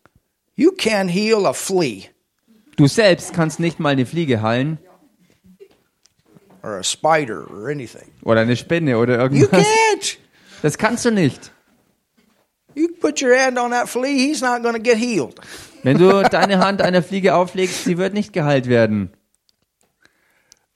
You 0.56 0.71
can 0.78 1.08
heal 1.08 1.45
a 1.45 1.54
flea 1.54 2.04
Du 2.78 2.88
selbst 2.88 3.34
kannst 3.34 3.60
nicht 3.60 3.80
mal 3.80 3.89
eine 3.93 4.06
Fliege 4.06 4.41
heilen 4.41 4.78
or 6.65 6.80
a 6.80 6.84
spider 6.84 7.45
or 7.51 7.69
anything. 7.69 8.10
oder 8.23 8.41
eine 8.41 8.56
Spinne 8.56 8.97
oder 8.97 9.17
You 9.32 9.43
irgendwas. 9.45 9.63
can't. 9.65 10.17
Das 10.62 10.78
kannst 10.78 11.06
du 11.06 11.12
nicht. 11.12 11.51
You 12.73 12.88
put 12.99 13.21
your 13.21 13.38
hand 13.38 13.58
on 13.58 13.71
that 13.71 13.88
flea, 13.88 14.17
he's 14.17 14.41
not 14.41 14.62
going 14.63 14.73
to 14.75 14.82
get 14.82 14.97
healed. 14.97 15.39
Wenn 15.84 15.97
du 15.97 16.23
deine 16.23 16.58
Hand 16.60 16.82
einer 16.82 17.04
Fliege 17.04 17.36
auflegst, 17.36 17.84
sie 17.86 17.97
wird 17.97 18.13
nicht 18.13 18.34
geheilt 18.34 18.67
werden. 18.67 19.12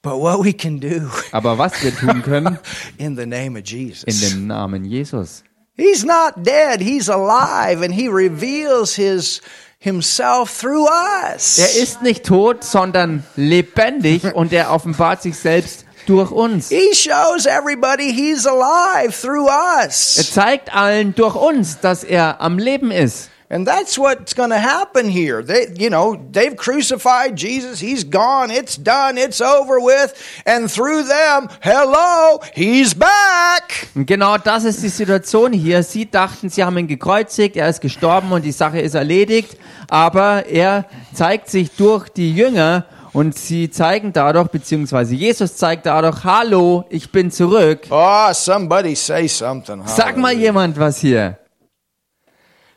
But 0.01 0.19
what 0.21 0.45
we 0.45 0.53
can 0.53 0.79
do 0.79 1.09
Aber 1.33 1.57
was 1.57 1.83
wir 1.83 1.93
tun 1.93 2.21
können, 2.21 2.57
in 2.97 3.17
the 3.17 3.25
name 3.25 3.57
of 3.59 3.65
in 3.69 3.89
Jesus. 3.89 4.31
dem 4.31 4.47
Namen 4.47 4.85
Jesus. 4.85 5.43
He's 5.75 6.05
not 6.05 6.43
dead, 6.45 6.79
he's 6.81 7.09
alive 7.09 7.81
and 7.83 7.93
he 7.93 8.07
reveals 8.07 8.95
his 8.95 9.41
himself 9.81 10.59
through 10.59 10.87
us. 11.33 11.57
Er 11.57 11.81
ist 11.81 12.01
nicht 12.01 12.25
tot, 12.25 12.63
sondern 12.65 13.23
lebendig 13.35 14.23
und 14.35 14.51
er 14.51 14.71
offenbart 14.71 15.21
sich 15.21 15.37
selbst 15.37 15.85
durch 16.05 16.31
uns. 16.31 16.67
He 16.69 16.93
shows 16.93 17.45
everybody 17.45 18.11
he's 18.13 18.45
alive 18.45 19.13
through 19.13 19.47
Er 19.47 19.85
us. 19.87 20.31
zeigt 20.33 20.75
allen 20.75 21.15
durch 21.15 21.35
uns, 21.35 21.79
dass 21.79 22.03
er 22.03 22.41
am 22.41 22.57
Leben 22.57 22.91
ist. 22.91 23.29
And 23.51 23.65
that's 23.65 23.97
what's 23.97 24.35
going 24.35 24.51
to 24.51 24.59
happen 24.59 25.09
here. 25.09 25.41
They, 25.41 25.73
you 25.75 25.89
know, 25.89 26.15
they've 26.31 26.55
crucified 26.55 27.35
Jesus. 27.35 27.79
He's 27.79 28.03
gone. 28.03 28.51
It's 28.51 28.77
done. 28.77 29.17
It's 29.17 29.41
over 29.41 29.79
with. 29.79 30.13
And 30.45 30.69
through 30.69 31.07
them, 31.07 31.49
hello, 31.59 32.41
he's 32.53 32.93
back. 32.93 33.87
Und 33.95 34.05
genau 34.05 34.37
das 34.37 34.65
ist 34.65 34.83
die 34.83 34.89
Situation 34.89 35.51
hier. 35.51 35.81
Sie 35.81 36.05
dachten, 36.05 36.49
sie 36.49 36.63
haben 36.63 36.77
ihn 36.77 36.87
gekreuzigt, 36.87 37.57
er 37.57 37.69
ist 37.69 37.81
gestorben 37.81 38.31
und 38.31 38.45
die 38.45 38.51
Sache 38.51 38.81
ist 38.81 38.93
erledigt. 38.93 39.57
Aber 39.89 40.45
er 40.45 40.85
zeigt 41.15 41.49
sich 41.49 41.71
durch 41.71 42.07
die 42.09 42.31
Jünger 42.31 42.85
und 43.13 43.35
sie 43.35 43.71
zeigen 43.71 44.13
dadurch, 44.13 44.49
beziehungsweise 44.49 45.15
Jesus 45.15 45.57
zeigt 45.57 45.87
dadurch, 45.87 46.23
hallo, 46.23 46.85
ich 46.89 47.11
bin 47.11 47.31
zurück. 47.31 47.87
Oh, 47.89 48.31
somebody 48.31 48.95
say 48.95 49.27
something. 49.27 49.81
Sag 49.87 50.17
mal 50.17 50.33
jemand 50.33 50.79
was 50.79 50.99
hier. 50.99 51.38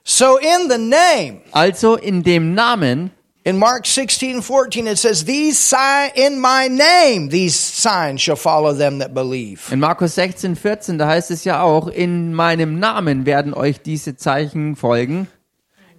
So 0.05 0.39
in 0.39 0.69
the 0.69 0.79
name, 0.79 1.43
Also 1.53 1.95
in 1.97 2.23
dem 2.23 2.55
Namen, 2.55 3.11
in 3.45 3.59
Mark 3.59 3.87
16, 3.87 4.41
14, 4.43 4.87
it 4.87 4.99
says, 4.99 5.25
these 5.25 5.59
sign 5.59 6.11
in 6.15 6.41
my 6.41 6.69
name, 6.69 7.29
these 7.29 7.55
signs 7.57 8.21
shall 8.21 8.37
follow 8.37 8.73
them 8.73 8.99
that 8.99 9.15
believe. 9.15 9.73
in 9.73 9.81
Markus 9.81 10.15
16, 10.15 10.55
14, 10.57 10.99
da 10.99 11.07
heißt 11.09 11.31
es 11.31 11.45
ja 11.45 11.63
auch, 11.63 11.89
in 11.89 12.35
meinem 12.35 12.79
Namen 12.79 13.27
werden 13.27 13.53
euch 13.55 13.81
diese 13.81 14.17
Zeichen 14.17 14.77
folgen. 14.77 15.27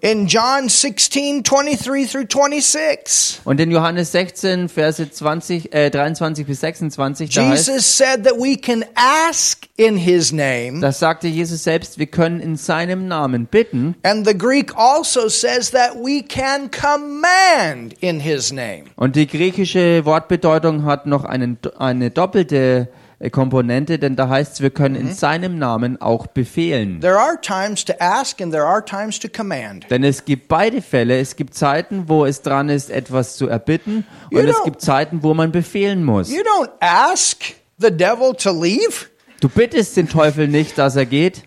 In 0.03 0.27
John 0.27 0.67
16, 0.67 1.43
23 1.43 2.11
through 2.11 2.25
26, 2.27 3.39
Und 3.45 3.61
in 3.61 3.71
Johannes 3.71 4.11
16, 4.11 4.67
Verse 4.67 5.09
20, 5.09 5.73
äh, 5.73 5.89
23 5.89 6.45
bis 6.45 6.59
26, 6.59 7.29
da 7.29 7.47
heißt, 7.47 7.69
Jesus 7.69 7.97
said 7.97 8.25
that 8.25 8.33
we 8.33 8.57
can 8.57 8.83
ask 8.95 9.65
in 9.77 9.95
his 9.95 10.33
name. 10.33 10.81
da 10.81 10.91
sagte 10.91 11.29
Jesus 11.29 11.63
selbst, 11.63 11.99
wir 11.99 12.07
können 12.07 12.41
in 12.41 12.57
seinem 12.57 13.07
Namen 13.07 13.45
bitten. 13.45 13.95
And 14.03 14.27
the 14.27 14.37
Greek 14.37 14.75
also 14.75 15.29
says 15.29 15.71
that 15.71 15.95
we 15.95 16.21
can 16.21 16.69
command 16.69 17.93
in 18.01 18.19
his 18.19 18.51
name. 18.51 18.83
Und 18.97 19.15
die 19.15 19.25
griechische 19.25 20.03
Wortbedeutung 20.03 20.83
hat 20.83 21.05
noch 21.05 21.23
einen, 21.23 21.59
eine 21.79 22.11
doppelte 22.11 22.89
äh, 22.91 23.02
Komponente, 23.29 23.99
denn 23.99 24.15
da 24.15 24.27
heißt 24.29 24.53
es, 24.53 24.61
wir 24.61 24.69
können 24.69 24.95
in 24.95 25.13
seinem 25.13 25.57
Namen 25.57 26.01
auch 26.01 26.27
befehlen. 26.27 26.99
There 26.99 27.19
are 27.19 27.39
times 27.39 27.85
to 27.85 27.93
ask 27.99 28.41
and 28.41 28.51
there 28.51 28.65
are 28.65 28.83
times 28.83 29.19
to 29.19 29.29
command. 29.29 29.89
Denn 29.89 30.03
es 30.03 30.25
gibt 30.25 30.47
beide 30.47 30.81
Fälle. 30.81 31.19
Es 31.19 31.35
gibt 31.35 31.53
Zeiten, 31.53 32.09
wo 32.09 32.25
es 32.25 32.41
dran 32.41 32.69
ist, 32.69 32.89
etwas 32.89 33.37
zu 33.37 33.47
erbitten. 33.47 34.05
You 34.29 34.39
Und 34.39 34.47
es 34.47 34.61
gibt 34.63 34.81
Zeiten, 34.81 35.23
wo 35.23 35.33
man 35.33 35.51
befehlen 35.51 36.03
muss. 36.03 36.29
You 36.29 36.41
don't 36.41 36.69
ask 36.79 37.43
the 37.77 37.91
devil 37.91 38.33
to 38.35 38.51
leave. 38.51 39.07
Du 39.39 39.49
bittest 39.49 39.97
den 39.97 40.09
Teufel 40.09 40.47
nicht, 40.47 40.77
dass 40.77 40.95
er 40.95 41.05
geht. 41.05 41.43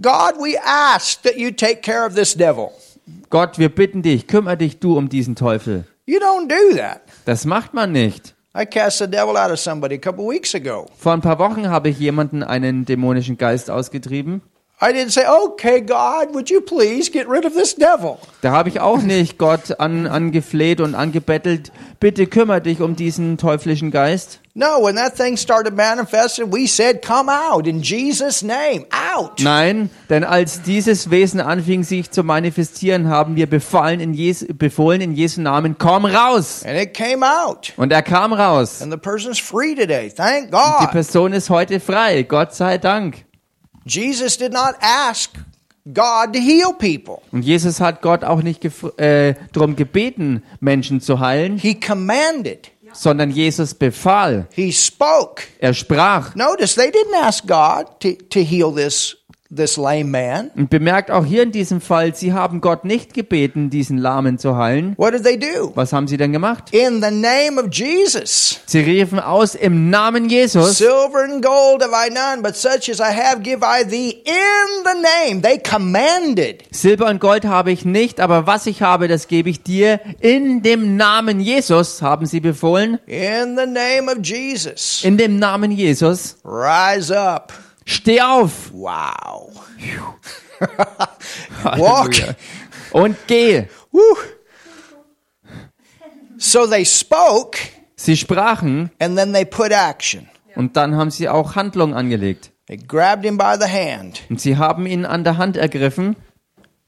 God, 0.00 0.36
we 0.38 0.56
ask 0.62 1.22
that 1.22 1.36
you 1.36 1.50
take 1.50 1.80
care 1.80 2.06
of 2.06 2.14
this 2.14 2.34
devil. 2.34 2.70
Gott, 3.30 3.58
wir 3.58 3.70
bitten 3.70 4.02
dich, 4.02 4.26
kümmere 4.26 4.56
dich 4.56 4.78
du 4.78 4.96
um 4.96 5.08
diesen 5.08 5.36
Teufel. 5.36 5.84
You 6.06 6.18
don't 6.18 6.48
do 6.48 6.76
that. 6.76 7.00
Das 7.24 7.44
macht 7.44 7.74
man 7.74 7.92
nicht. 7.92 8.35
I 8.58 8.64
cast 8.64 9.00
the 9.00 9.06
devil 9.06 9.36
out 9.36 9.50
of 9.50 9.58
somebody 9.58 9.96
a 9.96 9.98
couple 9.98 10.26
weeks 10.26 10.54
ago. 10.54 10.86
Vor 10.96 11.12
ein 11.12 11.20
paar 11.20 11.38
Wochen 11.38 11.68
habe 11.68 11.90
ich 11.90 11.98
jemanden 11.98 12.42
einen 12.42 12.86
dämonischen 12.86 13.36
Geist 13.36 13.70
ausgetrieben. 13.70 14.40
I 14.78 14.92
didn't 14.92 15.12
say, 15.12 15.26
okay, 15.26 15.80
God, 15.80 16.34
would 16.34 16.50
you 16.50 16.60
please 16.60 17.08
get 17.10 17.26
rid 17.26 17.46
of 17.46 17.54
this 17.54 17.74
devil? 17.74 18.18
Da 18.42 18.52
habe 18.52 18.68
ich 18.68 18.78
auch 18.78 19.00
nicht 19.00 19.38
Gott 19.38 19.80
an, 19.80 20.06
angefleht 20.06 20.82
und 20.82 20.94
angebettelt, 20.94 21.72
bitte 21.98 22.26
kümmere 22.26 22.60
dich 22.60 22.82
um 22.82 22.94
diesen 22.94 23.38
teuflischen 23.38 23.90
Geist. 23.90 24.40
No, 24.52 24.82
when 24.82 24.96
that 24.96 25.16
thing 25.16 25.36
started 25.36 25.74
manifesting, 25.74 26.52
we 26.52 26.66
said, 26.66 27.00
come 27.02 27.30
out 27.30 27.66
in 27.66 27.80
Jesus' 27.80 28.42
name, 28.42 28.86
out. 28.90 29.40
Nein, 29.40 29.88
denn 30.10 30.24
als 30.24 30.60
dieses 30.62 31.10
Wesen 31.10 31.40
anfing 31.40 31.82
sich 31.82 32.10
zu 32.10 32.22
manifestieren, 32.22 33.08
haben 33.08 33.36
wir 33.36 33.48
befallen 33.48 34.00
in 34.00 34.12
Jesu, 34.12 34.46
befohlen 34.54 35.00
in 35.00 35.12
Jesu 35.12 35.40
Namen, 35.40 35.76
komm 35.78 36.04
raus. 36.04 36.62
And 36.66 36.78
it 36.78 36.92
came 36.92 37.22
out. 37.22 37.72
Und 37.78 37.92
er 37.92 38.02
kam 38.02 38.34
raus. 38.34 38.82
And 38.82 38.92
the 38.92 38.98
person's 38.98 39.38
free 39.38 39.74
today. 39.74 40.10
Thank 40.10 40.46
Die 40.46 40.52
God. 40.52 40.90
Person 40.90 41.32
ist 41.32 41.48
heute 41.48 41.80
frei, 41.80 42.22
Gott 42.22 42.54
sei 42.54 42.76
Dank. 42.78 43.25
Jesus 43.86 44.36
did 44.36 44.52
not 44.52 44.74
ask 44.80 45.30
God 45.92 46.32
to 46.32 46.40
heal 46.40 46.72
people. 46.76 47.18
Und 47.30 47.42
Jesus 47.42 47.80
hat 47.80 48.02
Gott 48.02 48.24
auch 48.24 48.42
nicht 48.42 48.64
äh, 48.98 49.34
darum 49.52 49.76
gebeten, 49.76 50.42
Menschen 50.60 51.00
zu 51.00 51.20
heilen, 51.20 51.58
He 51.58 51.78
commanded. 51.78 52.72
sondern 52.92 53.30
Jesus 53.30 53.74
befahl. 53.74 54.46
He 54.52 54.72
spoke. 54.72 55.42
Er 55.60 55.74
sprach. 55.74 56.34
Notice 56.34 56.74
they 56.74 56.90
didn't 56.90 57.14
ask 57.22 57.46
God 57.46 58.00
to, 58.00 58.14
to 58.30 58.40
heal 58.40 58.72
this, 58.74 59.16
this 59.54 59.76
lame 59.76 60.04
man. 60.04 60.50
Und 60.54 60.70
bemerkt 60.70 61.10
auch 61.10 61.24
hier 61.24 61.42
in 61.42 61.52
diesem 61.52 61.80
Fall, 61.80 62.14
sie 62.14 62.32
haben 62.32 62.60
Gott 62.60 62.84
nicht 62.84 63.14
gebeten, 63.14 63.70
diesen 63.70 63.98
Lahmen 63.98 64.38
zu 64.38 64.56
heilen. 64.56 64.94
What 64.96 65.14
did 65.14 65.24
they 65.24 65.38
do? 65.38 65.72
Was 65.74 65.92
haben 65.92 66.08
sie 66.08 66.16
denn 66.16 66.32
gemacht? 66.32 66.72
In 66.72 67.02
the 67.02 67.10
name 67.10 67.60
of 67.60 67.72
Jesus. 67.72 68.60
Sie 68.66 68.80
riefen 68.80 69.18
aus 69.18 69.54
im 69.54 69.90
Namen 69.90 70.28
Jesus. 70.28 70.78
Silver 70.78 71.24
and 71.24 71.42
gold 71.42 71.82
have 71.82 71.94
I 71.94 72.10
none, 72.12 72.42
but 72.42 72.56
such 72.56 72.88
as 72.88 73.00
I 73.00 73.12
have 73.12 73.42
give 73.42 73.62
I 73.62 73.84
thee 73.84 74.22
in 74.24 74.84
the 74.84 74.94
name. 75.00 75.42
They 75.42 75.58
commanded. 75.58 76.64
Silber 76.70 77.06
und 77.06 77.20
Gold 77.20 77.44
habe 77.44 77.70
ich 77.72 77.84
nicht, 77.84 78.20
aber 78.20 78.46
was 78.46 78.66
ich 78.66 78.82
habe, 78.82 79.08
das 79.08 79.28
gebe 79.28 79.50
ich 79.50 79.62
dir. 79.62 80.00
In 80.20 80.62
dem 80.62 80.96
Namen 80.96 81.40
Jesus 81.40 82.02
haben 82.02 82.26
sie 82.26 82.40
befohlen. 82.40 82.98
In 83.06 83.56
the 83.56 83.66
name 83.66 84.10
of 84.10 84.18
Jesus. 84.22 85.02
In 85.04 85.16
dem 85.16 85.38
Namen 85.38 85.70
Jesus. 85.70 86.36
Rise 86.44 87.18
up. 87.18 87.52
Steh 87.86 88.20
auf. 88.20 88.72
Wow. 88.72 89.52
Halleluja. 91.64 92.34
Und 92.90 93.16
geh. 93.26 93.64
Woo. 93.92 94.00
So 96.38 96.66
they 96.66 96.84
spoke 96.84 97.58
Sie 97.96 98.16
sprachen 98.16 98.90
and 98.98 99.16
then 99.16 99.32
they 99.32 99.44
put 99.44 99.70
action. 99.70 100.28
und 100.54 100.76
dann 100.76 100.96
haben 100.96 101.10
sie 101.10 101.28
auch 101.28 101.54
Handlung 101.56 101.94
angelegt. 101.94 102.50
They 102.66 102.76
grabbed 102.76 103.24
him 103.24 103.38
by 103.38 103.54
the 103.58 103.66
hand. 103.70 104.22
Und 104.28 104.40
sie 104.40 104.56
haben 104.56 104.86
ihn 104.86 105.06
an 105.06 105.22
der 105.24 105.38
Hand 105.38 105.56
ergriffen. 105.56 106.16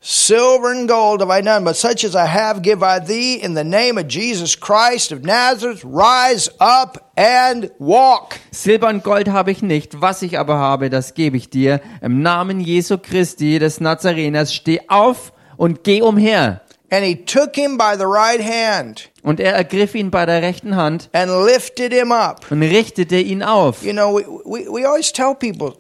Silver 0.01 0.71
and 0.71 0.89
gold 0.89 1.21
have 1.21 1.31
I 1.31 1.41
none, 1.41 1.65
but 1.65 1.75
such 1.77 2.05
as 2.05 2.15
I 2.15 2.25
have 2.27 2.63
give 2.63 2.85
I 2.85 3.01
thee 3.01 3.35
in 3.35 3.55
the 3.55 3.65
name 3.65 3.99
of 3.99 4.07
Jesus 4.07 4.55
Christ 4.55 5.11
of 5.11 5.25
Nazareth. 5.25 5.83
Rise 5.85 6.49
up 6.61 7.13
and 7.17 7.73
walk. 7.81 8.39
Silber 8.53 8.89
und 8.91 9.03
Gold 9.03 9.29
habe 9.29 9.51
ich 9.51 9.61
nicht, 9.61 10.01
was 10.01 10.23
ich 10.23 10.39
aber 10.39 10.57
habe, 10.57 10.89
das 10.89 11.15
gebe 11.15 11.37
ich 11.37 11.51
dir. 11.51 11.81
Im 12.01 12.23
Namen 12.23 12.61
Jesu 12.61 12.97
Christi 12.97 13.59
des 13.59 13.81
Nazareners 13.81 14.55
steh 14.55 14.81
auf 14.87 15.33
und 15.57 15.83
geh 15.83 16.01
umher. 16.01 16.61
And 16.91 17.05
he 17.05 17.17
took 17.17 17.57
him 17.57 17.77
by 17.77 17.97
the 17.99 18.07
right 18.07 18.41
hand 18.41 19.11
Und 19.23 19.41
er 19.41 19.53
ergriff 19.53 19.95
ihn 19.97 20.11
bei 20.13 20.25
der 20.25 20.41
rechten 20.43 20.77
Hand 20.77 21.11
and 21.13 21.29
lifted 21.45 21.93
him 21.93 22.13
up. 22.13 22.47
und 22.51 22.63
richtete 22.63 23.17
ihn 23.19 23.43
auf. 23.43 23.83
You 23.83 23.93
know, 23.93 24.15
we, 24.17 24.25
we, 24.45 24.69
we 24.71 24.87
always 24.87 25.13
tell 25.13 25.35
people, 25.35 25.75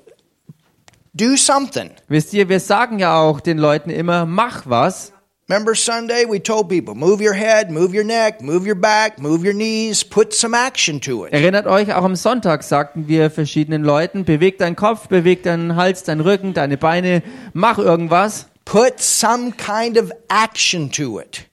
do 1.14 1.36
something. 1.36 1.90
Wisst 2.08 2.32
ihr, 2.34 2.48
wir 2.48 2.60
sagen 2.60 2.98
ja 2.98 3.20
auch 3.20 3.40
den 3.40 3.58
Leuten 3.58 3.90
immer, 3.90 4.26
mach 4.26 4.62
was. 4.66 5.12
Remember 5.50 5.74
Sunday, 5.74 6.26
we 6.28 6.42
told 6.42 6.68
people, 6.68 6.94
move 6.94 7.22
your 7.22 7.32
head, 7.32 7.70
move 7.70 7.94
your 7.94 8.04
neck, 8.04 8.42
move 8.42 8.66
your 8.66 8.74
back, 8.74 9.18
move 9.18 9.46
your 9.46 9.54
knees, 9.54 10.04
put 10.04 10.34
some 10.34 10.54
action 10.54 11.00
to 11.00 11.24
it. 11.24 11.32
Erinnert 11.32 11.66
euch, 11.66 11.94
auch 11.94 12.04
am 12.04 12.16
Sonntag 12.16 12.62
sagten 12.62 13.08
wir 13.08 13.30
verschiedenen 13.30 13.82
Leuten, 13.82 14.26
beweg 14.26 14.58
deinen 14.58 14.76
Kopf, 14.76 15.08
beweg 15.08 15.44
deinen 15.44 15.74
Hals, 15.74 16.02
deinen 16.02 16.20
Rücken, 16.20 16.52
deine 16.52 16.76
Beine, 16.76 17.22
mach 17.54 17.78
irgendwas. 17.78 18.48
Put 18.66 19.00
some 19.00 19.52
kind 19.52 19.96
of 19.96 20.12
action 20.28 20.92
to 20.92 21.18
it. 21.18 21.46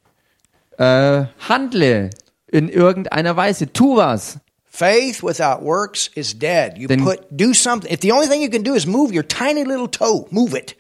Äh, 0.78 1.28
handle 1.48 2.10
in 2.48 2.68
irgendeiner 2.68 3.38
Weise, 3.38 3.72
tu 3.72 3.96
was. 3.96 4.40
Faith 4.78 5.24
without 5.24 5.62
works 5.64 6.10
is 6.16 6.38
dead. 6.38 6.78
You 6.78 6.88
Then- 6.88 7.04
put 7.04 7.20
do 7.32 7.54
something. 7.54 7.90
If 7.92 8.02
the 8.02 8.12
only 8.12 8.28
thing 8.28 8.42
you 8.42 8.50
can 8.50 8.64
do 8.64 8.74
is 8.76 8.86
move 8.86 9.14
your 9.16 9.26
tiny 9.26 9.64
little 9.64 9.88
toe, 9.90 10.28
move 10.32 10.54
it. 10.58 10.76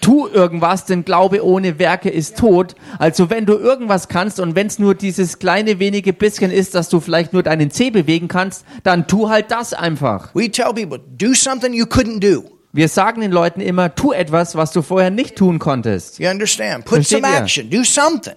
Tu 0.00 0.28
irgendwas, 0.28 0.84
denn 0.84 1.04
Glaube 1.04 1.44
ohne 1.44 1.78
Werke 1.78 2.08
ist 2.08 2.38
tot. 2.38 2.74
Also 2.98 3.28
wenn 3.28 3.44
du 3.44 3.54
irgendwas 3.58 4.08
kannst 4.08 4.38
und 4.40 4.54
wenn 4.54 4.68
es 4.68 4.78
nur 4.78 4.94
dieses 4.94 5.38
kleine 5.38 5.78
wenige 5.80 6.12
bisschen 6.12 6.50
ist, 6.50 6.74
dass 6.74 6.88
du 6.88 7.00
vielleicht 7.00 7.32
nur 7.32 7.42
deinen 7.42 7.70
Zeh 7.70 7.90
bewegen 7.90 8.28
kannst, 8.28 8.64
dann 8.84 9.06
tu 9.06 9.28
halt 9.28 9.50
das 9.50 9.74
einfach. 9.74 10.34
We 10.34 10.50
tell 10.50 10.72
people, 10.72 10.98
do 11.18 11.34
something 11.34 11.72
you 11.74 11.84
couldn't 11.86 12.20
do. 12.20 12.44
Wir 12.72 12.88
sagen 12.88 13.20
den 13.22 13.32
Leuten 13.32 13.60
immer, 13.60 13.94
tu 13.94 14.12
etwas, 14.12 14.54
was 14.54 14.70
du 14.72 14.82
vorher 14.82 15.10
nicht 15.10 15.36
tun 15.36 15.58
konntest. 15.58 16.18
You 16.20 16.28
understand? 16.28 16.84
Put 16.84 16.96
Versteht 16.96 17.22
some 17.22 17.32
ihr? 17.34 17.38
action. 17.42 17.70
Do 17.70 17.82
something. 17.84 18.34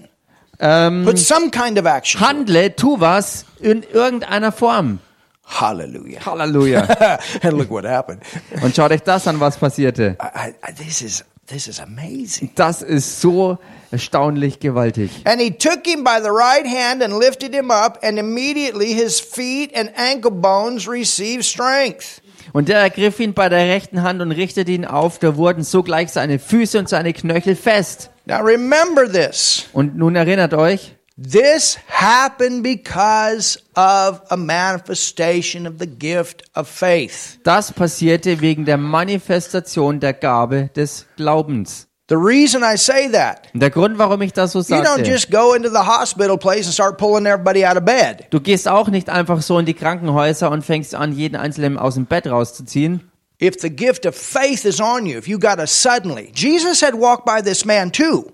Ähm, 0.59 1.05
Put 1.05 1.17
some 1.19 1.51
kind 1.51 1.77
of 1.77 1.85
action. 1.85 2.19
handle, 2.19 2.69
tu 2.75 2.99
was 2.99 3.45
in 3.59 3.83
irgendeiner 3.83 4.51
Form. 4.51 4.99
Hallelujah. 5.45 6.19
Halleluja. 6.19 7.19
and 7.43 7.57
look 7.57 7.71
what 7.71 7.83
happened. 7.85 8.21
Und 8.61 8.75
schaut 8.75 8.91
euch 8.91 9.01
das 9.01 9.27
an, 9.27 9.39
was 9.39 9.57
passierte. 9.57 10.15
I, 10.21 10.53
I, 10.61 10.71
this 10.73 11.01
is 11.01 11.23
this 11.47 11.67
is 11.67 11.79
amazing. 11.79 12.51
Das 12.55 12.83
ist 12.83 13.19
so 13.19 13.57
erstaunlich 13.91 14.59
gewaltig. 14.59 15.09
And 15.25 15.41
he 15.41 15.49
took 15.49 15.87
him 15.87 16.03
by 16.03 16.19
the 16.21 16.29
right 16.29 16.67
hand 16.67 17.01
and 17.01 17.17
lifted 17.17 17.53
him 17.53 17.71
up, 17.71 17.97
and 18.03 18.19
immediately 18.19 18.93
his 18.93 19.19
feet 19.19 19.71
and 19.73 19.91
ankle 19.97 20.31
bones 20.31 20.87
received 20.87 21.45
strength. 21.45 22.21
Und 22.53 22.69
er 22.69 22.79
ergriff 22.79 23.19
ihn 23.19 23.33
bei 23.33 23.49
der 23.49 23.67
rechten 23.67 24.01
Hand 24.03 24.21
und 24.21 24.31
richtete 24.31 24.71
ihn 24.71 24.85
auf. 24.85 25.19
Da 25.19 25.35
wurden 25.35 25.63
sogleich 25.63 26.09
seine 26.09 26.39
Füße 26.39 26.79
und 26.79 26.89
seine 26.89 27.13
Knöchel 27.13 27.55
fest. 27.55 28.09
Now 28.25 28.41
remember 28.41 29.11
this. 29.11 29.65
Und 29.73 29.97
nun 29.97 30.15
erinnert 30.15 30.53
euch, 30.53 30.95
This 31.21 31.77
happened 31.89 32.63
because 32.63 33.59
of 33.75 34.21
a 34.29 34.37
manifestation 34.37 35.67
of 35.67 35.73
the 35.77 35.85
gift 35.85 36.43
of 36.55 36.69
faith. 36.69 37.39
das 37.43 37.73
passierte 37.73 38.39
wegen 38.39 38.63
der 38.63 38.77
Manifestation 38.77 39.99
der 39.99 40.13
Gabe 40.13 40.69
des 40.77 41.05
Glaubens. 41.17 41.88
The 42.09 42.17
reason 42.17 42.63
I 42.63 42.75
say 42.75 43.07
that, 43.11 43.49
der 43.53 43.69
Grund, 43.69 43.99
warum 43.99 44.21
ich 44.23 44.33
das 44.33 44.53
so 44.53 44.59
you 44.59 44.81
don't 44.81 45.05
just 45.05 45.29
go 45.29 45.53
into 45.53 45.69
the 45.69 45.85
hospital 45.85 46.39
place 46.39 46.65
and 46.65 46.73
start 46.73 46.97
pulling 46.97 47.27
everybody 47.27 47.63
out 47.63 47.77
of 47.77 47.85
bed. 47.85 48.25
du 48.31 48.39
gehst 48.41 48.67
auch 48.67 48.87
nicht 48.87 49.09
einfach 49.09 49.43
so 49.43 49.59
in 49.59 49.67
die 49.67 49.75
Krankenhäuser 49.75 50.49
und 50.49 50.65
fängst 50.65 50.95
an, 50.95 51.13
jeden 51.13 51.35
Einzelnen 51.35 51.77
aus 51.77 51.93
dem 51.93 52.07
Bett 52.07 52.25
rauszuziehen. 52.25 53.11
If 53.39 53.61
the 53.61 53.69
gift 53.69 54.07
of 54.07 54.15
faith 54.15 54.65
is 54.65 54.81
on 54.81 55.05
you, 55.05 55.19
if 55.19 55.27
you 55.27 55.37
got 55.37 55.59
a 55.59 55.67
suddenly, 55.67 56.31
Jesus 56.33 56.81
had 56.81 56.95
walked 56.95 57.25
by 57.25 57.41
this 57.41 57.63
man 57.63 57.91
too. 57.91 58.25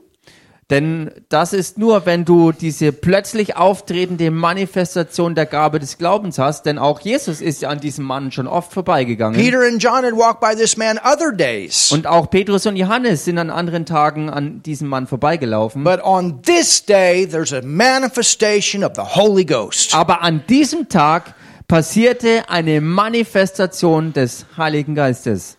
Denn 0.72 1.12
das 1.30 1.54
ist 1.54 1.78
nur, 1.78 2.08
wenn 2.08 2.26
du 2.26 2.52
diese 2.52 2.92
plötzlich 2.92 3.56
auftretende 3.56 4.32
Manifestation 4.32 5.36
der 5.36 5.46
Gabe 5.46 5.78
des 5.78 6.00
Glaubens 6.00 6.40
hast, 6.40 6.66
denn 6.66 6.80
auch 6.80 7.02
Jesus 7.02 7.40
ist 7.40 7.62
ja 7.62 7.70
an 7.70 7.80
diesem 7.80 8.04
Mann 8.04 8.32
schon 8.32 8.48
oft 8.48 8.74
vorbeigegangen. 8.74 9.40
Peter 9.40 9.60
and 9.60 9.82
John 9.82 10.04
had 10.04 10.14
walked 10.14 10.40
by 10.40 10.56
this 10.56 10.76
man 10.76 10.98
other 10.98 11.32
days. 11.32 11.92
Und 11.92 12.08
auch 12.08 12.32
Petrus 12.32 12.66
und 12.66 12.78
Johannes 12.78 13.26
sind 13.26 13.38
an 13.38 13.52
anderen 13.52 13.86
Tagen 13.86 14.32
an 14.32 14.64
diesem 14.64 14.88
Mann 14.88 15.06
vorbeigelaufen. 15.06 15.84
But 15.84 16.04
on 16.04 16.42
this 16.42 16.84
day, 16.84 17.28
there's 17.28 17.54
a 17.54 17.62
manifestation 17.62 18.84
of 18.84 18.94
the 18.96 19.04
Holy 19.04 19.46
Ghost. 19.46 19.94
Aber 19.94 20.24
an 20.24 20.46
diesem 20.50 20.90
Tag 20.90 21.36
passierte 21.68 22.50
eine 22.50 22.82
Manifestation 22.82 24.14
des 24.14 24.48
Heiligen 24.58 24.96
Geistes. 24.96 25.58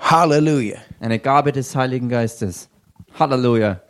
Hallelujah. 0.00 0.78
Eine 0.98 1.20
Gabe 1.20 1.52
des 1.52 1.76
Heiligen 1.76 2.08
Geistes. 2.08 2.68
Halleluja. 3.18 3.80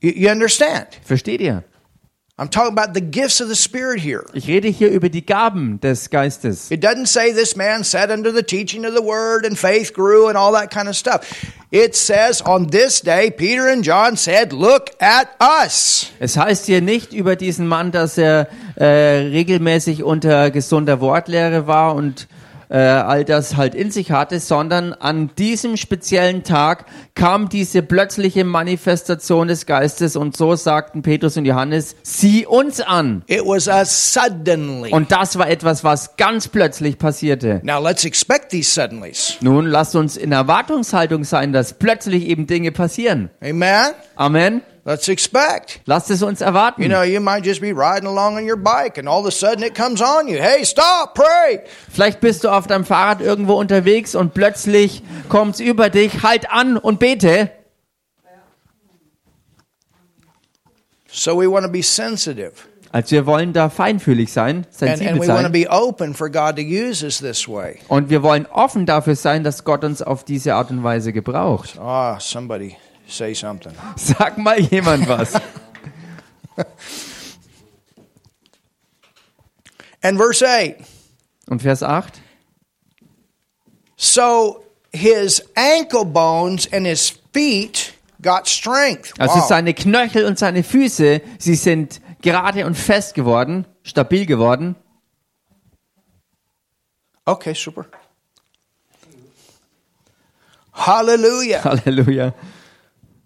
You, 0.00 0.12
you 0.14 0.28
understand? 0.30 0.86
Versteht 1.04 1.40
ihr? 1.40 1.64
I'm 2.40 2.48
talking 2.48 2.72
about 2.72 2.94
the 2.94 3.00
gifts 3.00 3.40
of 3.40 3.48
the 3.48 3.56
Spirit 3.56 3.98
here. 4.00 4.24
Ich 4.32 4.46
rede 4.46 4.68
hier 4.68 4.90
über 4.90 5.08
die 5.08 5.26
Gaben 5.26 5.80
des 5.80 6.08
Geistes. 6.08 6.70
It 6.70 6.80
doesn't 6.80 7.08
say 7.08 7.32
this 7.32 7.56
man 7.56 7.82
sat 7.82 8.12
under 8.12 8.32
the 8.32 8.44
teaching 8.44 8.84
of 8.84 8.94
the 8.94 9.02
word 9.02 9.44
and 9.44 9.58
faith 9.58 9.92
grew 9.92 10.28
and 10.28 10.38
all 10.38 10.52
that 10.52 10.70
kind 10.70 10.88
of 10.88 10.94
stuff. 10.94 11.26
It 11.72 11.96
says 11.96 12.40
on 12.40 12.68
this 12.68 13.00
day, 13.00 13.32
Peter 13.32 13.68
and 13.68 13.82
John 13.84 14.16
said, 14.16 14.52
Look 14.52 14.90
at 15.00 15.30
us. 15.40 16.12
Es 16.20 16.36
heißt 16.36 16.66
hier 16.66 16.80
nicht 16.80 17.12
über 17.12 17.34
diesen 17.34 17.66
Mann, 17.66 17.90
dass 17.90 18.16
er 18.16 18.46
äh, 18.76 18.84
regelmäßig 18.84 20.04
unter 20.04 20.52
gesunder 20.52 21.00
Wortlehre 21.00 21.66
war 21.66 21.96
und 21.96 22.28
äh, 22.68 22.78
all 22.78 23.24
das 23.24 23.56
halt 23.56 23.74
in 23.74 23.90
sich 23.90 24.10
hatte, 24.10 24.40
sondern 24.40 24.92
an 24.92 25.30
diesem 25.36 25.76
speziellen 25.76 26.44
Tag 26.44 26.86
kam 27.14 27.48
diese 27.48 27.82
plötzliche 27.82 28.44
Manifestation 28.44 29.48
des 29.48 29.66
Geistes 29.66 30.16
und 30.16 30.36
so 30.36 30.56
sagten 30.56 31.02
Petrus 31.02 31.36
und 31.36 31.44
Johannes, 31.44 31.96
sieh 32.02 32.46
uns 32.46 32.80
an. 32.80 33.22
It 33.26 33.42
was 33.44 33.68
a 33.68 33.84
suddenly. 33.84 34.90
Und 34.92 35.12
das 35.12 35.38
war 35.38 35.48
etwas, 35.48 35.84
was 35.84 36.16
ganz 36.16 36.48
plötzlich 36.48 36.98
passierte. 36.98 37.60
Now 37.62 37.80
let's 37.80 38.04
expect 38.04 38.50
these 38.50 38.70
suddenlies. 38.70 39.36
Nun 39.40 39.66
lasst 39.66 39.96
uns 39.96 40.16
in 40.16 40.32
Erwartungshaltung 40.32 41.24
sein, 41.24 41.52
dass 41.52 41.74
plötzlich 41.74 42.26
eben 42.26 42.46
Dinge 42.46 42.72
passieren. 42.72 43.30
Amen? 43.40 43.92
Amen. 44.16 44.62
Let's 44.88 45.06
expect. 45.08 45.82
Lasst 45.84 46.10
es 46.10 46.22
uns 46.22 46.40
erwarten. 46.40 46.80
You 46.82 46.88
know, 46.88 47.02
you 47.02 47.20
might 47.20 47.44
just 47.44 47.60
be 47.60 47.72
riding 47.72 48.06
along 48.06 48.38
on 48.38 48.48
your 48.48 48.56
bike 48.56 48.96
and 48.96 49.06
all 49.06 49.20
of 49.20 49.26
a 49.26 49.30
sudden 49.30 49.62
it 49.62 49.74
comes 49.74 50.00
on 50.00 50.28
you. 50.28 50.38
Hey, 50.38 50.64
stop, 50.64 51.14
pray. 51.14 51.60
Vielleicht 51.90 52.20
bist 52.20 52.42
du 52.42 52.48
auf 52.48 52.66
deinem 52.66 52.86
Fahrrad 52.86 53.20
irgendwo 53.20 53.52
unterwegs 53.52 54.14
und 54.14 54.32
plötzlich 54.32 55.02
kommt's 55.28 55.60
über 55.60 55.90
dich, 55.90 56.22
halt 56.22 56.50
an 56.50 56.78
und 56.78 57.00
bete. 57.00 57.50
So 61.10 61.38
we 61.38 61.50
want 61.50 61.66
to 61.66 61.70
be 61.70 61.82
sensitive. 61.82 62.52
Also 62.90 63.10
wir 63.10 63.26
wollen 63.26 63.52
da 63.52 63.68
feinfühlig 63.68 64.32
sein, 64.32 64.66
sensibel 64.70 65.22
sein. 65.22 65.44
Und 67.88 68.08
wir 68.08 68.22
wollen 68.22 68.46
offen 68.46 68.86
dafür 68.86 69.16
sein, 69.16 69.44
dass 69.44 69.64
Gott 69.64 69.84
uns 69.84 70.00
auf 70.00 70.24
diese 70.24 70.54
Art 70.54 70.70
und 70.70 70.82
Weise 70.82 71.12
gebraucht. 71.12 71.78
Ah, 71.78 72.18
somebody 72.18 72.74
say 73.08 73.34
something. 73.34 73.72
Sag 73.96 74.38
mal 74.38 74.60
jemand 74.60 75.08
was. 75.08 75.34
And 80.02 80.16
verse 80.16 80.42
8. 80.42 80.76
Und 81.48 81.62
Vers 81.62 81.82
8. 81.82 82.20
So 83.96 84.62
his 84.92 85.42
ankle 85.56 86.04
bones 86.04 86.66
and 86.72 86.86
his 86.86 87.10
feet 87.32 87.94
got 88.22 88.46
strength. 88.46 89.12
Also 89.18 89.40
Wow. 89.40 89.48
seine 89.48 89.74
Knöchel 89.74 90.24
und 90.24 90.38
seine 90.38 90.62
Füße, 90.62 91.20
sie 91.38 91.54
sind 91.56 92.00
gerade 92.22 92.64
und 92.66 92.76
fest 92.76 93.14
geworden, 93.14 93.66
stabil 93.82 94.24
geworden. 94.26 94.76
Okay, 97.24 97.54
super. 97.54 97.86
Hallelujah. 100.72 101.64
Halleluja. 101.64 102.34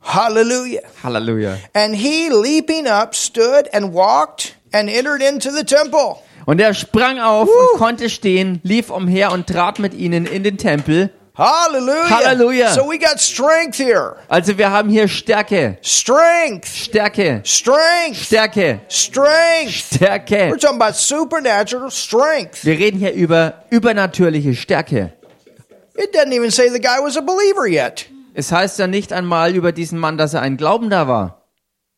Hallelujah. 0.02 0.82
Halleluja. 1.02 1.58
And 1.74 1.94
he, 1.94 2.28
leaping 2.30 2.86
up, 2.86 3.14
stood 3.14 3.68
and 3.72 3.92
walked 3.92 4.56
and 4.72 4.90
entered 4.90 5.22
into 5.22 5.50
the 5.50 5.64
temple. 5.64 6.22
Und 6.44 6.60
er 6.60 6.74
sprang 6.74 7.20
auf 7.20 7.48
und 7.48 7.78
konnte 7.78 8.10
stehen, 8.10 8.60
lief 8.64 8.90
umher 8.90 9.30
und 9.32 9.46
trat 9.46 9.78
mit 9.78 9.94
ihnen 9.94 10.26
in 10.26 10.42
den 10.42 10.58
Tempel. 10.58 11.10
Hallelujah. 11.34 12.10
Hallelujah. 12.10 12.74
So 12.74 12.84
we 12.84 12.98
got 12.98 13.18
strength 13.18 13.78
here. 13.78 14.16
Also 14.28 14.58
wir 14.58 14.70
haben 14.70 14.90
hier 14.90 15.08
Stärke, 15.08 15.78
Strength. 15.80 16.66
Stärke, 16.68 17.40
Strength. 17.44 18.18
Stärke, 18.18 18.80
Strength. 18.88 19.94
Stärke. 19.94 20.50
We're 20.50 20.58
talking 20.58 20.76
about 20.76 20.94
supernatural 20.94 21.90
strength. 21.90 22.66
Wir 22.66 22.78
reden 22.78 22.98
hier 22.98 23.14
über 23.14 23.64
übernatürliche 23.70 24.54
Stärke. 24.54 25.12
It 25.94 26.12
doesn't 26.12 26.32
even 26.32 26.50
say 26.50 26.68
the 26.68 26.80
guy 26.80 27.00
was 27.00 27.16
a 27.16 27.22
believer 27.22 27.66
yet. 27.66 28.06
Es 28.34 28.50
heißt 28.52 28.78
ja 28.78 28.86
nicht 28.86 29.12
einmal 29.12 29.54
über 29.54 29.72
diesen 29.72 29.98
Mann, 29.98 30.16
dass 30.16 30.34
er 30.34 30.40
ein 30.42 30.56
Glaubender 30.56 31.06
war. 31.08 31.42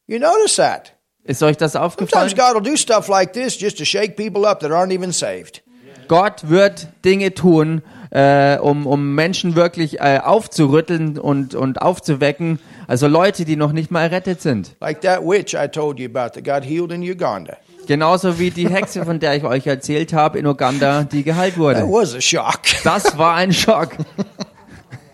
You 0.06 0.18
notice 0.18 0.56
that? 0.56 0.94
Ist 1.22 1.42
euch 1.42 1.56
das 1.56 1.76
aufgefallen? 1.76 2.28
Sometimes 2.28 2.54
God 2.54 2.62
will 2.64 2.72
do 2.72 2.76
stuff 2.76 3.08
like 3.08 3.32
this 3.32 3.58
just 3.58 3.78
to 3.78 3.84
shake 3.84 4.16
people 4.16 4.46
up 4.46 4.60
that 4.60 4.70
aren't 4.70 4.92
even 4.92 5.12
saved. 5.12 5.62
Gott 6.08 6.50
wird 6.50 6.88
Dinge 7.04 7.32
tun, 7.32 7.82
äh, 8.10 8.58
um, 8.58 8.86
um 8.86 9.14
Menschen 9.14 9.54
wirklich 9.56 10.00
äh, 10.00 10.20
aufzurütteln 10.22 11.18
und, 11.18 11.54
und 11.54 11.80
aufzuwecken. 11.80 12.58
Also 12.86 13.06
Leute, 13.08 13.46
die 13.46 13.56
noch 13.56 13.72
nicht 13.72 13.90
mal 13.90 14.02
errettet 14.02 14.42
sind. 14.42 14.76
Like 14.80 15.00
that 15.00 15.22
witch 15.22 15.54
I 15.54 15.66
told 15.68 15.98
you 15.98 16.06
about 16.06 16.34
that 16.34 16.44
got 16.44 16.62
healed 16.68 16.92
in 16.92 17.00
Uganda. 17.02 17.56
Genauso 17.86 18.38
wie 18.38 18.50
die 18.50 18.68
Hexe, 18.68 19.04
von 19.04 19.20
der 19.20 19.36
ich 19.36 19.44
euch 19.44 19.66
erzählt 19.66 20.12
habe 20.12 20.38
in 20.38 20.46
Uganda, 20.46 21.04
die 21.04 21.22
geheilt 21.22 21.54
That 21.54 21.60
wurde. 21.60 21.80
was 21.84 22.14
a 22.14 22.20
shock. 22.20 22.60
Das 22.82 23.16
war 23.16 23.34
ein 23.36 23.52
Schock. 23.54 23.90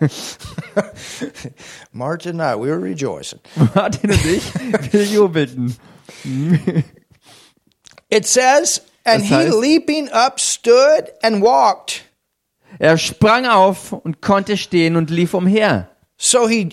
Martin 1.93 2.39
and 2.39 2.41
I, 2.41 2.55
we 2.55 2.69
were 2.69 2.79
rejoicing. 2.79 3.39
Martin 3.75 4.11
und 4.11 4.25
ich, 4.25 4.43
wir 4.93 5.03
jubelten. 5.05 5.75
It 8.09 8.25
says, 8.25 8.81
and 9.05 9.21
Das 9.23 9.29
he 9.29 9.35
heißt- 9.35 9.61
leaping 9.61 10.09
up 10.09 10.39
stood 10.39 11.11
and 11.21 11.41
walked. 11.41 12.01
Er 12.79 12.97
sprang 12.97 13.45
auf 13.45 13.91
und 13.91 14.21
konnte 14.21 14.57
stehen 14.57 14.95
und 14.95 15.09
lief 15.09 15.33
umher. 15.33 15.89
So 16.17 16.47
he, 16.47 16.69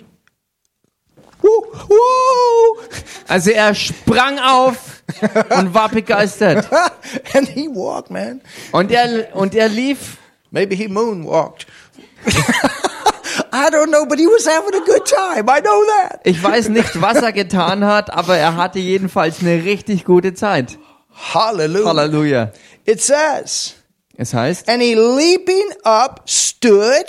woo, 1.43 1.64
woo, 1.89 2.83
Also 3.26 3.51
er 3.51 3.74
sprang 3.74 4.39
auf 4.39 5.03
und 5.51 5.74
war 5.74 5.89
begeistert. 5.89 6.68
and 7.35 7.49
he 7.49 7.68
walked, 7.68 8.11
man. 8.11 8.41
Und 8.72 8.91
er, 8.93 9.35
und 9.35 9.55
er 9.55 9.68
lief. 9.68 10.16
Maybe 10.51 10.74
he 10.76 10.89
moonwalked. 10.89 11.66
I 13.66 13.70
don't 13.70 13.90
know, 13.90 14.06
but 14.06 14.18
he 14.18 14.26
was 14.26 14.46
having 14.46 14.74
a 14.74 14.84
good 14.84 15.04
time. 15.04 15.48
I 15.48 15.61
know 15.61 15.82
that. 16.00 16.20
Ich 16.24 16.42
weiß 16.42 16.68
nicht, 16.68 17.00
was 17.00 17.16
er 17.22 17.32
getan 17.32 17.84
hat, 17.84 18.11
aber 18.11 18.36
er 18.36 18.56
hatte 18.56 18.78
jedenfalls 18.78 19.40
eine 19.40 19.64
richtig 19.64 20.04
gute 20.04 20.34
Zeit. 20.34 20.78
Hallelujah. 21.34 21.86
Halleluja. 21.86 22.52
It 22.84 23.00
says, 23.02 23.74
Es 24.16 24.32
heißt, 24.34 24.68
and 24.68 24.80
he 24.82 24.94
leaping 24.94 25.64
up 25.84 26.22
stood. 26.28 27.06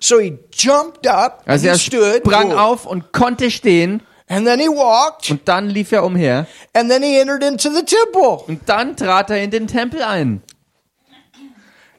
So 0.00 0.20
he 0.20 0.38
jumped 0.52 1.06
up 1.08 1.42
also 1.46 1.66
er 1.66 1.78
stood. 1.78 2.22
sprang 2.24 2.50
Whoa. 2.50 2.56
auf 2.58 2.86
und 2.86 3.12
konnte 3.12 3.50
stehen 3.50 4.02
And 4.28 4.46
then 4.46 4.60
he 4.60 4.68
walked. 4.68 5.30
und 5.30 5.48
dann 5.48 5.68
lief 5.70 5.90
er 5.90 6.04
umher 6.04 6.46
And 6.74 6.88
then 6.90 7.02
he 7.02 7.18
entered 7.18 7.42
into 7.42 7.70
the 7.70 7.82
temple. 7.84 8.44
und 8.46 8.68
dann 8.68 8.96
trat 8.96 9.30
er 9.30 9.42
in 9.42 9.50
den 9.50 9.66
Tempel 9.66 10.02
ein. 10.02 10.42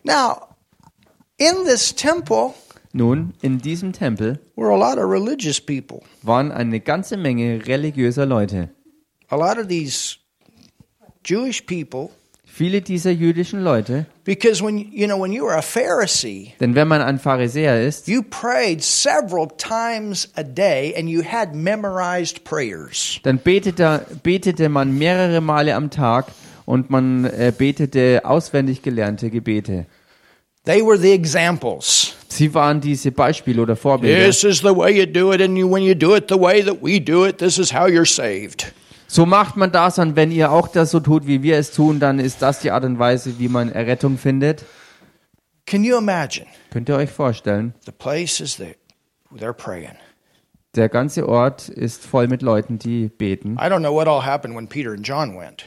Now, 0.03 0.47
in 1.37 1.65
this 1.65 1.93
temple 1.93 2.53
Nun, 2.91 3.33
in 3.41 3.59
diesem 3.59 3.93
Tempel 3.93 4.39
were 4.55 4.71
a 4.71 4.77
lot 4.77 4.97
of 4.97 5.09
religious 5.09 5.61
people. 5.61 6.01
waren 6.23 6.51
eine 6.51 6.79
ganze 6.79 7.17
Menge 7.17 7.65
religiöser 7.67 8.25
Leute. 8.25 8.69
A 9.29 9.35
lot 9.35 9.59
of 9.59 9.67
these 9.67 10.17
Jewish 11.23 11.61
people, 11.65 12.09
Viele 12.45 12.81
dieser 12.81 13.11
jüdischen 13.11 13.61
Leute, 13.63 14.07
because 14.25 14.61
when 14.61 14.79
you 14.91 15.05
know 15.05 15.17
when 15.21 15.31
you 15.31 15.45
were 15.45 15.55
a 15.55 15.61
Pharisee, 15.61 16.53
denn 16.59 16.73
wenn 16.73 16.87
man 16.87 17.01
ein 17.01 17.19
Pharisäer 17.19 17.85
ist, 17.87 18.07
you 18.07 18.23
prayed 18.23 18.81
several 18.83 19.47
times 19.47 20.29
a 20.35 20.43
day 20.43 20.93
and 20.97 21.07
you 21.07 21.21
had 21.23 21.53
memorized 21.53 22.43
prayers. 22.43 23.19
dann 23.23 23.37
betete, 23.37 24.05
betete 24.23 24.67
man 24.67 24.97
mehrere 24.97 25.41
Male 25.41 25.75
am 25.75 25.91
Tag 25.91 26.25
und 26.65 26.89
man 26.89 27.25
äh, 27.25 27.53
betete 27.55 28.21
auswendig 28.25 28.81
gelernte 28.81 29.29
Gebete. 29.29 29.85
They 30.65 30.81
were 30.81 30.97
the 30.97 31.11
examples. 31.11 32.15
Sie 32.31 32.53
waren 32.53 32.79
diese 32.79 33.11
Beispiele 33.11 33.61
oder 33.61 33.75
Vorbilder. 33.75 34.25
This 34.25 34.43
is 34.43 34.59
the 34.59 34.75
way 34.75 34.97
you 34.97 35.05
do 35.05 35.33
it, 35.33 35.41
and 35.41 35.57
you, 35.57 35.69
when 35.69 35.83
you 35.83 35.95
do 35.95 36.15
it 36.15 36.29
the 36.29 36.39
way 36.39 36.63
that 36.63 36.81
we 36.81 36.99
do 36.99 37.25
it, 37.25 37.39
this 37.39 37.57
is 37.57 37.73
how 37.73 37.87
you're 37.87 38.05
saved. 38.05 38.71
So 39.07 39.25
macht 39.25 39.57
man 39.57 39.71
das 39.71 39.97
und 39.97 40.15
wenn 40.15 40.31
ihr 40.31 40.51
auch 40.51 40.67
das 40.67 40.91
so 40.91 40.99
tut, 40.99 41.25
wie 41.25 41.41
wir 41.41 41.57
es 41.57 41.71
tun, 41.71 41.99
dann 41.99 42.19
ist 42.19 42.43
das 42.43 42.59
die 42.59 42.69
Art 42.69 42.83
und 42.83 42.99
Weise, 42.99 43.39
wie 43.39 43.47
man 43.47 43.71
Errettung 43.71 44.19
findet. 44.19 44.63
Can 45.65 45.83
you 45.83 45.97
imagine? 45.97 46.45
Könnt 46.71 46.89
ihr 46.89 46.95
euch 46.95 47.09
vorstellen? 47.09 47.73
The 47.85 47.91
place 47.91 48.39
is 48.39 48.57
there. 48.57 48.75
They're 49.35 49.53
praying. 49.53 49.95
Der 50.75 50.89
ganze 50.89 51.27
Ort 51.27 51.69
ist 51.69 52.05
voll 52.05 52.27
mit 52.27 52.43
Leuten, 52.43 52.77
die 52.77 53.09
beten. 53.09 53.53
I 53.53 53.65
don't 53.65 53.79
know 53.79 53.93
what 53.93 54.07
all 54.07 54.23
happened 54.23 54.55
when 54.55 54.67
Peter 54.67 54.91
and 54.91 55.05
John 55.05 55.35
went, 55.35 55.65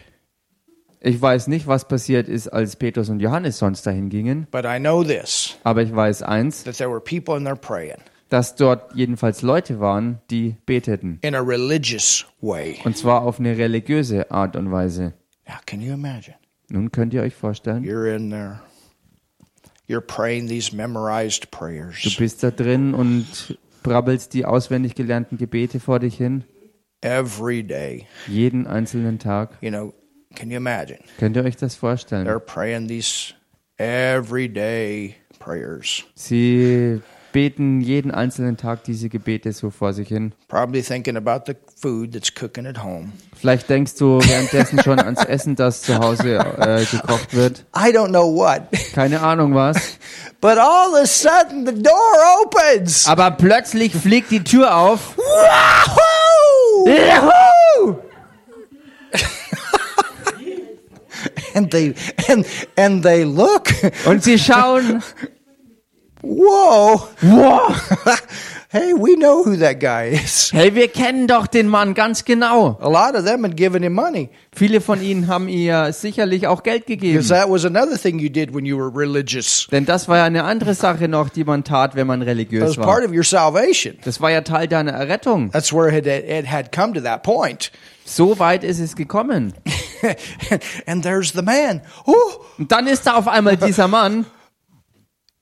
Ich 1.04 1.20
weiß 1.20 1.48
nicht, 1.48 1.66
was 1.66 1.88
passiert 1.88 2.28
ist, 2.28 2.48
als 2.48 2.76
Petrus 2.76 3.08
und 3.08 3.18
Johannes 3.20 3.58
sonst 3.58 3.84
dahin 3.86 4.08
gingen, 4.08 4.46
but 4.50 4.64
I 4.64 4.78
know 4.78 5.02
this 5.02 5.56
aber 5.64 5.82
ich 5.82 5.94
weiß 5.94 6.22
eins, 6.22 6.62
that 6.64 6.76
there 6.76 6.90
were 6.90 7.00
people 7.00 7.36
in 7.36 7.44
there 7.44 7.56
praying 7.56 7.98
dass 8.28 8.54
dort 8.54 8.94
jedenfalls 8.94 9.42
Leute 9.42 9.78
waren, 9.80 10.20
die 10.30 10.56
beteten. 10.64 11.18
in 11.22 11.34
a 11.34 11.40
religious 11.40 12.24
way. 12.40 12.78
Und 12.84 12.96
zwar 12.96 13.22
auf 13.22 13.38
eine 13.38 13.58
religiöse 13.58 14.30
Art 14.30 14.56
und 14.56 14.70
Weise. 14.70 15.12
Now, 15.46 15.56
can 15.66 15.80
you 15.82 15.92
imagine? 15.92 16.36
Nun 16.70 16.90
könnt 16.92 17.12
ihr 17.12 17.22
euch 17.22 17.34
vorstellen, 17.34 17.84
You're 17.84 18.14
in 18.14 18.30
there. 18.30 18.60
You're 19.88 20.00
praying 20.00 20.48
these 20.48 20.74
memorized 20.74 21.44
du 21.44 21.58
prayers 21.58 22.16
bist 22.16 22.42
da 22.42 22.50
drin 22.50 22.94
und 22.94 23.58
brabbelst 23.82 24.32
die 24.32 24.46
auswendig 24.46 24.94
gelernten 24.94 25.36
Gebete 25.36 25.80
vor 25.80 25.98
dich 25.98 26.16
hin, 26.16 26.44
every 27.02 27.62
day. 27.62 28.06
jeden 28.28 28.66
einzelnen 28.66 29.18
Tag. 29.18 29.58
You 29.60 29.70
know, 29.70 29.92
can 30.34 30.50
you 30.50 30.56
imagine? 30.56 30.98
Könnt 31.18 31.36
ihr 31.36 31.44
euch 31.44 31.56
das 31.56 31.74
vorstellen? 31.74 32.26
They're 32.26 32.38
praying 32.38 32.88
these 32.88 33.34
everyday 33.78 35.16
prayers. 35.38 36.04
Sie 36.14 37.00
beten 37.32 37.80
jeden 37.80 38.10
einzelnen 38.10 38.56
Tag 38.56 38.84
diese 38.84 39.08
Gebete 39.08 39.52
so 39.52 39.70
vor 39.70 39.92
sich 39.92 40.08
hin. 40.08 40.32
Probably 40.48 40.82
thinking 40.82 41.16
about 41.16 41.44
the 41.46 41.54
food 41.80 42.12
that's 42.12 42.32
cooking 42.32 42.66
at 42.66 42.82
home. 42.82 43.12
Vielleicht 43.34 43.68
denkst 43.68 43.94
du 43.96 44.20
währenddessen 44.20 44.80
schon 44.82 45.00
ans 45.00 45.24
Essen, 45.28 45.56
das 45.56 45.82
zu 45.82 45.98
Hause 45.98 46.36
äh, 46.36 46.84
gekocht 46.84 47.34
wird. 47.34 47.64
I 47.74 47.90
don't 47.90 48.08
know 48.08 48.34
what. 48.34 48.62
Keine 48.92 49.20
Ahnung 49.20 49.54
was. 49.54 49.98
But 50.40 50.58
all 50.58 50.92
of 50.92 51.02
a 51.02 51.06
sudden 51.06 51.66
the 51.66 51.82
door 51.82 52.42
opens. 52.44 53.06
Aber 53.06 53.30
plötzlich 53.30 53.92
fliegt 53.94 54.30
die 54.30 54.44
Tür 54.44 54.76
auf. 54.76 55.16
Wahoo! 55.16 56.88
Juhu! 56.88 57.96
And 61.54 61.70
they 61.70 61.94
and 62.28 62.46
and 62.76 63.02
they 63.02 63.24
look. 63.24 63.68
Und 64.06 64.22
sie 64.22 64.38
schauen. 64.38 65.02
Whoa. 66.22 67.08
Wow. 67.20 67.74
hey, 68.68 68.94
we 68.94 69.16
know 69.16 69.42
who 69.42 69.56
that 69.56 69.80
guy 69.80 70.10
is. 70.10 70.52
Hey, 70.52 70.72
wir 70.72 70.86
kennen 70.86 71.26
doch 71.26 71.48
den 71.48 71.66
Mann 71.66 71.94
ganz 71.94 72.24
genau. 72.24 72.78
A 72.80 72.88
lot 72.88 73.16
of 73.16 73.24
them 73.24 73.42
had 73.42 73.56
given 73.56 73.82
him 73.82 73.94
money. 73.94 74.30
Viele 74.54 74.80
von 74.80 75.02
ihnen 75.02 75.26
haben 75.26 75.48
ihr 75.48 75.92
sicherlich 75.92 76.46
auch 76.46 76.62
Geld 76.62 76.86
gegeben. 76.86 77.14
Because 77.14 77.30
that 77.30 77.50
was 77.50 77.64
another 77.64 77.98
thing 77.98 78.20
you 78.20 78.28
did 78.28 78.54
when 78.54 78.64
you 78.64 78.78
were 78.78 78.88
religious. 78.94 79.66
Denn 79.72 79.84
das 79.84 80.06
war 80.06 80.18
ja 80.18 80.24
eine 80.24 80.44
andere 80.44 80.74
Sache 80.74 81.08
noch, 81.08 81.28
die 81.28 81.42
man 81.42 81.64
tat, 81.64 81.96
wenn 81.96 82.06
man 82.06 82.20
That 82.20 82.28
was 82.28 82.34
religiös 82.36 82.76
part 82.76 83.02
war. 83.02 83.08
of 83.08 83.12
your 83.12 83.24
salvation. 83.24 83.98
Das 84.04 84.20
war 84.20 84.30
ja 84.30 84.42
Teil 84.42 84.68
deiner 84.68 84.92
Errettung. 84.92 85.50
That's 85.50 85.72
where 85.72 85.90
it 85.90 86.06
it 86.06 86.48
had 86.48 86.70
come 86.70 86.94
to 86.94 87.00
that 87.00 87.24
point. 87.24 87.72
So 88.04 88.38
weit 88.38 88.64
ist 88.64 88.78
es 88.80 88.96
gekommen. 88.96 89.54
and 90.86 91.02
there's 91.02 91.32
the 91.32 91.42
man. 91.42 91.82
Oh, 92.06 92.14
Und 92.58 92.72
dann 92.72 92.86
ist 92.86 93.06
da 93.06 93.14
auf 93.14 93.28
einmal 93.28 93.56
dieser 93.56 93.88
Mann. 93.88 94.26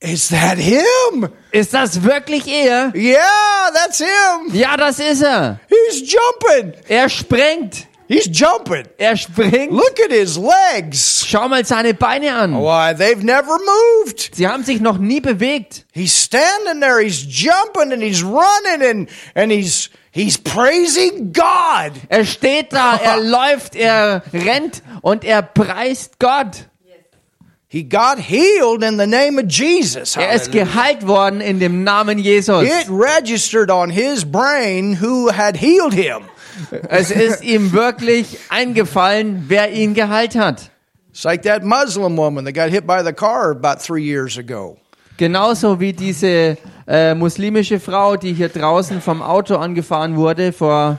is 0.00 0.28
that 0.28 0.58
him? 0.58 1.28
Ist 1.52 1.74
das 1.74 2.02
wirklich 2.02 2.46
er? 2.46 2.92
Yeah, 2.94 3.70
that's 3.74 3.98
him. 3.98 4.54
Ja, 4.54 4.76
das 4.76 4.98
ist 4.98 5.22
er. 5.22 5.60
He's 5.68 6.00
jumping. 6.10 6.72
Er 6.88 7.08
springt. 7.08 7.86
He's 8.08 8.28
jumping. 8.32 8.86
Er 8.98 9.16
springt. 9.16 9.70
Look 9.70 10.00
at 10.04 10.10
his 10.10 10.36
legs. 10.36 11.24
Schau 11.26 11.48
mal 11.48 11.64
seine 11.64 11.94
Beine 11.94 12.34
an. 12.34 12.54
Why, 12.54 12.92
they've 12.92 13.22
never 13.22 13.58
moved. 14.04 14.34
Sie 14.34 14.48
haben 14.48 14.64
sich 14.64 14.80
noch 14.80 14.98
nie 14.98 15.20
bewegt. 15.20 15.86
He's 15.92 16.12
standing 16.24 16.80
there, 16.80 17.00
he's 17.00 17.24
jumping 17.24 17.92
and 17.92 18.02
he's 18.02 18.22
running 18.24 18.82
and, 18.82 19.08
and 19.34 19.52
he's, 19.52 19.90
he's 20.10 20.36
praising 20.36 21.32
God. 21.32 21.92
Er 22.08 22.24
steht 22.24 22.72
da, 22.72 22.96
er 22.96 23.20
läuft, 23.22 23.74
er 23.76 24.22
rennt 24.32 24.82
und 25.02 25.24
er 25.24 25.42
preist 25.42 26.18
Gott. 26.18 26.66
He 27.72 27.84
got 27.84 28.18
healed 28.18 28.82
in 28.82 28.96
the 28.96 29.06
name 29.06 29.38
of 29.38 29.46
Jesus. 29.46 30.16
Er 30.16 30.32
ist 30.32 30.50
geheilt 30.50 31.06
worden 31.06 31.40
in 31.40 31.60
dem 31.60 31.84
Namen 31.84 32.18
Jesus. 32.18 32.64
It 32.64 32.88
registered 32.88 33.70
on 33.70 33.90
his 33.90 34.24
brain 34.24 34.94
who 35.00 35.28
had 35.30 35.56
healed 35.56 35.94
him. 35.94 36.24
Es 36.88 37.12
ist 37.12 37.44
ihm 37.44 37.72
wirklich 37.72 38.38
eingefallen, 38.48 39.44
wer 39.46 39.70
ihn 39.70 39.94
geheilt 39.94 40.34
hat. 40.34 40.70
It's 41.12 41.24
like 41.24 41.42
that 41.42 41.62
Muslim 41.62 42.16
woman 42.16 42.44
that 42.44 42.54
got 42.54 42.70
hit 42.70 42.88
by 42.88 43.02
the 43.04 43.12
car 43.12 43.52
about 43.52 43.80
three 43.80 44.02
years 44.02 44.36
ago. 44.36 44.76
Genauso 45.20 45.78
wie 45.78 45.92
diese 45.92 46.56
äh, 46.88 47.14
muslimische 47.14 47.78
Frau, 47.78 48.16
die 48.16 48.32
hier 48.32 48.48
draußen 48.48 49.02
vom 49.02 49.20
Auto 49.20 49.56
angefahren 49.56 50.16
wurde 50.16 50.50
vor 50.50 50.98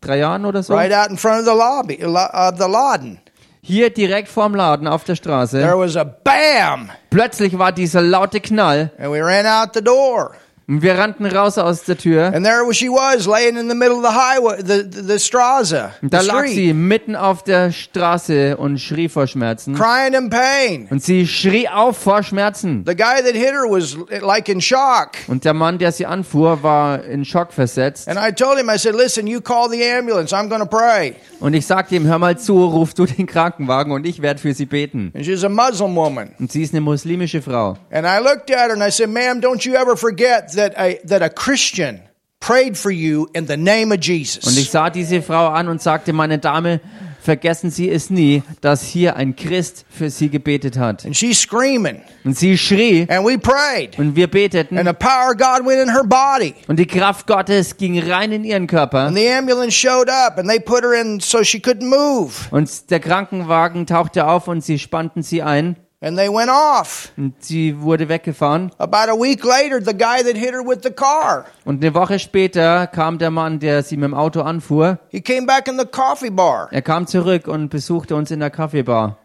drei 0.00 0.18
Jahren 0.18 0.44
oder 0.44 0.64
so. 0.64 0.74
Right 0.74 0.92
out 0.92 1.08
in 1.08 1.16
front 1.16 1.42
of 1.42 1.44
the 1.44 1.56
lobby, 1.56 2.04
uh, 2.04 2.50
the 2.58 2.68
Laden. 2.68 3.20
Hier 3.62 3.90
direkt 3.90 4.26
vorm 4.26 4.56
Laden 4.56 4.88
auf 4.88 5.04
der 5.04 5.14
Straße. 5.14 5.60
There 5.60 5.78
was 5.78 5.96
a 5.96 6.02
bam, 6.02 6.90
Plötzlich 7.10 7.56
war 7.60 7.70
dieser 7.70 8.02
laute 8.02 8.40
Knall 8.40 8.90
and 8.98 9.12
we 9.12 9.20
ran 9.24 9.46
out 9.46 9.72
the 9.72 9.84
door. 9.84 10.32
Und 10.70 10.82
wir 10.82 10.96
rannten 10.96 11.26
raus 11.26 11.58
aus 11.58 11.82
der 11.82 11.98
Tür. 11.98 12.32
And 12.32 12.46
there 12.46 12.62
she 12.72 12.88
was, 12.88 13.26
laying 13.26 13.56
in 13.56 13.68
the 13.68 13.74
middle 13.74 13.96
of 13.96 14.04
the 14.04 14.14
highway, 14.14 14.62
the, 14.62 14.88
the, 14.88 15.02
the 15.02 15.18
Straza, 15.18 15.90
Und 16.00 16.14
da 16.14 16.20
lag 16.20 16.46
sie 16.46 16.72
mitten 16.72 17.16
auf 17.16 17.42
der 17.42 17.72
Straße 17.72 18.56
und 18.56 18.78
schrie 18.78 19.08
vor 19.08 19.26
Schmerzen. 19.26 19.74
crying 19.74 20.14
in 20.14 20.30
pain. 20.30 20.86
Und 20.88 21.02
sie 21.02 21.26
schrie 21.26 21.68
auf 21.68 21.98
vor 21.98 22.22
Schmerzen. 22.22 22.84
The 22.86 22.94
guy 22.94 23.20
that 23.20 23.34
hit 23.34 23.52
her 23.52 23.64
was 23.68 23.96
like 24.22 24.48
in 24.48 24.60
shock. 24.60 25.10
Und 25.26 25.44
der 25.44 25.54
Mann, 25.54 25.78
der 25.78 25.90
sie 25.90 26.06
anfuhr, 26.06 26.62
war 26.62 27.02
in 27.02 27.24
Schock 27.24 27.52
versetzt. 27.52 28.08
And 28.08 28.18
I 28.18 28.32
told 28.32 28.56
him, 28.56 28.70
I 28.70 28.78
said, 28.78 28.94
listen, 28.94 29.26
you 29.26 29.40
call 29.40 29.68
the 29.68 29.82
ambulance. 29.82 30.32
I'm 30.32 30.48
to 30.48 30.66
pray. 30.66 31.16
Und 31.40 31.54
ich 31.54 31.66
sagte 31.66 31.96
ihm, 31.96 32.06
hör 32.06 32.18
mal 32.18 32.38
zu, 32.38 32.64
ruf 32.64 32.94
du 32.94 33.06
den 33.06 33.26
Krankenwagen 33.26 33.92
und 33.92 34.06
ich 34.06 34.20
werde 34.22 34.38
für 34.38 34.52
sie 34.54 34.66
beten. 34.66 35.10
And 35.14 35.24
she's 35.24 35.42
a 35.42 35.48
Muslim 35.48 35.96
woman. 35.96 36.30
Und 36.38 36.52
sie 36.52 36.62
ist 36.62 36.74
eine 36.74 36.82
muslimische 36.82 37.42
Frau. 37.42 37.76
And 37.90 38.06
I 38.06 38.18
looked 38.22 38.50
at 38.50 38.68
her 38.68 38.72
and 38.72 38.82
I 38.82 38.90
said, 38.90 39.08
ma'am, 39.08 39.40
don't 39.40 39.66
you 39.66 39.74
ever 39.74 39.96
forget 39.96 40.50
that 40.60 40.74
a, 40.76 40.98
that 41.06 41.22
a 41.22 41.28
Christian 41.30 42.00
prayed 42.40 42.76
for 42.76 42.90
you 42.90 43.28
in 43.34 43.46
the 43.46 43.56
name 43.56 43.92
of 43.92 43.98
Und 43.98 44.08
ich 44.08 44.36
Jesus. 44.36 44.70
sah 44.70 44.90
diese 44.90 45.22
Frau 45.22 45.48
an 45.48 45.68
und 45.68 45.80
sagte, 45.82 46.12
meine 46.12 46.38
Dame, 46.38 46.80
vergessen 47.22 47.70
Sie 47.70 47.90
es 47.90 48.08
nie, 48.08 48.42
dass 48.62 48.82
hier 48.82 49.16
ein 49.16 49.36
Christ 49.36 49.84
für 49.90 50.08
Sie 50.08 50.30
gebetet 50.30 50.78
hat. 50.78 51.04
And 51.04 51.14
she's 51.14 51.38
screaming. 51.42 52.00
Und 52.24 52.38
sie 52.38 52.56
schrie 52.56 53.06
And 53.10 53.26
we 53.26 53.38
prayed. 53.38 53.98
und 53.98 54.16
wir 54.16 54.24
And 54.24 54.32
beteten 54.32 54.76
the 54.78 54.92
power 54.94 55.32
of 55.32 55.36
God 55.36 55.66
went 55.66 55.82
in 55.82 55.90
her 55.92 56.02
body. 56.04 56.54
und 56.66 56.78
die 56.78 56.86
Kraft 56.86 57.26
Gottes 57.26 57.76
ging 57.76 57.98
rein 58.10 58.32
in 58.32 58.44
ihren 58.44 58.66
Körper. 58.66 59.00
And 59.06 59.16
the 59.16 59.28
ambulance 59.28 59.72
showed 59.72 60.08
up 60.08 60.38
and 60.38 60.48
they 60.48 60.58
put 60.60 60.82
her 60.82 60.94
in 60.98 61.20
so 61.20 61.44
she 61.44 61.58
couldn't 61.58 61.84
move. 61.88 62.32
Und 62.50 62.90
der 62.90 63.00
Krankenwagen 63.00 63.86
tauchte 63.86 64.26
auf 64.26 64.48
und 64.48 64.64
sie 64.64 64.78
spannten 64.78 65.22
sie 65.22 65.42
ein 65.42 65.76
And 66.02 66.16
they 66.16 66.28
went 66.30 66.48
off. 66.50 67.12
und 67.18 67.34
sie 67.44 67.78
wurde 67.78 68.08
weggefahren. 68.08 68.70
About 68.78 69.10
a 69.10 69.14
week 69.14 69.44
later, 69.44 69.80
the 69.84 69.92
guy 69.92 70.22
that 70.24 70.34
hit 70.34 70.52
her 70.52 70.62
with 70.66 70.78
the 70.82 70.90
car, 70.90 71.44
Und 71.66 71.84
eine 71.84 71.92
Woche 71.94 72.18
später 72.18 72.86
kam 72.86 73.18
der 73.18 73.30
Mann, 73.30 73.58
der 73.58 73.82
sie 73.82 73.96
mit 73.98 74.04
dem 74.06 74.14
Auto 74.14 74.40
anfuhr. 74.40 74.98
he 75.10 75.20
came 75.20 75.46
back 75.46 75.68
in 75.68 75.78
the 75.78 75.84
coffee 75.84 76.30
bar. 76.30 76.68
Er 76.70 76.80
kam 76.80 77.06
zurück 77.06 77.46
und 77.48 77.68
besuchte 77.68 78.14
uns 78.16 78.30
in 78.30 78.40
der 78.40 78.48
Kaffeebar. 78.50 79.18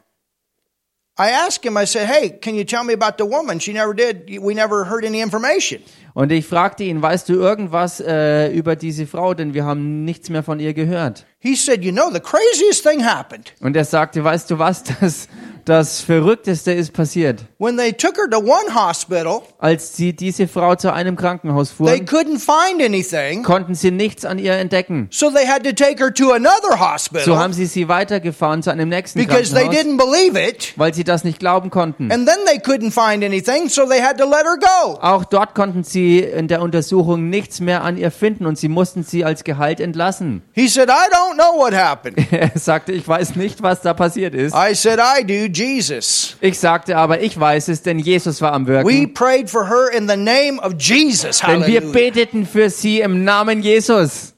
I 1.17 1.29
asked 1.47 1.63
him, 1.63 1.77
I 1.77 1.85
said, 1.85 2.09
hey, 2.09 2.29
can 2.41 2.55
you 2.55 2.65
tell 2.65 2.83
me 2.83 2.91
about 2.91 3.15
the 3.17 3.23
woman? 3.23 3.61
She 3.61 3.71
never 3.71 3.93
did. 3.95 4.27
We 4.41 4.53
never 4.53 4.83
heard 4.89 5.05
any 5.05 5.21
information. 5.21 5.79
Und 6.13 6.29
ich 6.33 6.45
fragte 6.45 6.83
ihn, 6.83 7.01
weißt 7.01 7.29
du 7.29 7.35
irgendwas 7.35 8.01
äh, 8.01 8.49
über 8.51 8.75
diese 8.75 9.07
Frau, 9.07 9.33
denn 9.33 9.53
wir 9.53 9.63
haben 9.63 10.03
nichts 10.03 10.29
mehr 10.29 10.43
von 10.43 10.59
ihr 10.59 10.73
gehört. 10.73 11.25
He 11.39 11.55
said, 11.55 11.85
you 11.85 11.93
know, 11.93 12.09
the 12.11 12.19
craziest 12.19 12.85
thing 12.85 13.05
happened. 13.05 13.53
Und 13.61 13.77
er 13.77 13.85
sagte, 13.85 14.25
weißt 14.25 14.51
du 14.51 14.59
was, 14.59 14.83
das, 14.99 15.29
das 15.65 16.01
Verrückteste 16.01 16.71
ist 16.71 16.93
passiert. 16.93 17.41
When 17.57 17.77
they 17.77 17.91
took 17.91 18.17
her 18.17 18.29
to 18.29 18.37
one 18.37 18.73
hospital, 18.73 19.41
Als 19.59 19.95
sie 19.95 20.13
diese 20.13 20.47
Frau 20.47 20.75
zu 20.75 20.93
einem 20.93 21.15
Krankenhaus 21.15 21.69
they 21.69 21.75
fuhren, 21.75 22.05
couldn't 22.05 22.39
find 22.39 22.81
anything. 22.83 23.43
konnten 23.43 23.75
sie 23.75 23.91
nichts 23.91 24.25
an 24.25 24.37
ihr 24.39 24.53
entdecken. 24.53 25.07
So 25.11 25.29
they 25.31 25.45
had 25.47 25.63
to 25.63 25.71
take 25.71 26.01
her 26.03 26.13
to 26.13 26.31
another 26.31 26.71
So 26.71 26.79
hospital 26.79 27.37
haben 27.37 27.53
sie 27.53 27.65
sie 27.65 27.87
weitergefahren 27.87 28.61
zu 28.63 28.69
einem 28.71 28.89
nächsten 28.89 29.19
because 29.19 29.53
they 29.53 29.63
Krankenhaus, 29.63 29.85
didn't 29.85 29.97
believe 29.97 30.39
it. 30.49 30.73
weil 30.75 30.93
sie 30.93 31.03
das 31.03 31.23
nicht 31.23 31.39
glauben 31.39 31.69
konnten. 31.69 32.11
And 32.11 32.27
then 32.27 32.37
they 32.45 32.57
couldn't 32.59 32.91
find 32.91 33.23
anything, 33.23 33.69
so 33.69 33.85
they 33.87 34.01
had 34.01 34.17
to 34.17 34.25
let 34.25 34.45
her 34.45 34.57
go. 34.59 34.99
Auch 35.01 35.25
dort 35.25 35.55
konnten 35.55 35.83
sie 35.83 36.19
in 36.19 36.47
der 36.47 36.61
Untersuchung 36.61 37.29
nichts 37.29 37.59
mehr 37.59 37.83
an 37.83 37.97
ihr 37.97 38.11
finden 38.11 38.45
und 38.45 38.57
sie 38.57 38.67
mussten 38.69 39.03
sie 39.03 39.25
als 39.25 39.43
Gehalt 39.43 39.79
entlassen. 39.79 40.43
He 40.53 40.67
said, 40.67 40.89
I 40.89 41.09
don't 41.11 41.35
know 41.35 41.59
what 41.59 41.73
happened. 41.73 42.17
Er 42.31 42.51
sagte, 42.55 42.91
ich 42.91 43.07
weiß 43.07 43.35
nicht, 43.35 43.63
was 43.63 43.81
da 43.81 43.93
passiert 43.93 44.33
ist. 44.35 44.53
I 44.55 44.73
said, 44.75 44.99
I 44.99 45.23
do, 45.23 45.47
Jesus. 45.55 46.35
Ich 46.41 46.59
sagte 46.59 46.97
aber, 46.97 47.21
ich 47.21 47.39
weiß 47.39 47.69
es, 47.69 47.81
denn 47.81 47.99
Jesus 47.99 48.41
war 48.41 48.53
am 48.53 48.65
We 48.67 48.83
Wirken. 48.83 49.13
prayed 49.13 49.49
for 49.49 49.67
her 49.67 49.89
in 49.97 50.07
the 50.07 50.17
name 50.17 50.59
of 50.61 50.73
Jesus. 50.79 51.39
Denn 51.39 51.65
wir 51.65 51.81
beteten 51.91 52.45
für 52.45 52.69
sie 52.69 53.01
im 53.01 53.23
Namen 53.23 53.61
Jesus. 53.61 54.33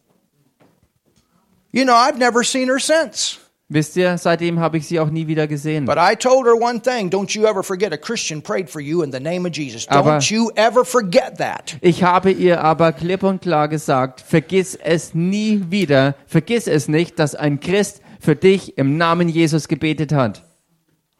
You 1.72 1.84
know, 1.84 1.94
I've 1.94 2.18
never 2.18 2.44
seen 2.44 2.68
her 2.70 2.80
since. 2.80 3.38
Wisst 3.70 3.98
ihr, 3.98 4.18
seitdem 4.18 4.62
habe 4.62 4.78
ich 4.78 4.88
sie 4.88 4.98
auch 4.98 5.10
nie 5.10 5.28
wieder 5.28 5.46
gesehen. 5.46 5.84
But 5.84 5.98
I 5.98 6.16
told 6.16 6.46
her 6.46 6.56
one 6.56 6.82
thing 6.82 7.10
don't 7.10 7.36
you 7.38 7.46
ever 7.46 7.64
forget 7.64 7.92
a 7.92 7.98
Christian 7.98 8.42
prayed 8.42 8.70
for 8.70 8.80
you 8.80 9.02
in 9.04 9.12
the 9.12 9.20
name 9.20 9.46
of 9.46 9.54
Jesus. 9.54 9.86
Aber- 9.90 10.18
Don't 10.20 10.32
you 10.32 10.50
ever 10.56 10.86
forget 10.86 11.38
that. 11.38 11.76
Ich 11.82 12.02
habe 12.02 12.32
ihr 12.32 12.64
aber 12.64 12.94
klipp 12.94 13.24
und 13.24 13.42
klar 13.42 13.68
gesagt, 13.68 14.22
vergiss 14.22 14.76
es 14.76 15.14
nie 15.14 15.66
wieder, 15.70 16.16
vergiss 16.28 16.68
es 16.68 16.88
nicht, 16.88 17.20
dass 17.20 17.36
ein 17.36 17.60
Christ 17.60 18.00
für 18.22 18.38
dich 18.38 18.78
im 18.78 18.96
Namen 18.98 19.28
Jesus 19.28 19.68
gebetet 19.68 20.14
hat. 20.14 20.44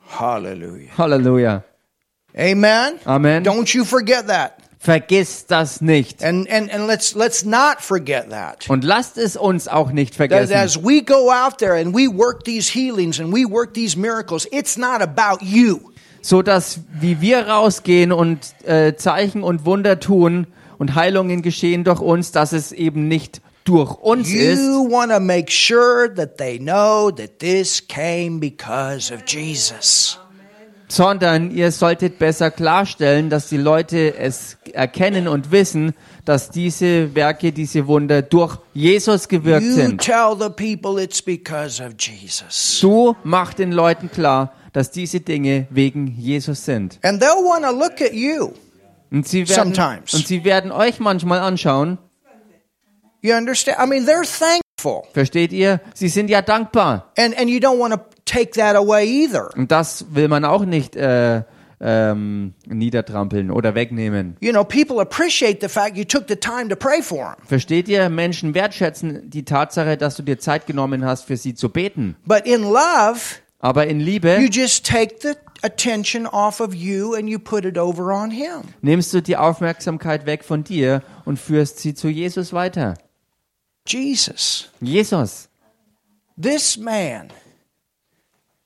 Hallelujah. 0.10 0.90
Halleluja. 0.98 1.64
Amen. 2.38 3.00
Amen. 3.06 3.44
Don't 3.44 3.74
you 3.74 3.84
forget 3.84 4.28
that. 4.28 4.54
Vergiss 4.80 5.48
das 5.48 5.82
nicht. 5.82 6.24
And 6.24 6.48
and 6.50 6.72
and 6.72 6.86
let's 6.88 7.16
let's 7.16 7.44
not 7.44 7.82
forget 7.82 8.30
that. 8.30 8.70
Und 8.70 8.84
lasst 8.84 9.18
es 9.18 9.36
uns 9.36 9.68
auch 9.68 9.92
nicht 9.92 10.12
That 10.12 10.30
vergessen. 10.30 10.54
as 10.56 10.78
we 10.78 11.02
go 11.02 11.32
out 11.32 11.58
there 11.58 11.74
and 11.74 11.96
we 11.96 12.08
work 12.08 12.44
these 12.44 12.70
healings 12.72 13.20
and 13.20 13.34
we 13.34 13.44
work 13.50 13.74
these 13.74 13.98
miracles, 13.98 14.48
it's 14.52 14.78
not 14.78 15.02
about 15.02 15.44
you. 15.44 15.80
So 16.22 16.42
dass 16.44 16.80
wie 17.00 17.22
wir 17.22 17.48
rausgehen 17.48 18.12
und 18.12 18.40
äh, 18.66 18.96
Zeichen 18.96 19.44
und 19.44 19.66
Wunder 19.66 20.00
tun 20.00 20.46
und 20.78 20.94
Heilungen 20.94 21.42
geschehen 21.42 21.84
durch 21.84 22.00
uns, 22.00 22.32
dass 22.32 22.52
es 22.54 22.72
eben 22.72 23.08
nicht 23.08 23.42
durch 23.68 23.96
uns 24.02 24.30
ist, 24.30 24.60
You 24.62 24.90
want 24.90 25.12
to 25.12 25.20
make 25.20 25.52
sure 25.52 26.14
that 26.16 26.38
they 26.38 26.58
know 26.60 27.12
that 27.12 27.40
this 27.40 27.86
came 27.88 28.40
because 28.40 29.14
of 29.14 29.22
Jesus. 29.28 30.20
sondern 30.90 31.52
ihr 31.52 31.72
solltet 31.74 32.18
besser 32.18 32.50
klarstellen, 32.50 33.30
dass 33.30 33.50
die 33.50 33.58
Leute 33.58 34.16
es 34.18 34.58
erkennen 34.74 35.28
und 35.28 35.52
wissen, 35.52 35.94
dass 36.24 36.50
diese 36.50 37.14
Werke, 37.14 37.52
diese 37.52 37.88
Wunder 37.88 38.22
durch 38.22 38.58
Jesus 38.74 39.28
gewirkt 39.28 39.66
You 39.66 39.74
sind. 39.74 40.02
tell 40.02 40.36
the 40.40 40.50
people 40.50 41.02
it's 41.02 41.22
because 41.22 41.84
of 41.84 41.94
Jesus. 42.00 42.80
Du 42.80 43.16
mach 43.24 43.54
den 43.54 43.74
Leuten 43.74 44.10
klar, 44.10 44.54
dass 44.72 44.92
diese 44.92 45.20
Dinge 45.20 45.68
wegen 45.70 46.08
Jesus 46.18 46.64
sind. 46.64 47.00
And 47.04 47.22
they'll 47.22 47.44
want 47.44 47.66
to 47.66 47.72
look 47.72 48.02
at 48.02 48.14
you. 48.14 48.54
Und 49.12 49.28
sie 49.28 49.48
werden, 49.48 49.74
Sometimes. 49.74 50.14
und 50.14 50.26
sie 50.28 50.44
werden 50.46 50.72
euch 50.72 51.00
manchmal 51.00 51.40
anschauen. 51.40 51.98
You 53.28 53.36
understand? 53.36 53.78
I 53.78 53.86
mean, 53.86 54.06
they're 54.06 54.24
thankful. 54.24 55.04
Versteht 55.12 55.52
ihr? 55.52 55.82
Sie 55.94 56.08
sind 56.08 56.30
ja 56.30 56.42
dankbar. 56.42 57.12
And, 57.18 57.38
and 57.38 57.50
you 57.50 57.60
don't 57.60 57.78
want 57.78 57.94
to 57.94 58.00
take 58.24 58.52
that 58.54 58.78
away 58.78 59.06
either. 59.06 59.50
Und 59.58 59.70
das 59.70 60.06
will 60.12 60.30
man 60.30 60.46
auch 60.46 60.64
nicht 60.64 60.96
äh, 60.96 61.44
ähm, 61.82 62.54
niedertrampeln 62.66 63.52
oder 63.52 63.76
wegnehmen. 63.76 64.38
You 64.40 64.52
know, 64.54 64.64
people 64.64 65.02
appreciate 65.02 65.60
the 65.60 65.68
fact 65.68 65.98
you 65.98 66.06
took 66.06 66.30
the 66.30 66.38
time 66.38 66.70
to 66.70 66.78
pray 66.78 67.02
for 67.02 67.36
them. 67.36 67.46
Versteht 67.46 67.90
ihr? 67.90 68.08
Menschen 68.10 68.54
wertschätzen 68.54 69.30
die 69.30 69.44
Tatsache, 69.44 69.98
dass 69.98 70.16
du 70.16 70.24
dir 70.24 70.40
Zeit 70.40 70.66
genommen 70.66 71.04
hast, 71.04 71.26
für 71.26 71.36
sie 71.36 71.54
zu 71.54 71.68
beten. 71.68 72.16
But 72.26 72.46
in 72.46 72.62
love, 72.64 73.20
Aber 73.60 73.88
in 73.88 74.00
Liebe 74.00 74.38
you 74.40 74.48
just 74.50 74.86
take 74.86 75.16
the 75.22 75.34
attention 75.64 76.28
off 76.28 76.62
of 76.62 76.74
you 76.74 77.14
and 77.16 77.28
you 77.28 77.40
put 77.40 77.66
it 77.66 77.78
over 77.78 78.14
on 78.14 78.32
Him. 78.32 78.62
nimmst 78.82 79.14
du 79.14 79.22
die 79.22 79.36
Aufmerksamkeit 79.36 80.26
weg 80.26 80.46
von 80.46 80.64
dir 80.64 81.02
und 81.26 81.38
führst 81.40 81.80
sie 81.80 81.94
zu 81.94 82.08
Jesus 82.08 82.54
weiter. 82.54 82.94
Jesus, 83.88 84.70
Jesus. 84.82 85.48
this 86.38 86.78
man, 86.78 87.32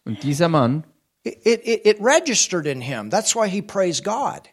Und 0.06 0.24
dieser 0.24 0.50
Mann, 0.50 0.84
it, 1.24 1.62
it, 1.64 1.82
it 1.86 1.98
registered 2.02 2.66
in 2.66 2.82
him. 2.82 3.10
That's 3.10 3.36
why 3.36 3.48
he 3.48 3.62
praised 3.62 4.04
God. 4.04 4.50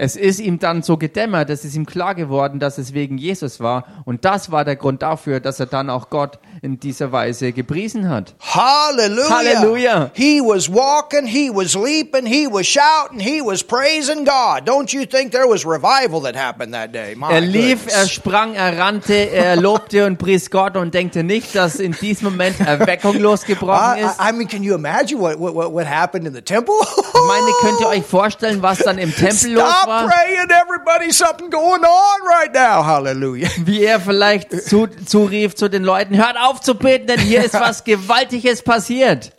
Es 0.00 0.14
ist 0.14 0.38
ihm 0.38 0.60
dann 0.60 0.82
so 0.82 0.96
gedämmert, 0.96 1.50
es 1.50 1.64
ist 1.64 1.74
ihm 1.74 1.84
klar 1.84 2.14
geworden, 2.14 2.60
dass 2.60 2.78
es 2.78 2.94
wegen 2.94 3.18
Jesus 3.18 3.58
war. 3.58 3.84
Und 4.04 4.24
das 4.24 4.52
war 4.52 4.64
der 4.64 4.76
Grund 4.76 5.02
dafür, 5.02 5.40
dass 5.40 5.58
er 5.58 5.66
dann 5.66 5.90
auch 5.90 6.08
Gott 6.08 6.38
in 6.62 6.78
dieser 6.78 7.10
Weise 7.10 7.52
gepriesen 7.52 8.08
hat. 8.08 8.36
Hallelujah. 8.40 9.28
Hallelujah. 9.28 10.10
He 10.14 10.40
was 10.40 10.68
walking, 10.72 11.26
he 11.26 11.50
was 11.50 11.74
leaping, 11.74 12.26
he 12.26 12.46
was 12.46 12.66
shouting, 12.68 13.18
he 13.18 13.40
was 13.40 13.64
praising 13.64 14.24
God. 14.24 14.68
Don't 14.68 14.92
you 14.92 15.04
think 15.04 15.32
there 15.32 15.48
was 15.48 15.64
revival 15.66 16.20
that 16.22 16.36
happened 16.36 16.72
that 16.74 16.92
day? 16.94 17.16
My 17.16 17.32
Er 17.32 17.40
lief, 17.40 17.84
goodness. 17.86 17.94
er 18.04 18.08
sprang, 18.08 18.54
er 18.54 18.78
rannte, 18.78 19.14
er 19.14 19.56
lobte 19.56 20.06
und 20.06 20.18
pries 20.18 20.48
Gott 20.50 20.76
und 20.76 20.94
denkte 20.94 21.24
nicht, 21.24 21.56
dass 21.56 21.76
in 21.76 21.90
diesem 21.92 22.30
Moment 22.30 22.60
Erweckung 22.60 23.16
losgebrochen 23.18 23.98
ist. 23.98 24.20
I, 24.20 24.30
I 24.30 24.32
mean, 24.32 24.46
can 24.46 24.62
you 24.62 24.76
imagine 24.76 25.18
what, 25.20 25.38
what, 25.40 25.72
what 25.72 25.86
happened 25.86 26.24
in 26.24 26.34
the 26.34 26.42
temple? 26.42 26.74
Ich 26.86 27.26
meine, 27.26 27.46
könnt 27.62 27.80
ihr 27.80 27.88
euch 27.88 28.04
vorstellen, 28.06 28.62
was 28.62 28.78
dann 28.78 28.98
im 28.98 29.12
Tempel 29.16 29.52
los 29.54 29.87
war? 29.88 30.08
praying, 30.08 30.48
everybody. 30.50 31.12
Something 31.12 31.50
going 31.50 31.84
on 31.84 32.26
right 32.26 32.52
now. 32.52 32.82
Hallelujah. 32.82 33.48
Wie 33.64 33.84
er 33.84 34.00
vielleicht 34.00 34.52
zu, 34.52 34.86
zurief 34.86 35.54
zu 35.54 35.68
den 35.68 35.82
Leuten, 35.82 36.16
hört 36.16 36.36
auf 36.38 36.60
zu 36.60 36.74
beten, 36.74 37.06
denn 37.06 37.20
hier 37.20 37.44
ist 37.44 37.54
was 37.60 37.84
Gewaltiges 37.84 38.62
passiert. 38.62 39.32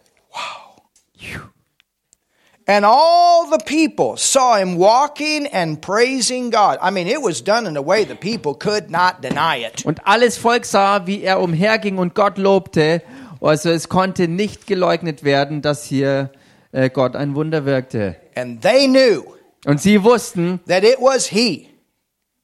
And 2.68 2.86
all 2.86 3.50
the 3.50 3.58
people 3.66 4.16
saw 4.16 4.58
him 4.58 4.78
walking 4.78 5.48
and 5.48 5.82
praising 5.82 6.52
God. 6.52 6.78
I 6.80 6.92
mean, 6.92 7.08
it 7.08 7.20
was 7.20 7.42
done 7.42 7.66
in 7.66 7.76
a 7.78 7.82
way 7.82 8.04
the 8.04 8.14
people 8.14 8.54
could 8.54 8.92
not 8.92 9.24
deny 9.24 9.58
it. 9.66 9.84
Und 9.86 10.06
alles 10.06 10.38
Volk 10.38 10.66
sah, 10.66 11.08
wie 11.08 11.24
er 11.24 11.40
umherging 11.42 11.98
und 11.98 12.14
Gott 12.14 12.38
lobte. 12.38 13.02
Also 13.42 13.72
es 13.72 13.90
konnte 13.90 14.28
nicht 14.28 14.68
geleugnet 14.68 15.24
werden, 15.24 15.64
dass 15.64 15.84
hier 15.84 16.30
äh, 16.72 16.92
Gott 16.92 17.16
ein 17.16 17.34
Wunder 17.34 17.66
wirkte. 17.66 18.18
And 18.36 18.62
they 18.62 18.88
knew 18.88 19.24
Und 19.66 19.82
sie 19.82 20.04
wussten, 20.04 20.60
that 20.68 20.84
it 20.84 20.98
was 21.00 21.28
he 21.28 21.68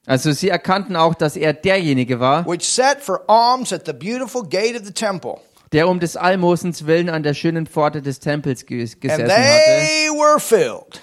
also 0.07 0.31
sie 0.33 0.49
erkannten 0.49 0.95
auch, 0.95 1.15
dass 1.15 1.35
er 1.35 1.53
derjenige 1.53 2.19
war, 2.19 2.45
which 2.45 2.63
sat 2.67 3.01
for 3.01 3.21
alms 3.27 3.73
at 3.73 3.85
the 3.85 3.93
beautiful 3.93 4.43
gate 4.43 4.75
of 4.79 4.85
the 4.85 4.93
temple. 4.93 5.37
der 5.71 5.87
um 5.89 5.99
des 5.99 6.15
Almosens 6.15 6.85
willen 6.85 7.09
an 7.09 7.23
der 7.23 7.33
schönen 7.33 7.65
Pforte 7.65 8.01
des 8.01 8.19
Tempels 8.19 8.65
ges- 8.67 8.93
And 8.93 9.01
gesessen 9.01 9.23
hatte. 9.31 9.31
they 9.65 10.09
were 10.09 10.39
filled 10.39 11.01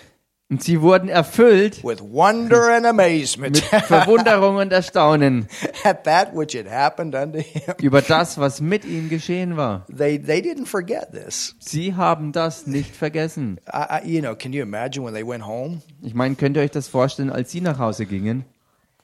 Und 0.53 0.62
sie 0.62 0.82
wurden 0.82 1.09
erfüllt 1.09 1.82
with 1.82 2.03
wonder 2.03 2.76
and 2.76 2.84
amazement 2.84 3.62
mit 3.72 3.84
Verwunderung 3.84 4.57
und 4.57 4.70
Erstaunen 4.70 5.48
at 5.82 6.05
that 6.05 6.36
which 6.36 6.55
had 6.55 6.70
happened 6.70 7.14
unto 7.14 7.38
him. 7.38 7.74
über 7.80 8.03
das, 8.03 8.36
was 8.36 8.61
mit 8.61 8.84
ihm 8.84 9.09
geschehen 9.09 9.57
war. 9.57 9.86
They, 9.88 10.18
they 10.18 10.42
didn't 10.42 10.66
forget 10.66 11.11
this. 11.11 11.57
Sie 11.59 11.94
haben 11.94 12.32
das 12.32 12.66
nicht 12.66 12.94
vergessen. 12.94 13.61
I, 13.66 14.03
I, 14.05 14.07
you 14.07 14.20
know, 14.20 14.34
can 14.34 14.53
you 14.53 14.61
imagine 14.61 15.03
when 15.03 15.14
they 15.14 15.26
went 15.26 15.46
home? 15.46 15.80
Ich 16.03 16.12
meine, 16.12 16.34
könnt 16.34 16.59
ihr 16.59 16.62
euch 16.62 16.70
das 16.70 16.86
vorstellen, 16.86 17.30
als 17.30 17.50
sie 17.50 17.62
nach 17.62 17.78
Hause 17.78 18.05
gingen? 18.05 18.44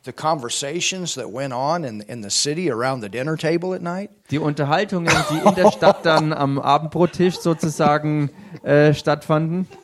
The 0.04 0.12
conversations 0.12 1.14
that 1.14 1.32
went 1.32 1.54
on 1.54 1.82
in, 1.82 2.02
in 2.02 2.22
the 2.22 2.28
city 2.28 2.70
around 2.70 3.02
the 3.02 3.08
dinner 3.08 3.38
table 3.38 3.74
at 3.74 3.80
night? 3.80 4.10
Die 4.30 4.38
Unterhaltungen, 4.38 5.14
die 5.30 5.48
in 5.48 5.54
der 5.54 5.72
Stadt 5.72 6.04
dann 6.04 6.34
am 6.34 6.58
Abendbrottisch 6.58 7.38
sozusagen 7.38 8.28
äh, 8.64 8.92
stattfanden. 8.92 9.66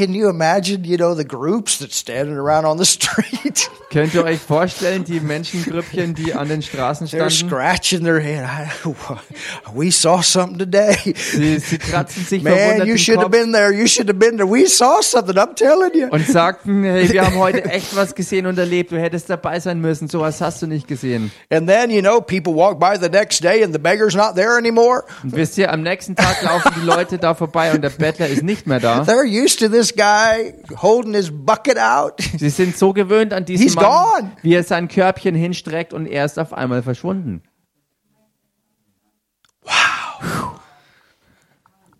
Can 0.00 0.14
you 0.14 0.30
imagine, 0.30 0.84
you 0.84 0.96
know, 0.96 1.12
the 1.14 1.26
groups 1.26 1.80
that 1.80 1.92
standing 1.92 2.34
around 2.34 2.64
on 2.64 2.78
the 2.78 2.86
street? 2.96 3.68
Könnt 3.90 4.14
ihr 4.14 4.24
euch 4.24 4.38
vorstellen, 4.38 5.04
die 5.04 5.20
Menschengrüppchen, 5.20 6.14
die 6.14 6.32
an 6.32 6.48
den 6.48 6.62
Straßen 6.62 7.06
They're 7.06 7.28
standen? 7.28 7.50
scratching 7.50 8.04
their 8.04 8.18
head. 8.18 8.48
We 9.74 9.90
saw 9.90 10.22
something 10.22 10.58
today. 10.58 10.96
Sie, 11.14 11.58
sie 11.58 11.76
kratzen 11.76 12.24
sich 12.24 12.42
Man, 12.42 12.86
you 12.86 12.96
should 12.96 13.18
have 13.18 13.28
been 13.28 13.52
there. 13.52 13.70
You 13.74 13.86
should 13.86 14.08
have 14.08 14.18
been 14.18 14.38
there. 14.38 14.50
We 14.50 14.66
saw 14.68 15.02
something. 15.02 15.36
I'm 15.36 15.54
telling 15.54 15.92
you. 15.92 16.08
und 16.08 16.26
sagten, 16.26 16.82
hey, 16.82 17.12
wir 17.12 17.26
haben 17.26 17.36
heute 17.38 17.66
echt 17.66 17.94
was 17.94 18.14
gesehen 18.14 18.46
und 18.46 18.58
erlebt. 18.58 18.92
Du 18.92 18.98
hättest 18.98 19.28
dabei 19.28 19.60
sein 19.60 19.82
müssen. 19.82 20.08
Sowas 20.08 20.40
hast 20.40 20.62
du 20.62 20.66
nicht 20.66 20.88
gesehen. 20.88 21.30
And 21.50 21.68
then, 21.68 21.90
you 21.90 22.00
know, 22.00 22.22
people 22.22 22.54
walk 22.54 22.80
by 22.80 22.96
the 22.98 23.10
next 23.10 23.44
day 23.44 23.62
and 23.62 23.74
the 23.74 23.78
beggar's 23.78 24.14
not 24.14 24.34
there 24.34 24.56
anymore. 24.56 25.04
Und 25.22 25.36
wisst 25.36 25.58
ihr, 25.58 25.70
am 25.70 25.82
nächsten 25.82 26.16
Tag 26.16 26.42
laufen 26.42 26.72
die 26.80 26.86
Leute 26.86 27.18
da 27.18 27.34
vorbei 27.34 27.74
und 27.74 27.82
der 27.82 27.90
Bettler 27.90 28.28
ist 28.28 28.42
nicht 28.42 28.66
mehr 28.66 28.80
da. 28.80 29.02
They're 29.02 29.26
used 29.26 29.58
to 29.60 29.68
this 29.68 29.89
guy 29.96 30.54
holding 30.80 31.14
his 31.14 31.30
bucket 31.30 31.78
out. 31.78 32.20
Sie 32.38 32.50
sind 32.50 32.76
so 32.76 32.92
gewöhnt 32.92 33.32
an 33.32 33.44
diesen 33.44 33.62
He's 33.62 33.74
Mann, 33.74 33.84
gone. 33.84 34.32
wie 34.42 34.54
er 34.54 34.64
sein 34.64 34.88
Körbchen 34.88 35.34
hinstreckt 35.34 35.92
und 35.92 36.06
er 36.06 36.24
ist 36.24 36.38
auf 36.38 36.52
einmal 36.52 36.82
verschwunden. 36.82 37.42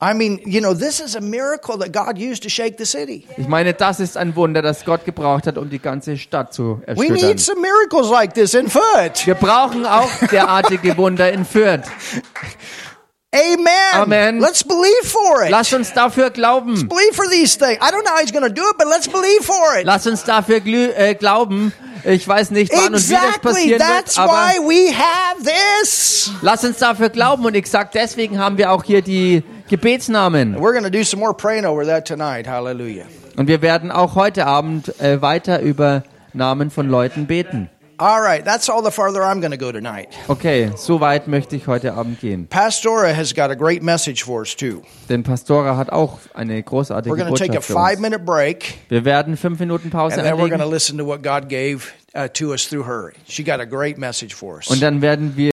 I 0.03 0.15
mean, 0.15 0.41
you 0.47 0.63
know, 0.63 0.73
this 0.73 0.99
is 0.99 1.15
a 1.15 1.21
miracle 1.21 1.77
that 1.77 1.93
God 1.93 2.17
used 2.17 2.43
to 2.45 2.49
shake 2.49 2.79
the 2.79 2.87
city. 2.87 3.27
Ich 3.37 3.49
meine, 3.49 3.75
das 3.75 4.01
ist 4.01 4.17
ein 4.17 4.35
Wunder, 4.35 4.63
das 4.63 4.87
Gott 4.87 5.05
gebraucht 5.05 5.47
hat, 5.47 5.59
um 5.59 5.69
die 5.69 5.79
ganze 5.79 6.17
Stadt 6.17 6.55
zu 6.55 6.81
We 6.87 7.11
need 7.11 7.39
some 7.39 7.61
miracles 7.61 8.11
like 8.11 8.33
this 8.33 8.55
in 8.55 8.71
Foot. 8.71 9.27
Wir 9.27 9.35
brauchen 9.35 9.85
auch 9.85 10.09
derartige 10.31 10.97
Wunder 10.97 11.31
in 11.31 11.45
Fürth. 11.45 11.83
Amen. 13.33 13.95
Amen. 13.95 14.41
Let's 14.41 14.65
believe 14.65 15.05
for 15.05 15.45
it. 15.45 15.51
Lass 15.51 15.73
uns 15.73 15.93
dafür 15.93 16.31
glauben. 16.31 16.89
believe 16.89 17.15
for 17.15 17.29
these 17.31 17.57
things. 17.57 17.79
I 17.81 17.93
don't 17.93 18.03
know 18.05 18.11
how 18.13 18.21
he's 18.21 18.33
going 18.33 18.43
to 18.43 18.53
do 18.53 18.63
it, 18.69 18.77
but 18.77 18.89
let's 18.89 19.07
believe 19.07 19.45
for 19.45 19.79
it. 19.79 19.85
Lass 19.85 20.05
uns 20.09 20.25
dafür 20.25 20.61
äh, 20.67 21.15
glauben. 21.15 21.73
Ich 22.05 22.27
weiß 22.27 22.51
nicht, 22.51 22.73
wann 22.73 22.95
und 22.95 23.09
wie 23.09 23.13
das 23.13 23.23
Exactly. 23.23 23.41
passieren 23.53 23.79
That's 23.79 24.17
wird, 24.17 24.27
why 24.27 24.57
aber 24.59 24.69
we 24.69 24.93
have 24.93 25.45
this. 25.45 26.33
lass 26.43 26.65
uns 26.65 26.79
dafür 26.79 27.09
glauben. 27.09 27.45
Und 27.45 27.55
ich 27.55 27.69
sag, 27.71 27.93
deswegen 27.93 28.39
haben 28.41 28.59
wir 28.59 28.73
auch 28.73 28.83
hier 28.83 29.01
die 29.01 29.45
Gebetsnamen. 29.69 30.57
We're 30.57 30.73
going 30.73 30.83
to 30.83 30.91
do 30.91 31.05
some 31.05 31.21
more 31.21 31.35
praying 31.35 31.65
over 31.65 31.87
that 31.87 32.09
tonight. 32.09 32.49
Hallelujah. 32.49 33.05
Und 33.37 33.47
wir 33.47 33.63
werden 33.63 33.93
auch 33.93 34.17
heute 34.17 34.47
Abend 34.47 35.01
äh, 35.01 35.23
weiter 35.23 35.61
über 35.61 36.03
Namen 36.33 36.73
von 36.73 36.89
Leuten 36.89 37.27
beten. 37.27 37.71
All 38.01 38.23
right. 38.23 38.43
That's 38.43 38.71
all 38.71 38.81
the 38.83 38.91
farther 38.91 39.23
I'm 39.23 39.41
going 39.41 39.51
to 39.51 39.59
go 39.59 39.71
tonight. 39.73 40.09
Okay, 40.31 40.71
so 40.75 41.01
weit 41.01 41.29
möchte 41.29 41.55
ich 41.55 41.67
heute 41.67 41.93
Abend 41.93 42.19
gehen. 42.19 42.47
Pastora 42.49 43.13
has 43.15 43.35
got 43.35 43.51
a 43.51 43.55
great 43.55 43.83
message 43.83 44.25
for 44.25 44.41
us 44.41 44.57
too. 44.57 44.81
Denn 45.11 45.23
Pastora 45.23 45.77
hat 45.77 45.91
auch 45.91 46.19
eine 46.33 46.63
großartige 46.63 47.13
We're 47.13 47.19
going 47.19 47.31
to 47.31 47.39
take 47.39 47.51
a 47.51 47.61
Botschaft 47.61 47.73
five 47.75 48.01
minute 48.01 48.25
break, 48.25 48.79
Wir 48.89 49.05
werden 49.05 49.37
fünf 49.37 49.61
Minuten 49.61 49.91
Pause 49.91 50.15
and 50.15 50.25
then 50.25 50.39
we're 50.39 50.49
going 50.49 50.61
to 50.61 50.67
listen 50.67 50.97
to 50.97 51.05
what 51.05 51.23
God 51.23 51.51
gave 51.51 51.93
uh, 52.15 52.27
to 52.29 52.55
us 52.55 52.67
through 52.67 52.87
her. 52.87 53.13
She 53.29 53.45
got 53.45 53.61
a 53.61 53.67
great 53.67 53.99
message 53.99 54.33
for 54.33 54.57
us. 54.61 54.69
und 54.71 54.81
dann 54.81 55.03
werden 55.03 55.37
wir 55.37 55.49